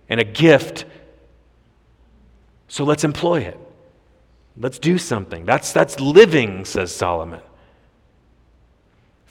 and 0.07 0.19
a 0.19 0.23
gift. 0.23 0.85
So 2.67 2.83
let's 2.83 3.03
employ 3.03 3.41
it. 3.41 3.59
Let's 4.55 4.79
do 4.79 4.97
something. 4.97 5.45
That's, 5.45 5.73
that's 5.73 5.99
living, 5.99 6.65
says 6.65 6.93
Solomon. 6.93 7.41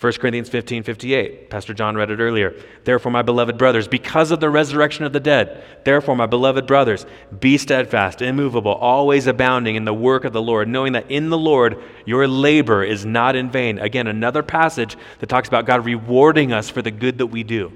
1 0.01 0.12
Corinthians 0.12 0.49
15 0.49 0.84
58. 0.84 1.51
Pastor 1.51 1.74
John 1.74 1.96
read 1.96 2.11
it 2.11 2.20
earlier. 2.20 2.55
Therefore, 2.84 3.11
my 3.11 3.22
beloved 3.22 3.59
brothers, 3.59 3.88
because 3.88 4.30
of 4.30 4.38
the 4.38 4.49
resurrection 4.49 5.05
of 5.05 5.12
the 5.12 5.18
dead, 5.18 5.64
therefore, 5.84 6.14
my 6.14 6.26
beloved 6.26 6.68
brothers, 6.68 7.05
be 7.40 7.59
steadfast, 7.59 8.22
immovable, 8.22 8.74
always 8.74 9.26
abounding 9.26 9.74
in 9.74 9.84
the 9.84 9.94
work 9.94 10.24
of 10.24 10.32
the 10.32 10.42
Lord, 10.42 10.68
knowing 10.68 10.92
that 10.92 11.11
in 11.11 11.30
the 11.30 11.38
Lord 11.38 11.82
your 12.07 12.28
labor 12.28 12.84
is 12.84 13.05
not 13.05 13.34
in 13.34 13.51
vain. 13.51 13.80
Again, 13.80 14.07
another 14.07 14.44
passage 14.44 14.96
that 15.18 15.28
talks 15.28 15.49
about 15.49 15.66
God 15.66 15.84
rewarding 15.84 16.53
us 16.53 16.70
for 16.70 16.80
the 16.80 16.92
good 16.92 17.18
that 17.18 17.26
we 17.26 17.42
do. 17.42 17.72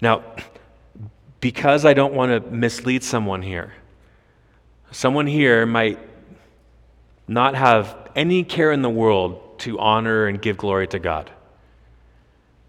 Now, 0.00 0.24
because 1.40 1.84
I 1.84 1.92
don't 1.92 2.14
want 2.14 2.30
to 2.30 2.50
mislead 2.50 3.04
someone 3.04 3.42
here, 3.42 3.74
someone 4.90 5.26
here 5.26 5.66
might 5.66 5.98
not 7.26 7.54
have 7.54 8.10
any 8.14 8.44
care 8.44 8.72
in 8.72 8.82
the 8.82 8.90
world 8.90 9.58
to 9.60 9.78
honor 9.78 10.26
and 10.26 10.40
give 10.40 10.56
glory 10.56 10.86
to 10.88 10.98
God. 10.98 11.30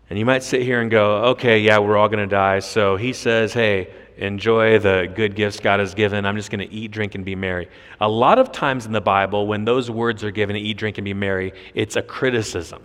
And 0.09 0.19
you 0.19 0.25
might 0.25 0.43
sit 0.43 0.61
here 0.61 0.81
and 0.81 0.91
go, 0.91 1.25
okay, 1.29 1.59
yeah, 1.59 1.79
we're 1.79 1.97
all 1.97 2.07
going 2.07 2.27
to 2.27 2.27
die. 2.27 2.59
So 2.59 2.95
he 2.95 3.11
says, 3.11 3.53
hey, 3.53 3.91
enjoy 4.17 4.79
the 4.79 5.11
good 5.13 5.35
gifts 5.35 5.59
God 5.59 5.79
has 5.79 5.93
given. 5.93 6.25
I'm 6.25 6.35
just 6.35 6.51
going 6.51 6.67
to 6.67 6.73
eat, 6.73 6.91
drink, 6.91 7.15
and 7.15 7.25
be 7.25 7.35
merry. 7.35 7.67
A 7.99 8.07
lot 8.07 8.37
of 8.39 8.51
times 8.51 8.85
in 8.85 8.91
the 8.91 9.01
Bible, 9.01 9.47
when 9.47 9.65
those 9.65 9.89
words 9.89 10.23
are 10.23 10.31
given, 10.31 10.55
eat, 10.55 10.77
drink, 10.77 10.97
and 10.97 11.05
be 11.05 11.13
merry, 11.13 11.53
it's 11.73 11.95
a 11.95 12.01
criticism. 12.01 12.83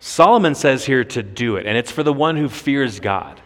Solomon 0.00 0.56
says 0.56 0.84
here 0.84 1.04
to 1.04 1.22
do 1.22 1.56
it, 1.56 1.66
and 1.66 1.78
it's 1.78 1.92
for 1.92 2.02
the 2.02 2.12
one 2.12 2.36
who 2.36 2.48
fears 2.48 2.98
God, 2.98 3.40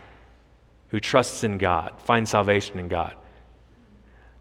who 0.88 0.98
trusts 0.98 1.44
in 1.44 1.58
God, 1.58 1.92
finds 1.98 2.30
salvation 2.30 2.78
in 2.78 2.88
God. 2.88 3.14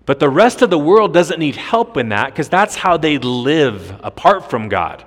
But 0.05 0.19
the 0.19 0.29
rest 0.29 0.61
of 0.61 0.69
the 0.69 0.77
world 0.77 1.13
doesn't 1.13 1.39
need 1.39 1.55
help 1.55 1.97
in 1.97 2.09
that 2.09 2.27
because 2.27 2.47
that's 2.47 2.75
how 2.75 2.97
they 2.97 3.17
live 3.17 3.99
apart 4.03 4.49
from 4.49 4.69
God. 4.69 5.03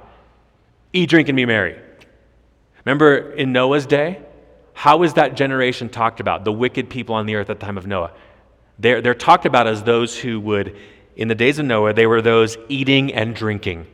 Eat, 0.93 1.09
drink, 1.09 1.29
and 1.29 1.37
be 1.37 1.47
merry. 1.47 1.79
Remember 2.85 3.33
in 3.33 3.53
Noah's 3.53 3.87
day? 3.87 4.21
How 4.73 5.03
is 5.03 5.15
that 5.15 5.37
generation 5.37 5.89
talked 5.89 6.21
about? 6.21 6.45
The 6.45 6.53
wicked 6.53 6.89
people 6.89 7.15
on 7.15 7.27
the 7.27 7.37
earth 7.37 7.51
at 7.51 7.61
the 7.61 7.67
time 7.67 7.79
of 7.79 7.87
Noah. 7.87 8.13
They're, 8.79 9.01
they're 9.01 9.15
talked 9.15 9.45
about 9.45 9.67
as 9.67 9.83
those 9.83 10.17
who 10.19 10.41
would, 10.41 10.77
in 11.17 11.29
the 11.29 11.35
days 11.35 11.59
of 11.59 11.67
Noah, 11.67 11.93
they 11.93 12.07
were 12.07 12.23
those 12.23 12.57
eating 12.69 13.13
and 13.13 13.35
drinking. 13.35 13.87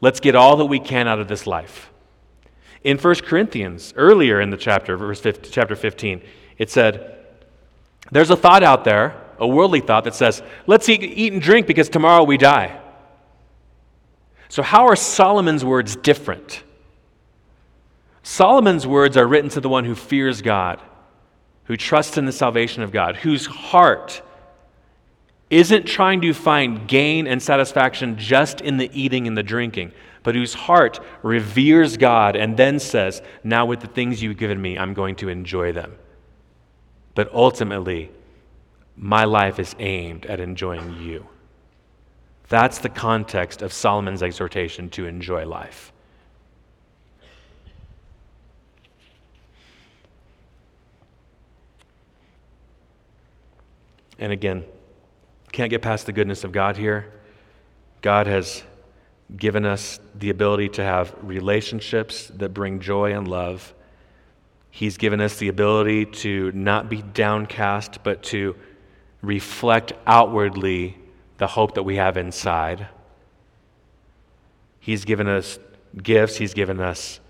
Let's 0.00 0.20
get 0.20 0.34
all 0.34 0.56
that 0.56 0.66
we 0.66 0.80
can 0.80 1.08
out 1.08 1.18
of 1.18 1.28
this 1.28 1.46
life. 1.46 1.90
In 2.82 2.98
1 2.98 3.14
Corinthians, 3.16 3.92
earlier 3.96 4.40
in 4.40 4.50
the 4.50 4.56
chapter, 4.56 4.96
verse 4.96 5.20
15, 5.20 5.50
chapter 5.50 5.74
15, 5.74 6.22
it 6.58 6.70
said, 6.70 7.18
There's 8.12 8.30
a 8.30 8.36
thought 8.36 8.62
out 8.62 8.84
there 8.84 9.23
a 9.38 9.46
worldly 9.46 9.80
thought 9.80 10.04
that 10.04 10.14
says, 10.14 10.42
let's 10.66 10.88
eat, 10.88 11.02
eat 11.02 11.32
and 11.32 11.42
drink 11.42 11.66
because 11.66 11.88
tomorrow 11.88 12.24
we 12.24 12.36
die. 12.36 12.80
So, 14.48 14.62
how 14.62 14.86
are 14.86 14.96
Solomon's 14.96 15.64
words 15.64 15.96
different? 15.96 16.62
Solomon's 18.22 18.86
words 18.86 19.16
are 19.16 19.26
written 19.26 19.50
to 19.50 19.60
the 19.60 19.68
one 19.68 19.84
who 19.84 19.94
fears 19.94 20.42
God, 20.42 20.80
who 21.64 21.76
trusts 21.76 22.16
in 22.16 22.24
the 22.24 22.32
salvation 22.32 22.82
of 22.82 22.90
God, 22.90 23.16
whose 23.16 23.46
heart 23.46 24.22
isn't 25.50 25.86
trying 25.86 26.20
to 26.22 26.32
find 26.32 26.88
gain 26.88 27.26
and 27.26 27.42
satisfaction 27.42 28.16
just 28.16 28.60
in 28.60 28.76
the 28.76 28.90
eating 28.98 29.26
and 29.26 29.36
the 29.36 29.42
drinking, 29.42 29.92
but 30.22 30.34
whose 30.34 30.54
heart 30.54 31.00
reveres 31.22 31.96
God 31.96 32.34
and 32.34 32.56
then 32.56 32.78
says, 32.78 33.22
Now, 33.42 33.66
with 33.66 33.80
the 33.80 33.86
things 33.86 34.22
you've 34.22 34.38
given 34.38 34.60
me, 34.60 34.78
I'm 34.78 34.94
going 34.94 35.16
to 35.16 35.28
enjoy 35.28 35.72
them. 35.72 35.96
But 37.14 37.32
ultimately, 37.32 38.10
my 38.96 39.24
life 39.24 39.58
is 39.58 39.74
aimed 39.78 40.26
at 40.26 40.40
enjoying 40.40 40.96
you. 41.00 41.26
That's 42.48 42.78
the 42.78 42.88
context 42.88 43.62
of 43.62 43.72
Solomon's 43.72 44.22
exhortation 44.22 44.90
to 44.90 45.06
enjoy 45.06 45.46
life. 45.46 45.92
And 54.18 54.32
again, 54.32 54.64
can't 55.52 55.70
get 55.70 55.82
past 55.82 56.06
the 56.06 56.12
goodness 56.12 56.44
of 56.44 56.52
God 56.52 56.76
here. 56.76 57.12
God 58.00 58.26
has 58.26 58.62
given 59.36 59.64
us 59.64 59.98
the 60.14 60.30
ability 60.30 60.68
to 60.70 60.84
have 60.84 61.14
relationships 61.22 62.28
that 62.36 62.50
bring 62.50 62.80
joy 62.80 63.16
and 63.16 63.26
love. 63.26 63.74
He's 64.70 64.96
given 64.96 65.20
us 65.20 65.36
the 65.36 65.48
ability 65.48 66.06
to 66.06 66.52
not 66.52 66.88
be 66.88 67.02
downcast, 67.02 68.02
but 68.04 68.22
to 68.24 68.56
reflect 69.24 69.92
outwardly 70.06 70.96
the 71.38 71.46
hope 71.46 71.74
that 71.74 71.82
we 71.82 71.96
have 71.96 72.16
inside. 72.16 72.88
He's 74.80 75.04
given 75.04 75.28
us 75.28 75.58
gifts, 76.00 76.36
He's 76.36 76.54
given 76.54 76.80
us 76.80 77.20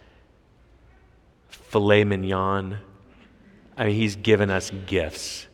filet 1.49 2.05
mignon. 2.05 2.79
I 3.77 3.87
mean, 3.87 3.95
He's 3.97 4.17
given 4.17 4.51
us 4.51 4.71
gifts 4.87 5.47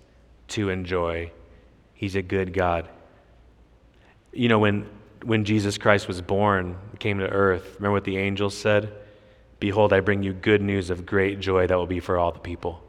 to 0.48 0.70
enjoy. 0.70 1.32
He's 1.94 2.16
a 2.16 2.22
good 2.22 2.52
God. 2.52 2.88
You 4.32 4.48
know, 4.48 4.58
when, 4.58 4.86
when 5.24 5.44
Jesus 5.44 5.76
Christ 5.78 6.08
was 6.08 6.20
born, 6.20 6.76
came 6.98 7.18
to 7.18 7.28
earth, 7.28 7.76
remember 7.76 7.92
what 7.92 8.04
the 8.04 8.16
angels 8.18 8.56
said? 8.56 8.92
Behold, 9.58 9.92
I 9.92 10.00
bring 10.00 10.22
you 10.22 10.32
good 10.32 10.62
news 10.62 10.90
of 10.90 11.04
great 11.04 11.40
joy 11.40 11.66
that 11.66 11.76
will 11.76 11.86
be 11.86 12.00
for 12.00 12.16
all 12.16 12.32
the 12.32 12.38
people. 12.38 12.82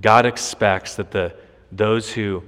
God 0.00 0.26
expects 0.26 0.96
that 0.96 1.10
the 1.10 1.34
those 1.76 2.12
who 2.12 2.44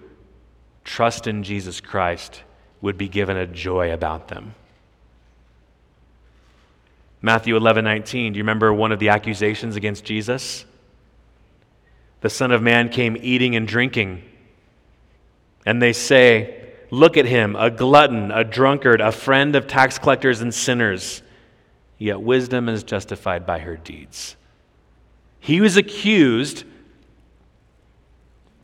trust 0.84 1.26
in 1.26 1.42
Jesus 1.42 1.80
Christ 1.80 2.42
would 2.80 2.96
be 2.96 3.08
given 3.08 3.36
a 3.36 3.46
joy 3.46 3.92
about 3.92 4.28
them. 4.28 4.54
Matthew 7.20 7.56
11, 7.56 7.84
19. 7.84 8.32
Do 8.32 8.36
you 8.36 8.42
remember 8.44 8.72
one 8.72 8.92
of 8.92 9.00
the 9.00 9.08
accusations 9.08 9.74
against 9.74 10.04
Jesus? 10.04 10.64
The 12.20 12.30
Son 12.30 12.52
of 12.52 12.62
Man 12.62 12.88
came 12.88 13.16
eating 13.20 13.56
and 13.56 13.66
drinking. 13.66 14.22
And 15.64 15.82
they 15.82 15.92
say, 15.92 16.62
Look 16.92 17.16
at 17.16 17.24
him, 17.24 17.56
a 17.56 17.68
glutton, 17.68 18.30
a 18.30 18.44
drunkard, 18.44 19.00
a 19.00 19.10
friend 19.10 19.56
of 19.56 19.66
tax 19.66 19.98
collectors 19.98 20.40
and 20.40 20.54
sinners. 20.54 21.20
Yet 21.98 22.20
wisdom 22.20 22.68
is 22.68 22.84
justified 22.84 23.44
by 23.44 23.58
her 23.58 23.76
deeds. 23.76 24.36
He 25.40 25.60
was 25.60 25.76
accused 25.76 26.64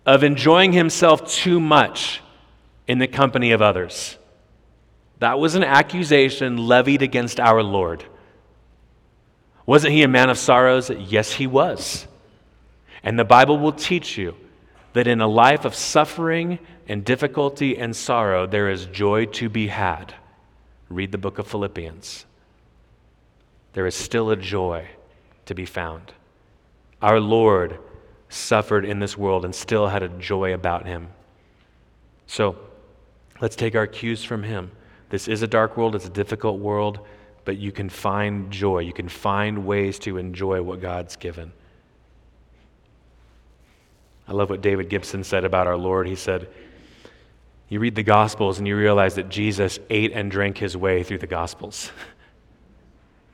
of 0.05 0.25
enjoying 0.25 0.73
himself 0.73 1.31
too 1.31 1.61
much 1.61 2.21
in 2.89 2.99
the 2.99 3.07
company 3.07 3.53
of 3.53 3.63
others. 3.63 4.19
That 5.19 5.39
was 5.39 5.55
an 5.55 5.63
accusation 5.63 6.57
levied 6.57 7.03
against 7.03 7.39
our 7.39 7.63
Lord. 7.63 8.05
Wasn't 9.65 9.93
he 9.93 10.03
a 10.03 10.09
man 10.09 10.31
of 10.31 10.39
sorrows? 10.39 10.91
Yes, 10.91 11.33
he 11.33 11.47
was. 11.47 12.07
And 13.05 13.19
the 13.19 13.25
Bible 13.25 13.59
will 13.59 13.73
teach 13.73 14.19
you 14.19 14.35
that 14.93 15.07
in 15.07 15.21
a 15.21 15.29
life 15.29 15.65
of 15.65 15.75
suffering 15.75 16.59
and 16.89 17.05
difficulty 17.05 17.79
and 17.79 17.95
sorrow, 17.95 18.47
there 18.47 18.69
is 18.69 18.87
joy 18.87 19.27
to 19.27 19.49
be 19.49 19.69
had. 19.69 20.15
Read 20.89 21.13
the 21.13 21.19
book 21.19 21.39
of 21.39 21.47
Philippians. 21.47 22.27
There 23.73 23.87
is 23.87 23.95
still 23.95 24.31
a 24.31 24.37
joy 24.37 24.89
to 25.47 25.55
be 25.55 25.65
found. 25.65 26.13
Our 27.01 27.21
Lord 27.21 27.79
suffered 28.33 28.85
in 28.85 28.99
this 28.99 29.17
world 29.17 29.45
and 29.45 29.55
still 29.55 29.89
had 29.89 30.03
a 30.03 30.09
joy 30.09 30.55
about 30.55 30.87
him. 30.87 31.09
So 32.27 32.57
let's 33.41 33.57
take 33.57 33.75
our 33.75 33.87
cues 33.87 34.25
from 34.25 34.43
him. 34.43 34.71
This 35.11 35.29
is 35.29 35.43
a 35.43 35.47
dark 35.47 35.77
world, 35.77 35.95
it's 35.95 36.07
a 36.07 36.11
difficult 36.11 36.59
world, 36.59 37.01
but 37.45 37.59
you 37.59 37.73
can 37.73 37.91
find 37.91 38.51
joy. 38.51 38.79
You 38.79 38.95
can 38.95 39.09
find 39.09 39.67
ways 39.67 39.99
to 40.01 40.17
enjoy 40.17 40.63
what 40.63 40.81
God's 40.81 41.17
given. 41.17 41.53
I 44.27 44.33
love 44.33 44.49
what 44.49 44.63
David 44.63 44.89
Gibson 44.89 45.25
said 45.25 45.45
about 45.45 45.67
our 45.67 45.77
Lord. 45.77 46.07
He 46.07 46.15
said, 46.15 46.49
You 47.69 47.81
read 47.81 47.95
the 47.95 48.03
Gospels 48.03 48.59
and 48.59 48.67
you 48.67 48.77
realize 48.77 49.17
that 49.17 49.29
Jesus 49.29 49.79
ate 49.91 50.13
and 50.13 50.31
drank 50.31 50.57
his 50.57 50.75
way 50.77 51.03
through 51.03 51.19
the 51.19 51.27
Gospels. 51.27 51.91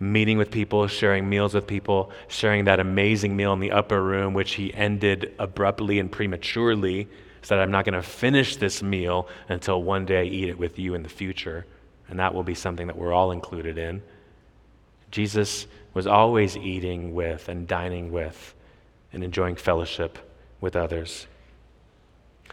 meeting 0.01 0.39
with 0.39 0.51
people, 0.51 0.87
sharing 0.87 1.29
meals 1.29 1.55
with 1.55 1.67
people, 1.67 2.11
sharing 2.29 2.65
that 2.67 2.81
amazing 2.81 3.37
meal 3.37 3.53
in 3.53 3.61
the 3.61 3.73
upper 3.73 4.03
room, 4.03 4.35
which 4.35 4.55
he 4.55 4.73
ended 4.75 5.35
abruptly 5.39 5.99
and 5.99 6.11
prematurely, 6.11 7.09
said, 7.43 7.59
I'm 7.59 7.71
not 7.71 7.85
going 7.85 7.95
to 7.95 8.03
finish 8.03 8.57
this 8.57 8.83
meal 8.83 9.29
until 9.49 9.83
one 9.83 10.05
day 10.05 10.21
I 10.21 10.25
eat 10.25 10.49
it 10.49 10.59
with 10.59 10.79
you 10.79 10.95
in 10.95 11.03
the 11.03 11.09
future. 11.09 11.67
And 12.09 12.19
that 12.21 12.35
will 12.35 12.43
be 12.43 12.55
something 12.55 12.87
that 12.87 12.97
we're 12.97 13.13
all 13.13 13.33
included 13.33 13.79
in. 13.79 14.03
Jesus 15.11 15.67
was 15.95 16.07
always 16.07 16.57
eating 16.57 17.15
with 17.15 17.49
and 17.49 17.67
dining 17.67 18.13
with 18.13 18.55
and 19.13 19.25
enjoying 19.25 19.57
fellowship 19.57 20.19
with 20.61 20.77
others. 20.77 21.27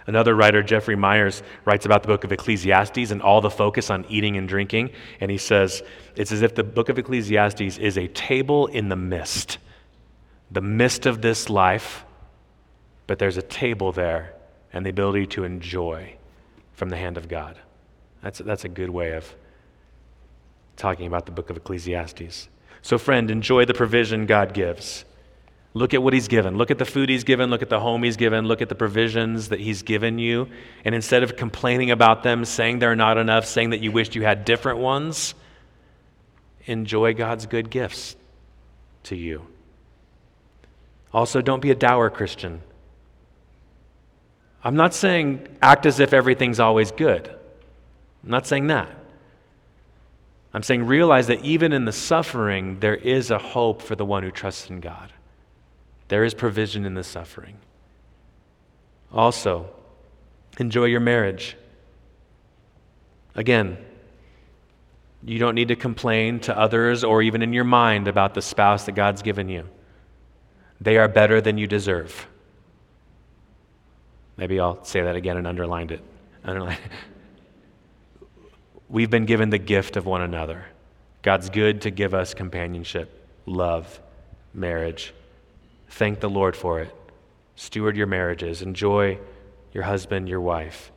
Another 0.07 0.35
writer, 0.35 0.61
Jeffrey 0.61 0.95
Meyers, 0.95 1.41
writes 1.65 1.85
about 1.85 2.03
the 2.03 2.07
book 2.07 2.23
of 2.23 2.31
Ecclesiastes 2.31 3.09
and 3.11 3.21
all 3.21 3.41
the 3.41 3.49
focus 3.49 3.89
on 3.89 4.05
eating 4.07 4.37
and 4.37 4.47
drinking. 4.47 4.91
And 5.19 5.31
he 5.31 5.37
says, 5.37 5.81
it's 6.15 6.31
as 6.31 6.43
if 6.43 6.53
the 6.53 6.63
book 6.63 6.89
of 6.89 6.99
Ecclesiastes 6.99 7.79
is 7.79 7.97
a 7.97 8.07
table 8.09 8.67
in 8.67 8.89
the 8.89 8.95
mist, 8.95 9.57
the 10.51 10.61
mist 10.61 11.05
of 11.07 11.21
this 11.21 11.49
life. 11.49 12.05
but 13.07 13.19
there's 13.19 13.37
a 13.37 13.41
table 13.41 13.91
there 13.91 14.33
and 14.73 14.85
the 14.85 14.89
ability 14.89 15.27
to 15.27 15.43
enjoy 15.43 16.15
from 16.73 16.89
the 16.89 16.97
hand 16.97 17.17
of 17.17 17.27
God. 17.27 17.57
That's, 18.21 18.39
that's 18.39 18.65
a 18.65 18.69
good 18.69 18.89
way 18.89 19.11
of 19.13 19.35
talking 20.75 21.07
about 21.07 21.25
the 21.25 21.31
book 21.31 21.49
of 21.49 21.57
Ecclesiastes. 21.57 22.49
So, 22.81 22.97
friend, 22.97 23.31
enjoy 23.31 23.65
the 23.65 23.73
provision 23.73 24.25
God 24.25 24.53
gives. 24.53 25.05
Look 25.75 25.93
at 25.93 26.01
what 26.01 26.13
He's 26.13 26.29
given. 26.29 26.57
Look 26.57 26.71
at 26.71 26.77
the 26.77 26.85
food 26.85 27.09
He's 27.09 27.25
given. 27.25 27.49
Look 27.49 27.61
at 27.61 27.69
the 27.69 27.81
home 27.81 28.01
He's 28.01 28.15
given. 28.15 28.45
Look 28.45 28.61
at 28.61 28.69
the 28.69 28.75
provisions 28.75 29.49
that 29.49 29.59
He's 29.59 29.83
given 29.83 30.17
you. 30.17 30.47
And 30.85 30.95
instead 30.95 31.21
of 31.21 31.35
complaining 31.35 31.91
about 31.91 32.23
them, 32.23 32.45
saying 32.45 32.79
they're 32.79 32.95
not 32.95 33.17
enough, 33.17 33.45
saying 33.45 33.71
that 33.71 33.81
you 33.81 33.91
wished 33.91 34.15
you 34.15 34.23
had 34.23 34.45
different 34.45 34.79
ones, 34.79 35.35
enjoy 36.65 37.13
God's 37.13 37.45
good 37.45 37.69
gifts 37.69 38.15
to 39.03 39.17
you. 39.17 39.45
Also, 41.13 41.41
don't 41.41 41.61
be 41.61 41.71
a 41.71 41.75
dour 41.75 42.09
Christian. 42.09 42.61
I'm 44.63 44.77
not 44.77 44.93
saying 44.93 45.45
act 45.61 45.85
as 45.85 45.99
if 45.99 46.13
everything's 46.13 46.61
always 46.61 46.91
good. 46.91 47.27
I'm 48.23 48.29
not 48.29 48.47
saying 48.47 48.67
that. 48.67 48.89
I'm 50.53 50.63
saying 50.63 50.85
realize 50.85 51.27
that 51.27 51.43
even 51.43 51.73
in 51.73 51.83
the 51.83 51.91
suffering, 51.91 52.79
there 52.79 52.95
is 52.95 53.29
a 53.29 53.37
hope 53.37 53.81
for 53.81 53.95
the 53.95 54.05
one 54.05 54.23
who 54.23 54.31
trusts 54.31 54.69
in 54.69 54.79
God. 54.79 55.11
There 56.07 56.23
is 56.23 56.33
provision 56.33 56.85
in 56.85 56.93
the 56.93 57.03
suffering. 57.03 57.57
Also, 59.11 59.69
enjoy 60.59 60.85
your 60.85 60.99
marriage. 60.99 61.57
Again, 63.33 63.77
you 65.23 65.39
don't 65.39 65.55
need 65.55 65.69
to 65.69 65.75
complain 65.75 66.39
to 66.41 66.57
others 66.57 67.03
or 67.03 67.21
even 67.21 67.41
in 67.41 67.51
your 67.51 67.63
mind 67.63 68.07
about 68.07 68.33
the 68.33 68.41
spouse 68.41 68.85
that 68.85 68.91
God's 68.93 69.21
given 69.21 69.49
you. 69.49 69.67
They 70.79 70.97
are 70.97 71.07
better 71.07 71.41
than 71.41 71.57
you 71.57 71.67
deserve. 71.67 72.27
Maybe 74.37 74.59
I'll 74.59 74.83
say 74.83 75.01
that 75.01 75.15
again 75.15 75.37
and 75.37 75.47
underlined 75.47 75.91
it. 75.91 76.01
Underline 76.43 76.77
it. 76.85 76.91
We've 78.89 79.09
been 79.09 79.25
given 79.25 79.49
the 79.49 79.57
gift 79.57 79.97
of 79.97 80.05
one 80.05 80.21
another. 80.21 80.65
God's 81.23 81.49
good 81.49 81.81
to 81.81 81.89
give 81.89 82.13
us 82.13 82.35
companionship, 82.35 83.27
love, 83.47 83.99
marriage. 84.53 85.13
Thank 85.89 86.19
the 86.19 86.29
Lord 86.29 86.55
for 86.55 86.81
it. 86.81 86.93
Steward 87.55 87.95
your 87.95 88.07
marriages. 88.07 88.61
Enjoy 88.61 89.19
your 89.71 89.83
husband, 89.83 90.27
your 90.27 90.41
wife. 90.41 90.91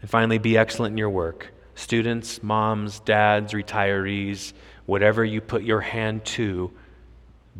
And 0.00 0.10
finally, 0.10 0.38
be 0.38 0.58
excellent 0.58 0.92
in 0.92 0.98
your 0.98 1.10
work. 1.10 1.52
Students, 1.74 2.42
moms, 2.42 3.00
dads, 3.00 3.52
retirees, 3.52 4.52
whatever 4.86 5.24
you 5.24 5.40
put 5.40 5.62
your 5.62 5.80
hand 5.80 6.24
to, 6.24 6.70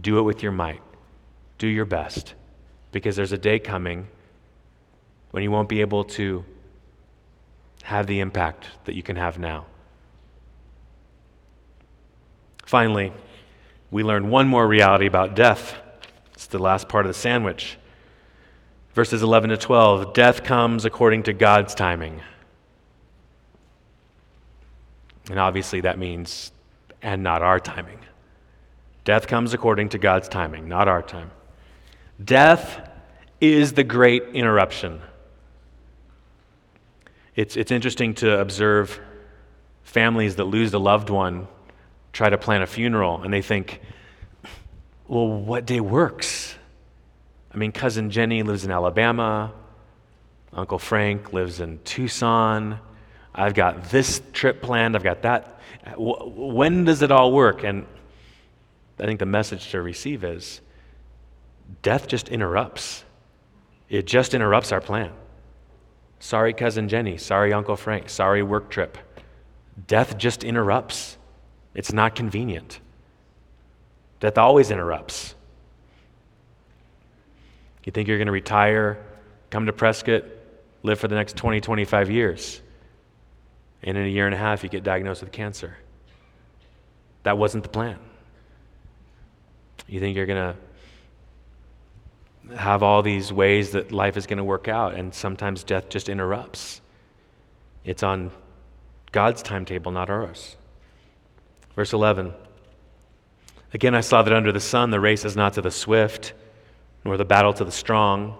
do 0.01 0.19
it 0.19 0.23
with 0.23 0.43
your 0.43 0.53
might. 0.53 0.83
Do 1.59 1.67
your 1.67 1.85
best. 1.85 2.35
Because 2.91 3.17
there's 3.17 3.33
a 3.33 3.39
day 3.39 3.59
coming 3.59 4.09
when 5.31 5.43
you 5.43 5.51
won't 5.51 5.69
be 5.69 5.81
able 5.81 6.05
to 6.05 6.45
have 7.85 8.07
the 8.07 8.21
impact 8.21 8.67
that 8.85 8.95
you 8.95 9.03
can 9.03 9.17
have 9.17 9.39
now. 9.39 9.67
Finally, 12.65 13.13
we 13.91 14.03
learn 14.03 14.31
one 14.31 14.47
more 14.49 14.67
reality 14.67 15.07
about 15.07 15.35
death. 15.35 15.75
It's 16.43 16.49
the 16.49 16.59
last 16.59 16.89
part 16.89 17.07
of 17.07 17.11
the 17.11 17.19
sandwich. 17.19 17.79
Verses 18.95 19.23
11 19.23 19.51
to 19.51 19.57
12 19.57 20.13
Death 20.13 20.43
comes 20.43 20.85
according 20.85 21.23
to 21.25 21.33
God's 21.33 21.73
timing. 21.73 22.21
And 25.31 25.39
obviously, 25.39 25.83
that 25.83 26.01
means, 26.01 26.51
and 27.01 27.23
not 27.23 27.43
our 27.43 27.61
timing. 27.61 28.01
Death 29.05 29.29
comes 29.29 29.55
according 29.55 29.91
to 29.91 29.99
God's 29.99 30.29
timing, 30.29 30.69
not 30.69 30.89
our 30.89 31.01
time. 31.01 31.31
Death 32.23 32.91
is 33.41 33.75
the 33.75 33.85
great 33.85 34.25
interruption. 34.35 35.01
It's, 37.37 37.57
it's 37.57 37.71
interesting 37.71 38.15
to 38.15 38.41
observe 38.41 38.99
families 39.85 40.35
that 40.37 40.47
lose 40.47 40.75
a 40.75 40.79
loved 40.81 41.09
one 41.09 41.47
try 42.13 42.29
to 42.29 42.37
plan 42.37 42.63
a 42.63 42.67
funeral 42.67 43.23
and 43.23 43.33
they 43.33 43.43
think, 43.43 43.81
well, 45.13 45.29
what 45.29 45.67
day 45.67 45.79
works? 45.79 46.55
I 47.53 47.59
mean, 47.59 47.71
cousin 47.71 48.09
Jenny 48.09 48.43
lives 48.43 48.65
in 48.65 48.71
Alabama, 48.71 49.53
Uncle 50.55 50.79
Frank 50.79 51.35
lives 51.35 51.61
in 51.61 51.81
Tucson. 51.85 52.79
I've 53.35 53.53
got 53.53 53.91
this 53.91 54.23
trip 54.33 54.63
planned, 54.63 54.97
I've 54.97 55.03
got 55.03 55.21
that. 55.21 55.61
When 55.99 56.87
does 56.87 57.03
it 57.03 57.13
all 57.13 57.31
work? 57.31 57.63
And 57.63 57.85
I 58.99 59.05
think 59.05 59.21
the 59.21 59.27
message 59.27 59.71
to 59.73 59.83
receive 59.83 60.25
is 60.25 60.63
death 61.83 62.09
just 62.09 62.31
interrupts. 62.31 63.05
It 63.91 64.07
just 64.07 64.33
interrupts 64.33 64.73
our 64.73 64.81
plan. 64.81 65.13
Sorry, 66.21 66.55
cousin 66.55 66.89
Jenny. 66.89 67.19
Sorry, 67.19 67.53
Uncle 67.53 67.77
Frank. 67.77 68.09
Sorry, 68.09 68.43
work 68.43 68.71
trip. 68.71 68.97
Death 69.87 70.17
just 70.17 70.43
interrupts. 70.43 71.19
It's 71.75 71.93
not 71.93 72.15
convenient. 72.15 72.81
Death 74.23 74.39
always 74.39 74.71
interrupts. 74.71 75.35
You 77.83 77.91
think 77.91 78.07
you're 78.07 78.19
going 78.19 78.27
to 78.27 78.33
retire, 78.33 79.05
come 79.51 79.67
to 79.67 79.73
Prescott, 79.73 80.23
live 80.85 81.01
for 81.01 81.09
the 81.09 81.17
next 81.17 81.37
20, 81.37 81.61
25 81.61 82.09
years, 82.09 82.63
and 83.83 83.99
in 83.99 84.05
a 84.05 84.09
year 84.09 84.27
and 84.27 84.35
a 84.35 84.39
half, 84.39 84.63
you 84.63 84.69
get 84.69 84.85
diagnosed 84.85 85.23
with 85.23 85.33
cancer. 85.33 85.77
That 87.25 87.37
wasn't 87.37 87.65
the 87.65 87.69
plan. 87.69 87.99
You 89.89 89.99
think 89.99 90.17
you're 90.17 90.27
going 90.27 90.55
to 92.49 92.57
have 92.57 92.85
all 92.85 93.03
these 93.03 93.33
ways 93.33 93.73
that 93.73 93.91
life 93.91 94.17
is 94.17 94.29
going 94.29 94.39
to 94.39 94.45
work 94.45 94.69
out, 94.69 94.95
and 94.95 95.13
sometimes 95.13 95.65
death 95.65 95.89
just 95.89 96.09
interrupts. 96.09 96.81
It's 97.85 98.05
on 98.05 98.31
God's 99.11 99.43
timetable, 99.43 99.91
not 99.91 100.11
ours. 100.11 100.55
Verse 101.75 101.93
11 101.93 102.35
Again, 103.75 103.95
I 103.95 104.01
saw 104.01 104.23
that 104.23 104.33
under 104.33 104.53
the 104.53 104.61
sun 104.61 104.91
the 104.91 105.01
race 105.01 105.25
is 105.25 105.37
not 105.37 105.55
to 105.55 105.63
the 105.63 105.71
swift, 105.71 106.35
nor 107.05 107.17
the 107.17 107.25
battle 107.25 107.53
to 107.55 107.65
the 107.65 107.73
strong, 107.73 108.37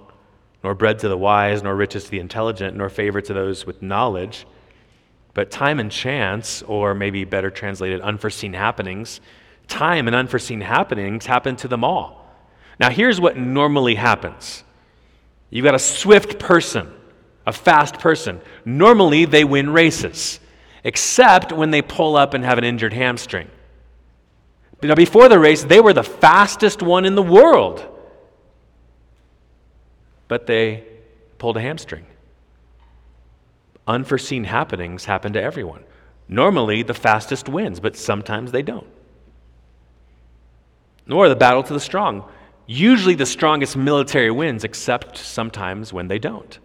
nor 0.63 0.75
bread 0.75 0.99
to 1.01 1.09
the 1.09 1.17
wise, 1.17 1.63
nor 1.63 1.75
riches 1.75 2.05
to 2.05 2.11
the 2.11 2.21
intelligent, 2.21 2.77
nor 2.77 2.89
favor 2.89 3.21
to 3.21 3.33
those 3.33 3.67
with 3.67 3.83
knowledge. 3.83 4.47
But 5.35 5.51
time 5.51 5.81
and 5.81 5.91
chance, 5.91 6.63
or 6.63 6.95
maybe 6.95 7.25
better 7.25 7.51
translated, 7.51 8.01
unforeseen 8.03 8.53
happenings, 8.53 9.21
time 9.69 10.07
and 10.07 10.15
unforeseen 10.15 10.61
happenings 10.61 11.25
happen 11.25 11.57
to 11.57 11.69
them 11.69 11.83
all. 11.83 12.19
Now, 12.79 12.91
here's 12.91 13.21
what 13.21 13.37
normally 13.37 13.95
happens 13.95 14.65
you've 15.51 15.65
got 15.65 15.75
a 15.75 15.79
swift 15.79 16.39
person, 16.39 16.93
a 17.47 17.53
fast 17.53 17.99
person. 17.99 18.41
Normally, 18.65 19.25
they 19.25 19.45
win 19.45 19.71
races, 19.71 20.41
except 20.85 21.53
when 21.53 21.71
they 21.71 21.83
pull 21.83 22.17
up 22.17 22.35
and 22.35 22.45
have 22.45 22.59
an 22.59 22.65
injured 22.65 22.93
hamstring. 22.93 23.49
Now, 24.83 24.97
before 24.97 25.29
the 25.29 25.39
race, 25.39 25.63
they 25.63 25.81
were 25.81 25.93
the 25.93 26.03
fastest 26.03 26.83
one 26.83 27.05
in 27.05 27.15
the 27.15 27.23
world, 27.23 27.87
but 30.27 30.47
they 30.47 30.85
pulled 31.39 31.57
a 31.57 31.61
hamstring. 31.61 32.07
Unforeseen 33.87 34.45
happenings 34.45 35.05
happen 35.05 35.33
to 35.35 35.43
everyone. 35.43 35.85
Normally, 36.29 36.83
the 36.83 36.95
fastest 36.95 37.49
wins, 37.49 37.79
but 37.79 37.97
sometimes 37.97 38.51
they 38.51 38.63
don't. 38.63 38.87
Nor 41.07 41.29
the 41.29 41.37
battle 41.37 41.63
to 41.63 41.73
the 41.73 41.81
strong. 41.81 42.29
Usually 42.67 43.15
the 43.15 43.27
strongest 43.27 43.77
military 43.77 44.31
wins, 44.31 44.65
except 44.65 45.17
sometimes 45.17 45.93
when 45.93 46.09
they 46.09 46.19
don't. 46.19 46.59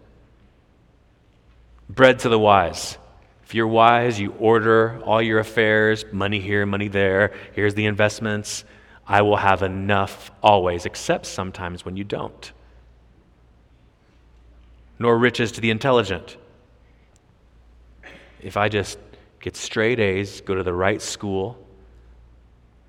Bread 1.88 2.20
to 2.20 2.28
the 2.28 2.38
wise. 2.38 2.98
If 3.48 3.54
you're 3.54 3.66
wise, 3.66 4.20
you 4.20 4.34
order 4.38 5.00
all 5.06 5.22
your 5.22 5.38
affairs, 5.38 6.04
money 6.12 6.38
here, 6.38 6.66
money 6.66 6.88
there, 6.88 7.32
here's 7.54 7.72
the 7.72 7.86
investments. 7.86 8.62
I 9.06 9.22
will 9.22 9.38
have 9.38 9.62
enough 9.62 10.30
always, 10.42 10.84
except 10.84 11.24
sometimes 11.24 11.82
when 11.82 11.96
you 11.96 12.04
don't. 12.04 12.52
Nor 14.98 15.16
riches 15.16 15.50
to 15.52 15.62
the 15.62 15.70
intelligent. 15.70 16.36
If 18.42 18.58
I 18.58 18.68
just 18.68 18.98
get 19.40 19.56
straight 19.56 19.98
A's, 19.98 20.42
go 20.42 20.54
to 20.54 20.62
the 20.62 20.74
right 20.74 21.00
school, 21.00 21.56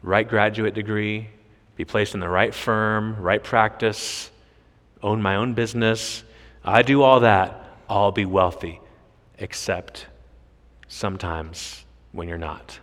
right 0.03 0.27
graduate 0.27 0.73
degree, 0.73 1.29
be 1.77 1.85
placed 1.85 2.15
in 2.15 2.19
the 2.19 2.27
right 2.27 2.53
firm, 2.53 3.15
right 3.21 3.41
practice, 3.41 4.29
own 5.01 5.21
my 5.21 5.37
own 5.37 5.53
business. 5.53 6.25
I 6.65 6.81
do 6.81 7.01
all 7.01 7.21
that, 7.21 7.77
I'll 7.87 8.11
be 8.11 8.25
wealthy, 8.25 8.81
except 9.37 10.07
sometimes 10.89 11.85
when 12.11 12.27
you're 12.27 12.37
not. 12.37 12.79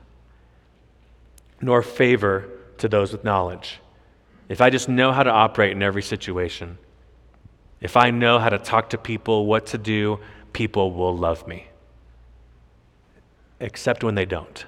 Nor 1.60 1.82
favor 1.82 2.48
to 2.78 2.88
those 2.88 3.12
with 3.12 3.24
knowledge. 3.24 3.80
If 4.48 4.62
I 4.62 4.70
just 4.70 4.88
know 4.88 5.12
how 5.12 5.22
to 5.22 5.30
operate 5.30 5.72
in 5.72 5.82
every 5.82 6.02
situation, 6.02 6.78
if 7.80 7.96
I 7.96 8.10
know 8.10 8.38
how 8.38 8.48
to 8.48 8.58
talk 8.58 8.90
to 8.90 8.98
people, 8.98 9.44
what 9.46 9.66
to 9.66 9.78
do, 9.78 10.20
people 10.52 10.92
will 10.92 11.16
love 11.16 11.46
me. 11.46 11.66
Except 13.60 14.04
when 14.04 14.14
they 14.14 14.24
don't. 14.24 14.64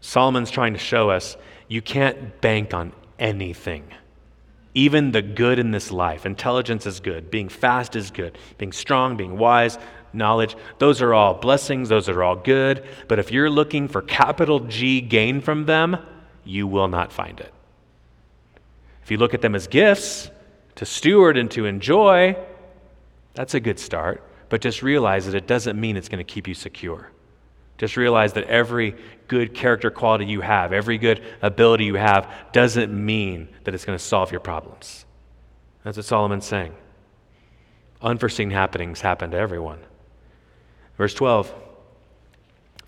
Solomon's 0.00 0.50
trying 0.50 0.74
to 0.74 0.78
show 0.78 1.10
us 1.10 1.36
you 1.66 1.80
can't 1.80 2.40
bank 2.40 2.74
on 2.74 2.92
anything. 3.18 3.84
Even 4.74 5.12
the 5.12 5.22
good 5.22 5.58
in 5.58 5.70
this 5.70 5.90
life, 5.90 6.26
intelligence 6.26 6.84
is 6.84 7.00
good, 7.00 7.30
being 7.30 7.48
fast 7.48 7.96
is 7.96 8.10
good, 8.10 8.36
being 8.58 8.72
strong, 8.72 9.16
being 9.16 9.38
wise, 9.38 9.78
knowledge, 10.14 10.56
those 10.78 11.02
are 11.02 11.12
all 11.12 11.34
blessings, 11.34 11.88
those 11.88 12.08
are 12.08 12.22
all 12.22 12.36
good. 12.36 12.84
But 13.08 13.18
if 13.18 13.32
you're 13.32 13.50
looking 13.50 13.88
for 13.88 14.02
capital 14.02 14.60
G 14.60 15.00
gain 15.00 15.40
from 15.40 15.66
them, 15.66 15.96
you 16.44 16.66
will 16.66 16.88
not 16.88 17.12
find 17.12 17.40
it. 17.40 17.52
If 19.02 19.10
you 19.10 19.16
look 19.18 19.34
at 19.34 19.42
them 19.42 19.54
as 19.54 19.66
gifts 19.66 20.30
to 20.76 20.86
steward 20.86 21.36
and 21.36 21.50
to 21.52 21.66
enjoy, 21.66 22.36
that's 23.34 23.54
a 23.54 23.60
good 23.60 23.78
start. 23.78 24.22
But 24.48 24.60
just 24.60 24.82
realize 24.82 25.26
that 25.26 25.34
it 25.34 25.46
doesn't 25.46 25.80
mean 25.80 25.96
it's 25.96 26.08
going 26.08 26.24
to 26.24 26.32
keep 26.32 26.46
you 26.46 26.54
secure. 26.54 27.10
Just 27.76 27.96
realize 27.96 28.34
that 28.34 28.44
every 28.44 28.94
good 29.26 29.54
character 29.54 29.90
quality 29.90 30.26
you 30.26 30.40
have, 30.40 30.72
every 30.72 30.96
good 30.96 31.22
ability 31.42 31.84
you 31.84 31.96
have, 31.96 32.30
doesn't 32.52 32.92
mean 32.92 33.48
that 33.64 33.74
it's 33.74 33.84
going 33.84 33.98
to 33.98 34.04
solve 34.04 34.30
your 34.30 34.40
problems. 34.40 35.04
That's 35.82 35.96
what 35.96 36.06
Solomon's 36.06 36.46
saying. 36.46 36.74
Unforeseen 38.00 38.50
happenings 38.50 39.00
happen 39.00 39.30
to 39.32 39.36
everyone. 39.36 39.80
Verse 40.96 41.14
12 41.14 41.52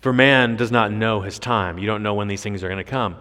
For 0.01 0.13
man 0.13 0.55
does 0.55 0.71
not 0.71 0.91
know 0.91 1.21
his 1.21 1.39
time. 1.39 1.77
You 1.77 1.87
don't 1.87 2.03
know 2.03 2.13
when 2.13 2.27
these 2.27 2.41
things 2.41 2.63
are 2.63 2.69
going 2.69 2.83
to 2.83 2.89
come. 2.89 3.17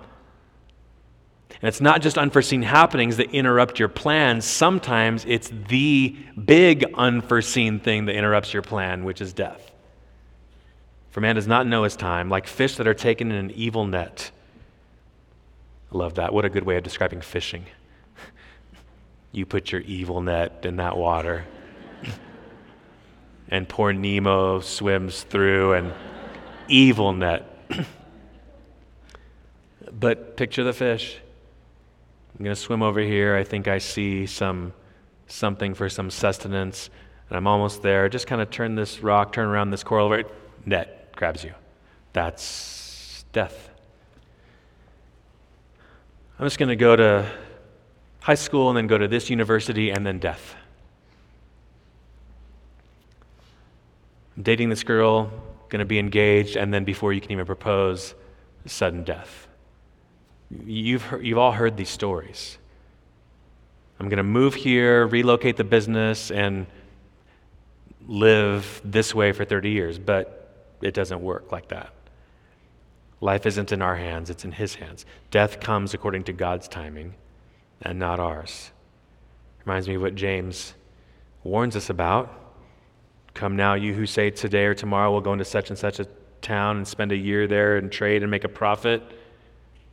And 1.62 1.68
it's 1.68 1.80
not 1.80 2.02
just 2.02 2.18
unforeseen 2.18 2.62
happenings 2.62 3.16
that 3.16 3.30
interrupt 3.30 3.78
your 3.78 3.88
plans. 3.88 4.44
Sometimes 4.44 5.24
it's 5.26 5.50
the 5.68 6.16
big 6.44 6.84
unforeseen 6.94 7.80
thing 7.80 8.06
that 8.06 8.14
interrupts 8.14 8.52
your 8.52 8.62
plan, 8.62 9.04
which 9.04 9.20
is 9.20 9.32
death. 9.32 9.72
For 11.10 11.22
man 11.22 11.36
does 11.36 11.46
not 11.46 11.66
know 11.66 11.84
his 11.84 11.96
time, 11.96 12.28
like 12.28 12.46
fish 12.46 12.76
that 12.76 12.86
are 12.86 12.94
taken 12.94 13.30
in 13.32 13.36
an 13.38 13.50
evil 13.52 13.86
net. 13.86 14.30
I 15.90 15.96
love 15.96 16.14
that. 16.14 16.34
What 16.34 16.44
a 16.44 16.50
good 16.50 16.64
way 16.64 16.76
of 16.76 16.82
describing 16.82 17.22
fishing. 17.22 17.64
you 19.32 19.46
put 19.46 19.72
your 19.72 19.80
evil 19.82 20.20
net 20.20 20.66
in 20.66 20.76
that 20.76 20.98
water, 20.98 21.46
and 23.48 23.68
poor 23.68 23.92
Nemo 23.92 24.60
swims 24.60 25.22
through 25.22 25.74
an 25.74 25.92
evil 26.68 27.12
net. 27.12 27.52
but 29.92 30.36
picture 30.36 30.64
the 30.64 30.72
fish. 30.72 31.18
I'm 32.38 32.44
going 32.44 32.54
to 32.54 32.60
swim 32.60 32.82
over 32.82 33.00
here. 33.00 33.34
I 33.34 33.44
think 33.44 33.68
I 33.68 33.78
see 33.78 34.26
some 34.26 34.72
something 35.28 35.74
for 35.74 35.88
some 35.88 36.10
sustenance, 36.10 36.90
and 37.28 37.36
I'm 37.36 37.46
almost 37.46 37.82
there. 37.82 38.08
Just 38.08 38.26
kind 38.26 38.40
of 38.40 38.50
turn 38.50 38.74
this 38.74 39.00
rock, 39.00 39.32
turn 39.32 39.48
around 39.48 39.70
this 39.70 39.82
coral, 39.82 40.10
right? 40.10 40.26
Net 40.64 41.12
grabs 41.16 41.42
you. 41.42 41.54
That's 42.12 43.24
death. 43.32 43.70
I'm 46.38 46.46
just 46.46 46.58
going 46.58 46.68
to 46.68 46.76
go 46.76 46.94
to 46.96 47.30
high 48.20 48.34
school 48.34 48.68
and 48.68 48.76
then 48.76 48.86
go 48.86 48.98
to 48.98 49.08
this 49.08 49.30
university 49.30 49.90
and 49.90 50.06
then 50.06 50.18
death. 50.18 50.56
I'm 54.36 54.42
dating 54.42 54.68
this 54.68 54.82
girl, 54.82 55.30
going 55.68 55.80
to 55.80 55.86
be 55.86 55.98
engaged, 55.98 56.56
and 56.56 56.72
then 56.72 56.84
before 56.84 57.12
you 57.12 57.20
can 57.20 57.32
even 57.32 57.46
propose, 57.46 58.14
sudden 58.66 59.04
death. 59.04 59.48
You've, 60.64 61.02
heard, 61.02 61.26
you've 61.26 61.38
all 61.38 61.52
heard 61.52 61.76
these 61.76 61.88
stories. 61.88 62.58
I'm 63.98 64.08
going 64.08 64.18
to 64.18 64.22
move 64.22 64.54
here, 64.54 65.06
relocate 65.06 65.56
the 65.56 65.64
business, 65.64 66.30
and 66.30 66.66
live 68.06 68.80
this 68.84 69.14
way 69.14 69.32
for 69.32 69.44
30 69.44 69.70
years. 69.70 69.98
But 69.98 70.76
it 70.82 70.94
doesn't 70.94 71.22
work 71.22 71.50
like 71.50 71.68
that. 71.68 71.92
Life 73.20 73.46
isn't 73.46 73.72
in 73.72 73.80
our 73.80 73.96
hands, 73.96 74.28
it's 74.28 74.44
in 74.44 74.52
His 74.52 74.74
hands. 74.74 75.06
Death 75.30 75.60
comes 75.60 75.94
according 75.94 76.24
to 76.24 76.32
God's 76.32 76.68
timing 76.68 77.14
and 77.80 77.98
not 77.98 78.20
ours. 78.20 78.70
Reminds 79.64 79.88
me 79.88 79.94
of 79.94 80.02
what 80.02 80.14
James 80.14 80.74
warns 81.42 81.74
us 81.74 81.88
about. 81.88 82.45
Come 83.36 83.54
now, 83.54 83.74
you 83.74 83.92
who 83.92 84.06
say 84.06 84.30
today 84.30 84.64
or 84.64 84.74
tomorrow 84.74 85.12
we'll 85.12 85.20
go 85.20 85.34
into 85.34 85.44
such 85.44 85.68
and 85.68 85.78
such 85.78 86.00
a 86.00 86.06
town 86.40 86.78
and 86.78 86.88
spend 86.88 87.12
a 87.12 87.16
year 87.16 87.46
there 87.46 87.76
and 87.76 87.92
trade 87.92 88.22
and 88.22 88.30
make 88.30 88.44
a 88.44 88.48
profit. 88.48 89.02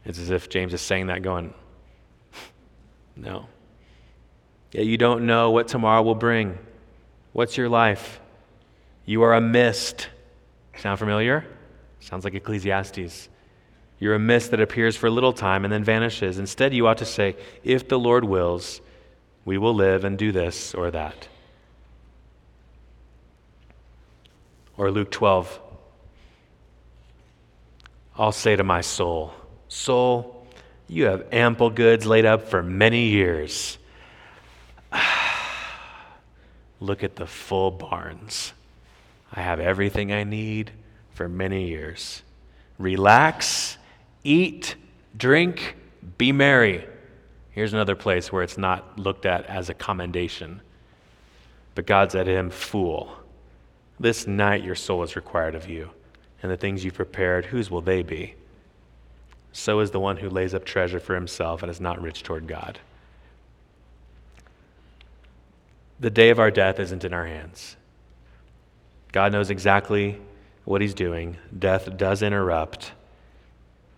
It's 0.06 0.18
as 0.18 0.30
if 0.30 0.48
James 0.48 0.74
is 0.74 0.80
saying 0.80 1.08
that, 1.08 1.24
going, 1.24 1.54
No. 3.18 3.48
Yeah, 4.72 4.84
you 4.84 4.98
don't 4.98 5.26
know 5.26 5.52
what 5.52 5.68
tomorrow 5.68 6.02
will 6.04 6.16
bring. 6.16 6.58
What's 7.34 7.58
your 7.58 7.68
life? 7.68 8.22
You 9.06 9.24
are 9.24 9.34
a 9.34 9.42
mist. 9.42 10.08
Sound 10.78 10.98
familiar? 10.98 11.46
Sounds 12.00 12.24
like 12.24 12.36
Ecclesiastes. 12.36 13.28
You're 14.00 14.16
a 14.16 14.20
mist 14.20 14.52
that 14.52 14.62
appears 14.62 14.96
for 14.96 15.08
a 15.08 15.12
little 15.12 15.34
time 15.34 15.66
and 15.66 15.74
then 15.74 15.84
vanishes. 15.84 16.40
Instead, 16.40 16.74
you 16.74 16.88
ought 16.88 17.00
to 17.00 17.06
say, 17.06 17.36
If 17.62 17.90
the 17.90 18.00
Lord 18.00 18.24
wills, 18.24 18.80
we 19.44 19.58
will 19.58 19.76
live 19.76 20.06
and 20.06 20.18
do 20.18 20.32
this 20.32 20.74
or 20.74 20.92
that. 20.92 21.28
Or 24.78 24.92
Luke 24.92 25.12
12, 25.12 25.60
I'll 28.18 28.32
say 28.32 28.56
to 28.56 28.64
my 28.64 28.82
soul, 28.82 29.34
Soul, 29.68 30.46
you 30.88 31.06
have 31.06 31.26
ample 31.32 31.70
goods 31.70 32.06
laid 32.06 32.26
up 32.26 32.48
for 32.48 32.62
many 32.62 33.08
years. 33.08 33.78
Look 36.80 37.04
at 37.04 37.16
the 37.16 37.26
full 37.26 37.72
barns. 37.72 38.54
I 39.32 39.42
have 39.42 39.60
everything 39.60 40.12
I 40.12 40.24
need 40.24 40.72
for 41.14 41.28
many 41.28 41.68
years. 41.68 42.22
Relax, 42.78 43.78
eat, 44.24 44.76
drink, 45.18 45.76
be 46.18 46.32
merry. 46.32 46.86
Here's 47.52 47.74
another 47.74 47.96
place 47.96 48.32
where 48.32 48.44
it's 48.44 48.58
not 48.58 49.00
looked 49.00 49.26
at 49.26 49.46
as 49.46 49.70
a 49.70 49.74
commendation. 49.74 50.62
But 51.76 51.88
God 51.88 52.12
said 52.12 52.26
to 52.26 52.32
him, 52.32 52.50
Fool, 52.50 53.16
this 54.04 54.28
night 54.28 54.64
your 54.64 54.76
soul 54.76 55.02
is 55.02 55.16
required 55.16 55.56
of 55.56 55.68
you, 55.68 55.90
and 56.42 56.52
the 56.52 56.58
things 56.58 56.86
you've 56.86 56.94
prepared, 56.94 57.46
whose 57.46 57.72
will 57.72 57.82
they 57.82 58.04
be? 58.04 58.36
so 59.54 59.80
is 59.80 59.92
the 59.92 60.00
one 60.00 60.18
who 60.18 60.30
lays 60.30 60.56
up 60.56 60.66
treasure 60.66 61.00
for 61.00 61.14
himself 61.14 61.62
and 61.62 61.70
is 61.70 61.80
not 61.80 62.02
rich 62.02 62.24
toward 62.24 62.48
God. 62.48 62.80
The 66.00 66.10
day 66.10 66.32
of 66.32 66.40
our 66.40 66.52
death 66.52 66.80
isn't 66.80 67.06
in 67.06 67.14
our 67.14 67.28
hands. 67.28 67.78
God 69.12 69.32
knows 69.32 69.52
exactly 69.52 70.20
what 70.66 70.82
he's 70.82 70.96
doing. 70.96 71.38
Death 71.58 71.96
does 71.98 72.24
interrupt. 72.24 72.94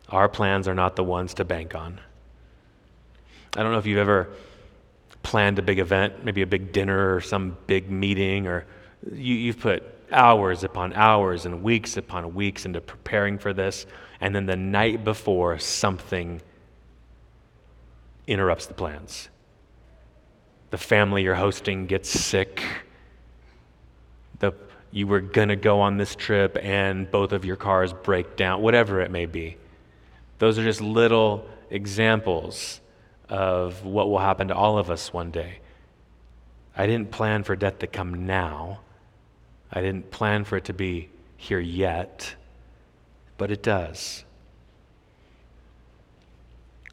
Our 0.10 0.28
plans 0.28 0.68
are 0.68 0.76
not 0.76 0.98
the 0.98 1.06
ones 1.06 1.34
to 1.36 1.46
bank 1.46 1.74
on. 1.74 2.02
I 3.56 3.64
don't 3.64 3.72
know 3.72 3.80
if 3.80 3.86
you've 3.86 3.98
ever 3.98 4.30
planned 5.24 5.58
a 5.58 5.62
big 5.62 5.80
event, 5.80 6.26
maybe 6.26 6.42
a 6.42 6.48
big 6.48 6.74
dinner 6.74 7.16
or 7.16 7.22
some 7.22 7.56
big 7.66 7.90
meeting, 7.90 8.46
or 8.46 8.66
you, 9.10 9.54
have 9.54 9.60
put 9.62 9.84
hours 10.12 10.64
upon 10.64 10.94
hours 10.94 11.46
and 11.46 11.64
weeks 11.64 11.98
upon 11.98 12.34
weeks 12.34 12.66
into 12.66 12.82
preparing 12.82 13.38
for 13.38 13.54
this 13.54 13.86
and 14.22 14.36
then 14.36 14.46
the 14.46 14.56
night 14.56 15.04
before, 15.04 15.60
something 15.60 16.42
interrupts 18.28 18.66
the 18.66 18.74
plans. 18.74 19.30
The 20.72 20.78
family 20.78 21.24
you're 21.24 21.36
hosting 21.36 21.86
gets 21.86 22.10
sick. 22.10 22.64
The, 24.40 24.54
you 24.92 25.08
were 25.08 25.22
going 25.22 25.50
to 25.50 25.56
go 25.56 25.82
on 25.82 25.98
this 25.98 26.16
trip 26.16 26.58
and 26.62 27.10
both 27.10 27.34
of 27.34 27.46
your 27.46 27.56
cars 27.56 27.94
break 27.94 28.36
down, 28.36 28.62
whatever 28.62 29.02
it 29.02 29.12
may 29.12 29.26
be. 29.26 29.58
Those 30.40 30.58
are 30.58 30.64
just 30.64 30.82
little 30.82 31.48
examples 31.70 32.82
of 33.30 33.84
what 33.86 34.10
will 34.10 34.20
happen 34.20 34.48
to 34.48 34.56
all 34.56 34.78
of 34.78 34.90
us 34.90 35.14
one 35.14 35.32
day. 35.32 35.60
I 36.76 36.88
didn't 36.88 37.12
plan 37.12 37.44
for 37.44 37.56
death 37.56 37.80
to 37.80 37.88
come 37.88 38.26
now. 38.26 38.80
I 39.76 39.82
didn't 39.82 40.10
plan 40.10 40.46
for 40.46 40.58
it 40.58 40.66
to 40.66 40.74
be 40.74 41.10
here 41.38 41.60
yet 41.60 42.36
but 43.38 43.52
it 43.52 43.62
does. 43.62 44.24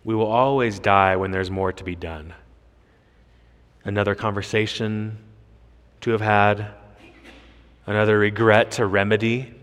We 0.04 0.14
will 0.14 0.26
always 0.26 0.78
die 0.78 1.16
when 1.16 1.30
there's 1.30 1.50
more 1.50 1.72
to 1.72 1.84
be 1.84 1.94
done. 1.94 2.34
Another 3.84 4.14
conversation 4.14 5.18
to 6.00 6.10
have 6.10 6.20
had, 6.20 6.68
another 7.86 8.18
regret 8.18 8.72
to 8.72 8.86
remedy. 8.86 9.54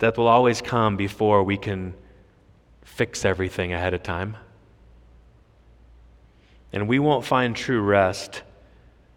That 0.00 0.18
will 0.18 0.28
always 0.28 0.60
come 0.60 0.96
before 0.96 1.42
we 1.42 1.56
can 1.56 1.94
fix 2.82 3.24
everything 3.24 3.72
ahead 3.72 3.94
of 3.94 4.02
time. 4.02 4.36
And 6.72 6.88
we 6.88 6.98
won't 6.98 7.24
find 7.24 7.56
true 7.56 7.80
rest 7.80 8.42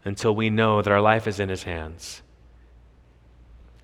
until 0.07 0.35
we 0.35 0.49
know 0.49 0.81
that 0.81 0.91
our 0.91 1.01
life 1.01 1.27
is 1.27 1.39
in 1.39 1.49
His 1.49 1.63
hands 1.63 2.21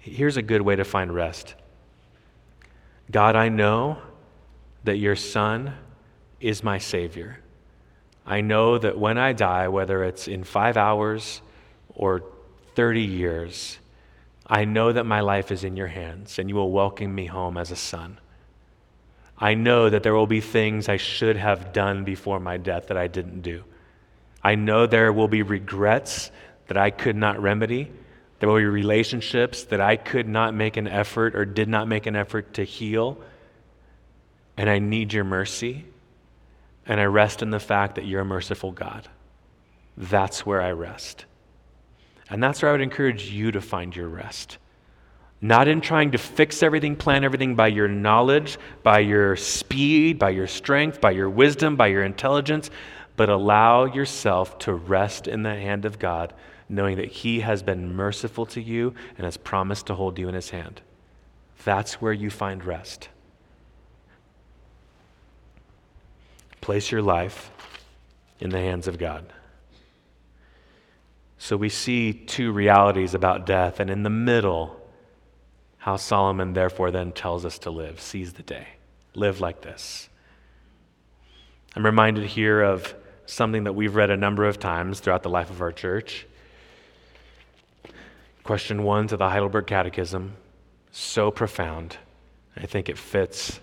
Here's 0.03 0.35
a 0.35 0.41
good 0.41 0.61
way 0.61 0.75
to 0.75 0.83
find 0.83 1.13
rest 1.13 1.55
God, 3.09 3.35
I 3.35 3.49
know 3.49 3.97
that 4.83 4.97
your 4.97 5.15
Son 5.15 5.73
is 6.41 6.63
my 6.63 6.77
Savior. 6.77 7.39
I 8.25 8.41
know 8.41 8.77
that 8.77 8.97
when 8.97 9.17
I 9.17 9.33
die, 9.33 9.67
whether 9.67 10.03
it's 10.03 10.27
in 10.27 10.43
five 10.43 10.77
hours 10.77 11.41
or 11.95 12.23
30 12.75 13.01
years, 13.01 13.77
I 14.47 14.65
know 14.65 14.91
that 14.91 15.05
my 15.05 15.21
life 15.21 15.51
is 15.51 15.63
in 15.63 15.77
your 15.77 15.87
hands 15.87 16.39
and 16.39 16.49
you 16.49 16.55
will 16.55 16.71
welcome 16.71 17.13
me 17.13 17.25
home 17.25 17.57
as 17.57 17.71
a 17.71 17.75
son. 17.75 18.19
I 19.37 19.53
know 19.53 19.89
that 19.89 20.03
there 20.03 20.13
will 20.13 20.27
be 20.27 20.41
things 20.41 20.89
I 20.89 20.97
should 20.97 21.37
have 21.37 21.73
done 21.73 22.03
before 22.03 22.39
my 22.39 22.57
death 22.57 22.87
that 22.87 22.97
I 22.97 23.07
didn't 23.07 23.41
do. 23.41 23.63
I 24.43 24.55
know 24.55 24.85
there 24.85 25.13
will 25.13 25.27
be 25.27 25.41
regrets 25.41 26.31
that 26.67 26.77
I 26.77 26.89
could 26.89 27.15
not 27.15 27.41
remedy. 27.41 27.91
There 28.39 28.49
will 28.49 28.57
be 28.57 28.65
relationships 28.65 29.63
that 29.65 29.79
I 29.79 29.95
could 29.95 30.27
not 30.27 30.53
make 30.53 30.75
an 30.75 30.87
effort 30.87 31.35
or 31.35 31.45
did 31.45 31.69
not 31.69 31.87
make 31.87 32.05
an 32.05 32.15
effort 32.15 32.55
to 32.55 32.63
heal. 32.63 33.17
And 34.57 34.69
I 34.69 34.79
need 34.79 35.13
your 35.13 35.23
mercy. 35.23 35.85
And 36.85 36.99
I 36.99 37.05
rest 37.05 37.41
in 37.41 37.51
the 37.51 37.59
fact 37.59 37.95
that 37.95 38.05
you're 38.05 38.21
a 38.21 38.25
merciful 38.25 38.71
God. 38.71 39.07
That's 39.95 40.45
where 40.45 40.61
I 40.61 40.71
rest. 40.71 41.25
And 42.29 42.43
that's 42.43 42.61
where 42.61 42.69
I 42.69 42.71
would 42.73 42.81
encourage 42.81 43.29
you 43.29 43.51
to 43.51 43.61
find 43.61 43.95
your 43.95 44.09
rest. 44.09 44.57
Not 45.39 45.67
in 45.67 45.81
trying 45.81 46.11
to 46.11 46.17
fix 46.17 46.63
everything, 46.63 46.95
plan 46.95 47.23
everything 47.23 47.55
by 47.55 47.67
your 47.67 47.87
knowledge, 47.87 48.57
by 48.81 48.99
your 48.99 49.35
speed, 49.35 50.17
by 50.17 50.29
your 50.29 50.47
strength, 50.47 51.01
by 51.01 51.11
your 51.11 51.29
wisdom, 51.29 51.75
by 51.75 51.87
your 51.87 52.03
intelligence, 52.03 52.69
but 53.15 53.29
allow 53.29 53.85
yourself 53.85 54.57
to 54.59 54.73
rest 54.73 55.27
in 55.27 55.43
the 55.43 55.55
hand 55.55 55.85
of 55.85 55.99
God, 55.99 56.33
knowing 56.67 56.97
that 56.97 57.11
He 57.11 57.41
has 57.41 57.61
been 57.61 57.95
merciful 57.95 58.45
to 58.47 58.61
you 58.61 58.95
and 59.17 59.25
has 59.25 59.37
promised 59.37 59.87
to 59.87 59.95
hold 59.95 60.17
you 60.17 60.27
in 60.27 60.35
His 60.35 60.49
hand. 60.49 60.81
That's 61.63 62.01
where 62.01 62.13
you 62.13 62.29
find 62.29 62.63
rest. 62.65 63.09
Place 66.61 66.91
your 66.91 67.01
life 67.01 67.51
in 68.39 68.49
the 68.49 68.59
hands 68.59 68.87
of 68.87 68.97
God. 68.97 69.25
So 71.37 71.57
we 71.57 71.69
see 71.69 72.13
two 72.13 72.51
realities 72.51 73.13
about 73.13 73.45
death, 73.45 73.79
and 73.81 73.89
in 73.89 74.03
the 74.03 74.09
middle, 74.09 74.79
how 75.77 75.97
Solomon 75.97 76.53
therefore 76.53 76.89
then 76.89 77.11
tells 77.11 77.43
us 77.45 77.59
to 77.59 77.69
live. 77.69 77.99
Seize 77.99 78.33
the 78.33 78.43
day. 78.43 78.67
Live 79.13 79.41
like 79.41 79.61
this. 79.61 80.07
I'm 81.75 81.85
reminded 81.85 82.25
here 82.25 82.61
of 82.61 82.95
something 83.25 83.63
that 83.63 83.73
we've 83.73 83.95
read 83.95 84.09
a 84.09 84.17
number 84.17 84.45
of 84.45 84.59
times 84.59 84.99
throughout 84.99 85.23
the 85.23 85.29
life 85.29 85.49
of 85.49 85.61
our 85.61 85.71
church. 85.71 86.25
Question 88.43 88.83
one 88.83 89.07
to 89.07 89.17
the 89.17 89.29
Heidelberg 89.29 89.67
Catechism, 89.67 90.33
so 90.91 91.31
profound. 91.31 91.97
I 92.57 92.65
think 92.65 92.89
it 92.89 92.97
fits 92.97 93.59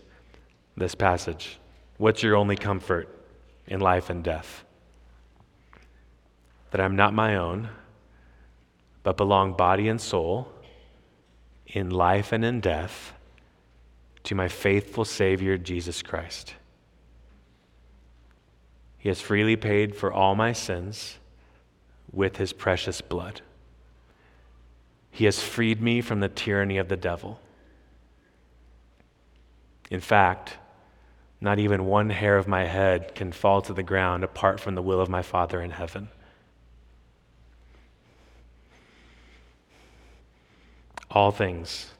this 0.76 0.94
passage. 0.94 1.58
What's 1.98 2.22
your 2.22 2.36
only 2.36 2.56
comfort 2.56 3.08
in 3.66 3.80
life 3.80 4.10
and 4.10 4.24
death? 4.24 4.64
that 6.70 6.80
I'm 6.80 6.96
not 6.96 7.14
my 7.14 7.36
own, 7.36 7.68
but 9.02 9.16
belong 9.16 9.54
body 9.54 9.88
and 9.88 10.00
soul, 10.00 10.48
in 11.66 11.90
life 11.90 12.32
and 12.32 12.44
in 12.44 12.60
death, 12.60 13.12
to 14.24 14.34
my 14.34 14.48
faithful 14.48 15.04
Savior, 15.04 15.56
Jesus 15.56 16.02
Christ. 16.02 16.54
He 19.00 19.08
has 19.08 19.20
freely 19.20 19.56
paid 19.56 19.96
for 19.96 20.12
all 20.12 20.36
my 20.36 20.52
sins 20.52 21.18
with 22.12 22.36
his 22.36 22.52
precious 22.52 23.00
blood. 23.00 23.40
He 25.10 25.24
has 25.24 25.42
freed 25.42 25.82
me 25.82 26.00
from 26.00 26.20
the 26.20 26.28
tyranny 26.28 26.78
of 26.78 26.88
the 26.88 26.96
devil. 26.96 27.40
In 29.90 30.00
fact, 30.00 30.58
not 31.40 31.58
even 31.58 31.86
one 31.86 32.10
hair 32.10 32.36
of 32.36 32.46
my 32.46 32.66
head 32.66 33.16
can 33.16 33.32
fall 33.32 33.60
to 33.62 33.72
the 33.72 33.82
ground 33.82 34.22
apart 34.22 34.60
from 34.60 34.76
the 34.76 34.82
will 34.82 35.00
of 35.00 35.08
my 35.08 35.22
Father 35.22 35.60
in 35.60 35.72
heaven. 35.72 36.10
all 41.10 41.32
things 41.32 41.90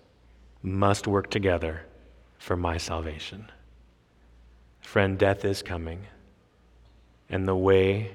must 0.63 1.07
work 1.07 1.31
together 1.31 1.83
for 2.39 2.57
my 2.57 2.77
salvation. 2.77 3.51
Friend, 4.81 5.19
death 5.19 5.45
is 5.45 5.63
coming, 5.63 6.07
and 7.31 7.47
the 7.47 7.57
way 7.57 8.11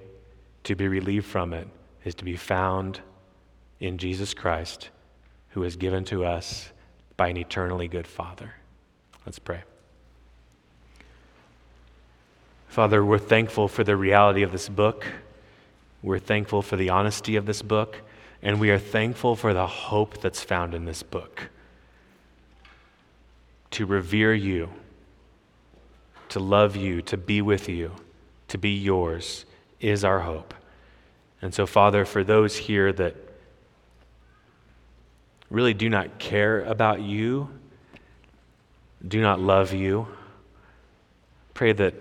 to 0.66 0.76
be 0.76 0.88
relieved 0.88 1.26
from 1.26 1.53
it 1.53 1.68
is 2.03 2.13
to 2.16 2.26
be 2.26 2.36
found 2.36 2.99
in 3.80 3.97
Jesus 3.97 4.34
Christ, 4.34 4.89
who 5.49 5.63
is 5.63 5.76
given 5.76 6.03
to 6.05 6.26
us 6.26 6.70
by 7.18 7.30
an 7.30 7.38
eternally 7.38 7.88
good 7.88 8.07
Father. 8.07 8.53
Let's 9.26 9.39
pray. 9.39 9.63
Father, 12.68 13.03
we're 13.05 13.18
thankful 13.18 13.68
for 13.68 13.84
the 13.84 13.95
reality 13.95 14.43
of 14.43 14.51
this 14.51 14.68
book. 14.68 15.07
We're 16.03 16.20
thankful 16.20 16.61
for 16.61 16.76
the 16.76 16.89
honesty 16.89 17.38
of 17.38 17.45
this 17.45 17.61
book. 17.61 18.01
And 18.41 18.59
we 18.59 18.70
are 18.70 18.78
thankful 18.78 19.36
for 19.36 19.53
the 19.53 19.66
hope 19.66 20.20
that's 20.20 20.43
found 20.43 20.74
in 20.74 20.86
this 20.86 21.01
book. 21.01 21.49
To 23.72 23.86
revere 23.86 24.34
you, 24.34 24.70
to 26.30 26.39
love 26.39 26.76
you, 26.76 27.01
to 27.03 27.18
be 27.18 27.41
with 27.41 27.70
you, 27.70 27.93
to 28.48 28.58
be 28.58 28.72
yours 28.72 29.46
is 29.80 30.04
our 30.04 30.20
hope. 30.20 30.54
And 31.41 31.54
so, 31.54 31.66
Father, 31.66 32.06
for 32.06 32.24
those 32.24 32.56
here 32.56 32.91
that 32.93 33.16
really 35.50 35.74
do 35.74 35.89
not 35.89 36.18
care 36.18 36.62
about 36.62 37.02
you, 37.02 37.50
do 39.08 39.22
not 39.22 39.39
love 39.39 39.74
you, 39.74 40.08
pray 41.54 41.72
that 41.74 41.93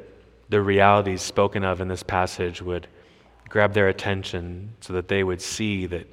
the 0.48 0.60
realities 0.60 1.22
spoken 1.22 1.64
of 1.64 1.80
in 1.80 1.88
this 1.88 2.02
passage 2.02 2.62
would 2.62 2.86
grab 3.48 3.72
their 3.72 3.88
attention 3.88 4.72
so 4.80 4.92
that 4.92 5.08
they 5.08 5.22
would 5.22 5.40
see 5.40 5.86
that 5.86 6.06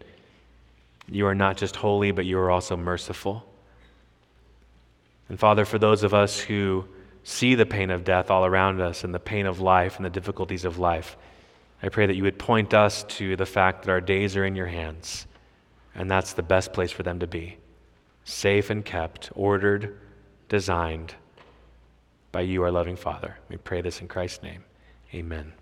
you 1.07 1.25
are 1.25 1.35
not 1.35 1.57
just 1.57 1.75
holy, 1.75 2.11
but 2.11 2.25
you 2.25 2.37
are 2.39 2.51
also 2.51 2.77
merciful. 2.77 3.45
And 5.29 5.39
Father, 5.39 5.65
for 5.65 5.79
those 5.79 6.03
of 6.03 6.13
us 6.13 6.39
who 6.39 6.85
see 7.23 7.55
the 7.55 7.65
pain 7.65 7.91
of 7.91 8.03
death 8.03 8.31
all 8.31 8.45
around 8.45 8.81
us 8.81 9.03
and 9.03 9.13
the 9.13 9.19
pain 9.19 9.45
of 9.45 9.59
life 9.59 9.97
and 9.97 10.05
the 10.05 10.09
difficulties 10.09 10.65
of 10.65 10.79
life, 10.79 11.17
I 11.83 11.89
pray 11.89 12.05
that 12.05 12.15
you 12.15 12.23
would 12.23 12.39
point 12.39 12.73
us 12.73 13.03
to 13.03 13.35
the 13.35 13.45
fact 13.45 13.83
that 13.83 13.91
our 13.91 14.01
days 14.01 14.35
are 14.35 14.45
in 14.45 14.55
your 14.55 14.67
hands, 14.67 15.25
and 15.95 16.09
that's 16.09 16.33
the 16.33 16.43
best 16.43 16.73
place 16.73 16.91
for 16.91 17.03
them 17.03 17.19
to 17.19 17.27
be 17.27 17.57
safe 18.23 18.69
and 18.69 18.85
kept, 18.85 19.31
ordered, 19.35 19.99
designed 20.47 21.15
by 22.31 22.41
you, 22.41 22.63
our 22.63 22.71
loving 22.71 22.95
Father. 22.95 23.37
We 23.49 23.57
pray 23.57 23.81
this 23.81 23.99
in 23.99 24.07
Christ's 24.07 24.43
name. 24.43 24.63
Amen. 25.13 25.53